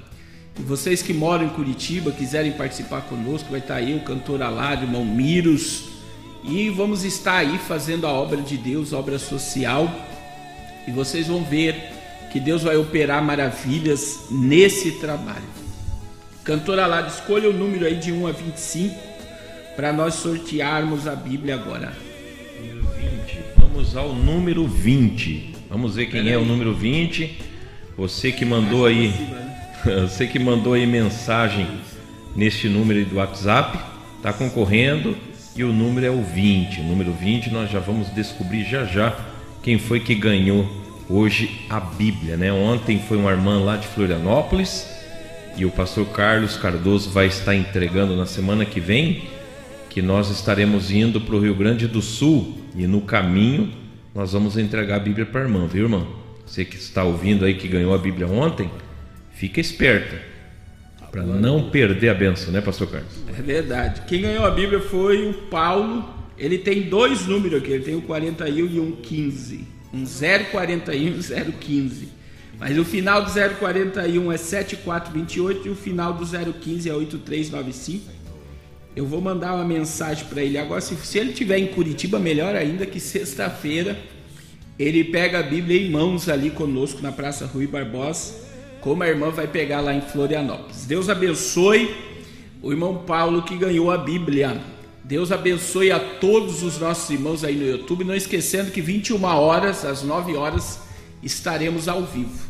E 0.59 0.62
vocês 0.62 1.03
que 1.03 1.12
moram 1.12 1.47
em 1.47 1.51
Curitiba, 1.51 2.12
quiserem 2.12 2.53
participar 2.53 3.03
conosco, 3.03 3.51
vai 3.51 3.61
estar 3.61 3.74
aí 3.74 3.95
o 3.95 4.05
cantor 4.05 4.43
Alado, 4.43 4.84
irmão 4.84 5.05
Miros, 5.05 5.84
e 6.45 6.70
vamos 6.70 7.05
estar 7.05 7.39
aí 7.39 7.59
fazendo 7.59 8.07
a 8.07 8.12
obra 8.12 8.41
de 8.41 8.57
Deus, 8.57 8.93
obra 8.93 9.18
social, 9.18 9.93
e 10.87 10.93
vocês 10.93 11.26
vão 11.26 11.43
ver 11.45 11.74
que 12.32 12.39
Deus 12.39 12.62
vai 12.62 12.76
operar 12.76 13.22
maravilhas 13.22 14.26
nesse 14.30 14.93
trabalho. 14.93 15.66
Cantora 16.47 16.85
Alado, 16.85 17.09
escolha 17.09 17.51
o 17.51 17.53
número 17.53 17.85
aí 17.85 17.97
de 17.97 18.13
1 18.13 18.25
a 18.25 18.31
25 18.31 18.95
para 19.75 19.93
nós 19.93 20.15
sortearmos 20.15 21.09
a 21.09 21.17
Bíblia 21.17 21.57
agora. 21.57 21.93
Número 22.57 22.87
20. 23.27 23.39
Vamos 23.57 23.97
ao 23.97 24.13
número 24.15 24.65
20. 24.65 25.55
Vamos 25.69 25.97
ver 25.97 26.07
quem 26.07 26.31
é 26.31 26.39
o 26.39 26.45
número 26.45 26.73
20. 26.73 27.37
Você 27.97 28.31
que 28.31 28.45
mandou 28.45 28.87
aí, 28.87 29.13
você 30.09 30.29
que 30.29 30.39
mandou 30.39 30.75
aí 30.75 30.87
mensagem 30.87 31.67
neste 32.37 32.69
número 32.69 33.05
do 33.07 33.17
WhatsApp, 33.17 33.77
está 34.17 34.33
concorrendo 34.33 35.17
e 35.57 35.65
o 35.65 35.73
número 35.73 36.07
é 36.07 36.11
o 36.11 36.23
20. 36.23 36.81
O 36.81 36.85
número 36.85 37.13
20 37.13 37.51
nós 37.51 37.69
já 37.69 37.81
vamos 37.81 38.09
descobrir 38.15 38.63
já 38.63 38.85
já 38.85 39.19
quem 39.65 39.81
foi 39.81 39.99
que 39.99 40.15
ganhou 40.15 40.65
hoje 41.11 41.63
a 41.69 41.81
Bíblia, 41.81 42.37
né? 42.37 42.53
Ontem 42.53 43.01
foi 43.01 43.17
uma 43.17 43.33
irmã 43.33 43.59
lá 43.59 43.77
de 43.77 43.89
Florianópolis 43.89 44.95
e 45.57 45.65
o 45.65 45.71
pastor 45.71 46.07
Carlos 46.09 46.57
Cardoso 46.57 47.11
vai 47.11 47.27
estar 47.27 47.55
entregando 47.55 48.15
na 48.17 48.27
semana 48.27 48.65
que 48.65 48.81
vem 48.81 49.25
que 49.89 50.03
nós 50.03 50.31
estaremos 50.31 50.91
indo 50.91 51.21
para 51.21 51.35
o 51.35 51.41
Rio 51.41 51.55
Grande 51.55 51.87
do 51.87 52.03
Sul 52.03 52.59
e 52.75 52.87
no 52.87 53.01
caminho 53.01 53.73
nós 54.15 54.33
vamos 54.33 54.59
entregar 54.59 54.97
a 54.97 55.01
Bíblia 55.01 55.25
para 55.25 55.41
a 55.41 55.45
irmã, 55.45 55.67
viu, 55.67 55.85
irmã? 55.85 56.07
Você 56.47 56.65
que 56.65 56.77
está 56.77 57.05
ouvindo 57.05 57.45
aí 57.45 57.55
que 57.55 57.67
ganhou 57.67 57.95
a 57.95 57.99
Bíblia 57.99 58.27
ontem, 58.27 58.71
fica 59.33 59.61
esperta 59.61 60.21
para 61.11 61.23
não 61.23 61.71
perder 61.71 62.11
a 62.11 62.15
benção, 62.15 62.53
né, 62.53 62.61
pastor 62.61 62.89
Carlos? 62.89 63.13
É 63.29 63.41
verdade. 63.41 64.03
Quem 64.07 64.23
ganhou 64.23 64.45
a 64.45 64.51
Bíblia 64.51 64.81
foi 64.81 65.29
o 65.29 65.33
Paulo. 65.33 66.09
Ele 66.39 66.59
tem 66.59 66.83
dois 66.83 67.27
números 67.27 67.63
aqui, 67.63 67.73
ele 67.73 67.85
tem 67.85 67.95
o 67.95 68.03
41 68.03 68.67
e 68.67 68.81
um 68.81 68.93
15 68.93 69.77
um 69.93 70.05
041 70.05 70.95
e 70.95 71.11
um 71.11 71.53
015. 71.53 72.09
Mas 72.59 72.79
o 72.79 72.85
final 72.85 73.23
do 73.23 73.31
041 73.31 74.33
é 74.33 74.37
7428 74.37 75.69
e 75.69 75.71
o 75.71 75.77
final 75.77 76.13
do 76.15 76.25
015 76.25 76.89
é 76.89 76.95
8395. 76.95 78.17
Eu 78.95 79.05
vou 79.07 79.21
mandar 79.21 79.55
uma 79.55 79.65
mensagem 79.65 80.25
para 80.25 80.43
ele 80.43 80.57
agora. 80.57 80.81
Se, 80.81 80.97
se 80.97 81.19
ele 81.19 81.31
estiver 81.31 81.59
em 81.59 81.67
Curitiba, 81.67 82.19
melhor 82.19 82.57
ainda 82.57 82.87
que 82.87 82.99
sexta-feira 82.99 83.99
ele 84.79 85.05
pega 85.05 85.41
a 85.41 85.43
Bíblia 85.43 85.81
em 85.81 85.91
mãos 85.91 86.29
ali 86.29 86.51
conosco 86.51 87.03
na 87.03 87.13
Praça 87.13 87.47
Rui 87.47 87.67
Barbosa, 87.67 88.35
como 88.81 89.03
a 89.03 89.09
irmã 89.09 89.31
vai 89.31 89.47
pegar 89.47 89.81
lá 89.81 89.95
em 89.95 90.01
Florianópolis. 90.01 90.87
Deus 90.87 91.09
abençoe 91.09 91.95
o 92.63 92.71
irmão 92.71 93.05
Paulo 93.07 93.43
que 93.43 93.57
ganhou 93.57 93.91
a 93.91 93.99
Bíblia. 93.99 94.61
Deus 95.05 95.31
abençoe 95.31 95.91
a 95.93 95.99
todos 95.99 96.63
os 96.63 96.79
nossos 96.79 97.09
irmãos 97.11 97.45
aí 97.45 97.55
no 97.55 97.67
YouTube, 97.67 98.05
não 98.05 98.15
esquecendo 98.15 98.71
que 98.71 98.81
21 98.81 99.23
horas, 99.25 99.85
às 99.85 100.03
9 100.03 100.35
horas, 100.37 100.81
estaremos 101.23 101.89
ao 101.89 102.03
vivo. 102.03 102.46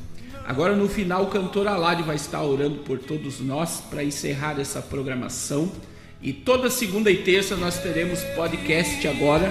Agora 0.47 0.77
no 0.77 0.89
final 0.89 1.25
o 1.25 1.27
cantor 1.27 1.67
Alade 1.67 2.05
vai 2.05 2.15
estar 2.15 2.41
orando 2.41 2.77
por 2.77 3.01
todos 3.01 3.41
nós 3.41 3.83
para 3.91 4.05
encerrar 4.05 4.61
essa 4.61 4.81
programação. 4.81 5.69
E 6.23 6.33
toda 6.33 6.71
segunda 6.71 7.11
e 7.11 7.17
terça 7.25 7.57
nós 7.57 7.81
teremos 7.81 8.23
podcast 8.37 9.09
agora 9.09 9.51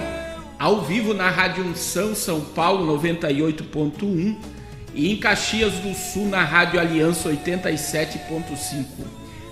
ao 0.58 0.80
vivo 0.80 1.12
na 1.12 1.28
Rádio 1.28 1.64
Unção 1.64 2.14
São 2.14 2.40
Paulo 2.40 2.98
98.1 2.98 4.36
e 4.94 5.12
em 5.12 5.18
Caxias 5.18 5.74
do 5.74 5.94
Sul 5.94 6.28
na 6.28 6.42
Rádio 6.42 6.80
Aliança 6.80 7.28
87.5. 7.28 8.86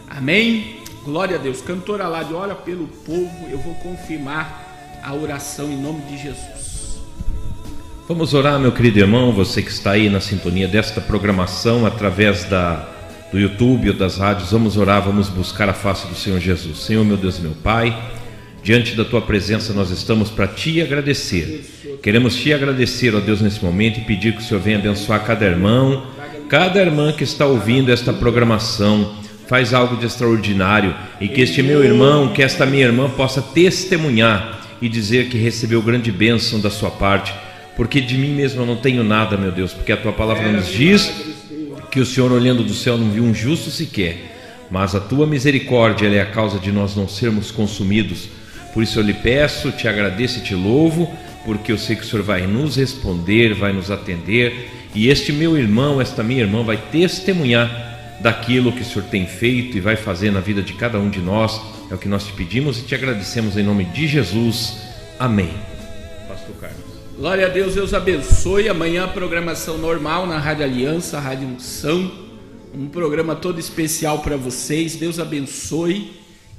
Amém. 0.08 0.80
Glória 1.04 1.36
a 1.36 1.38
Deus. 1.38 1.60
Cantora 1.60 2.08
lá 2.08 2.22
de 2.22 2.32
ora 2.32 2.54
pelo 2.54 2.88
povo, 2.88 3.48
eu 3.50 3.58
vou 3.58 3.74
confirmar 3.74 4.98
a 5.02 5.12
oração 5.12 5.70
em 5.70 5.76
nome 5.76 6.00
de 6.06 6.16
Jesus. 6.16 6.73
Vamos 8.06 8.34
orar, 8.34 8.60
meu 8.60 8.70
querido 8.70 8.98
irmão, 8.98 9.32
você 9.32 9.62
que 9.62 9.70
está 9.70 9.92
aí 9.92 10.10
na 10.10 10.20
sintonia 10.20 10.68
desta 10.68 11.00
programação 11.00 11.86
através 11.86 12.44
da 12.44 12.90
do 13.32 13.40
YouTube 13.40 13.88
ou 13.88 13.96
das 13.96 14.18
rádios, 14.18 14.52
vamos 14.52 14.76
orar, 14.76 15.02
vamos 15.02 15.30
buscar 15.30 15.70
a 15.70 15.72
face 15.72 16.06
do 16.06 16.14
Senhor 16.14 16.38
Jesus. 16.38 16.80
Senhor, 16.80 17.02
meu 17.02 17.16
Deus 17.16 17.40
meu 17.40 17.52
Pai, 17.52 17.96
diante 18.62 18.94
da 18.94 19.06
tua 19.06 19.22
presença 19.22 19.72
nós 19.72 19.90
estamos 19.90 20.30
para 20.30 20.46
te 20.46 20.82
agradecer. 20.82 21.64
Queremos 22.02 22.36
te 22.36 22.52
agradecer, 22.52 23.14
ó 23.14 23.20
Deus, 23.20 23.40
nesse 23.40 23.64
momento 23.64 23.98
e 23.98 24.04
pedir 24.04 24.34
que 24.34 24.42
o 24.42 24.44
Senhor 24.44 24.60
venha 24.60 24.78
abençoar 24.78 25.24
cada 25.24 25.46
irmão, 25.46 26.06
cada 26.48 26.78
irmã 26.78 27.10
que 27.10 27.24
está 27.24 27.46
ouvindo 27.46 27.90
esta 27.90 28.12
programação 28.12 29.14
faz 29.48 29.72
algo 29.72 29.96
de 29.96 30.04
extraordinário 30.04 30.94
e 31.22 31.26
que 31.26 31.40
este 31.40 31.62
meu 31.62 31.82
irmão, 31.82 32.34
que 32.34 32.42
esta 32.42 32.66
minha 32.66 32.84
irmã 32.84 33.08
possa 33.08 33.40
testemunhar 33.40 34.60
e 34.80 34.90
dizer 34.90 35.30
que 35.30 35.38
recebeu 35.38 35.80
grande 35.80 36.12
bênção 36.12 36.60
da 36.60 36.70
sua 36.70 36.90
parte, 36.90 37.32
porque 37.76 38.00
de 38.00 38.16
mim 38.16 38.32
mesmo 38.34 38.62
eu 38.62 38.66
não 38.66 38.76
tenho 38.76 39.02
nada, 39.02 39.36
meu 39.36 39.50
Deus, 39.50 39.72
porque 39.72 39.92
a 39.92 39.96
tua 39.96 40.12
palavra 40.12 40.50
nos 40.50 40.68
diz 40.68 41.10
que 41.90 42.00
o 42.00 42.06
Senhor 42.06 42.30
olhando 42.32 42.62
do 42.62 42.74
céu 42.74 42.96
não 42.96 43.10
viu 43.10 43.24
um 43.24 43.34
justo 43.34 43.70
sequer, 43.70 44.66
mas 44.70 44.94
a 44.94 45.00
tua 45.00 45.26
misericórdia 45.26 46.08
é 46.08 46.20
a 46.20 46.26
causa 46.26 46.58
de 46.58 46.72
nós 46.72 46.96
não 46.96 47.08
sermos 47.08 47.50
consumidos. 47.50 48.28
Por 48.72 48.82
isso 48.82 48.98
eu 48.98 49.02
lhe 49.02 49.14
peço, 49.14 49.70
te 49.70 49.86
agradeço 49.86 50.38
e 50.38 50.42
te 50.42 50.54
louvo, 50.54 51.12
porque 51.44 51.70
eu 51.70 51.78
sei 51.78 51.94
que 51.94 52.02
o 52.02 52.04
Senhor 52.06 52.24
vai 52.24 52.46
nos 52.46 52.76
responder, 52.76 53.54
vai 53.54 53.72
nos 53.72 53.90
atender, 53.90 54.70
e 54.94 55.08
este 55.08 55.32
meu 55.32 55.56
irmão, 55.58 56.00
esta 56.00 56.22
minha 56.22 56.42
irmã 56.42 56.62
vai 56.62 56.76
testemunhar 56.76 58.18
daquilo 58.20 58.72
que 58.72 58.82
o 58.82 58.84
Senhor 58.84 59.04
tem 59.04 59.26
feito 59.26 59.76
e 59.76 59.80
vai 59.80 59.96
fazer 59.96 60.30
na 60.30 60.40
vida 60.40 60.62
de 60.62 60.72
cada 60.72 60.98
um 60.98 61.10
de 61.10 61.20
nós. 61.20 61.60
É 61.90 61.94
o 61.94 61.98
que 61.98 62.08
nós 62.08 62.24
te 62.24 62.32
pedimos 62.32 62.78
e 62.78 62.82
te 62.82 62.94
agradecemos 62.94 63.56
em 63.56 63.62
nome 63.62 63.84
de 63.84 64.06
Jesus. 64.06 64.78
Amém. 65.18 65.73
Glória 67.24 67.46
a 67.46 67.48
Deus, 67.48 67.74
Deus 67.74 67.94
abençoe. 67.94 68.68
Amanhã 68.68 69.08
programação 69.08 69.78
normal 69.78 70.26
na 70.26 70.38
Rádio 70.38 70.62
Aliança, 70.62 71.18
Rádio 71.18 71.48
Unção. 71.48 72.12
Um 72.74 72.86
programa 72.86 73.34
todo 73.34 73.58
especial 73.58 74.18
para 74.18 74.36
vocês. 74.36 74.96
Deus 74.96 75.18
abençoe. 75.18 76.12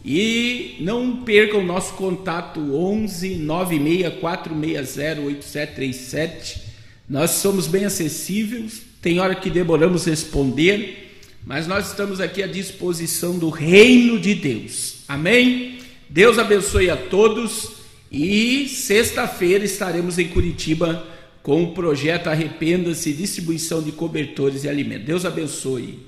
E 0.03 0.77
não 0.79 1.17
percam 1.17 1.59
o 1.59 1.63
nosso 1.63 1.93
contato 1.93 2.59
11 2.75 3.35
96460 3.35 5.21
8737. 5.21 6.63
Nós 7.07 7.29
somos 7.29 7.67
bem 7.67 7.85
acessíveis. 7.85 8.81
Tem 9.03 9.19
hora 9.19 9.35
que 9.35 9.51
demoramos 9.51 10.05
responder 10.05 11.03
mas 11.45 11.67
nós 11.67 11.89
estamos 11.89 12.19
aqui 12.19 12.41
à 12.41 12.47
disposição 12.47 13.37
do 13.37 13.51
reino 13.51 14.19
de 14.19 14.33
Deus. 14.33 15.03
Amém? 15.07 15.77
Deus 16.09 16.39
abençoe 16.39 16.89
a 16.89 16.97
todos 16.97 17.74
e 18.15 18.69
sexta-feira 18.69 19.65
estaremos 19.65 20.17
em 20.17 20.29
Curitiba 20.29 21.05
com 21.43 21.61
o 21.63 21.73
projeto 21.73 22.27
Arrependa-se 22.27 23.11
distribuição 23.11 23.83
de 23.83 23.91
cobertores 23.91 24.63
e 24.63 24.69
alimentos. 24.69 25.05
Deus 25.05 25.25
abençoe. 25.25 25.99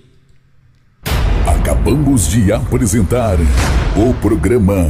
Acabamos 1.45 2.30
de 2.30 2.51
apresentar 2.51 3.38
o 3.97 4.14
programa 4.22 4.86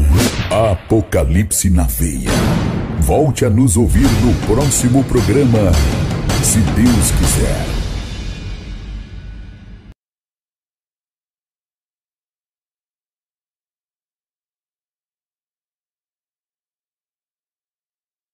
Apocalipse 0.51 1.71
na 1.71 1.83
Veia. 1.83 2.29
Volte 2.99 3.45
a 3.45 3.49
nos 3.49 3.77
ouvir 3.77 4.07
no 4.21 4.33
próximo 4.45 5.03
programa 5.03 5.71
se 6.43 6.59
Deus 6.59 7.11
quiser. 7.11 7.76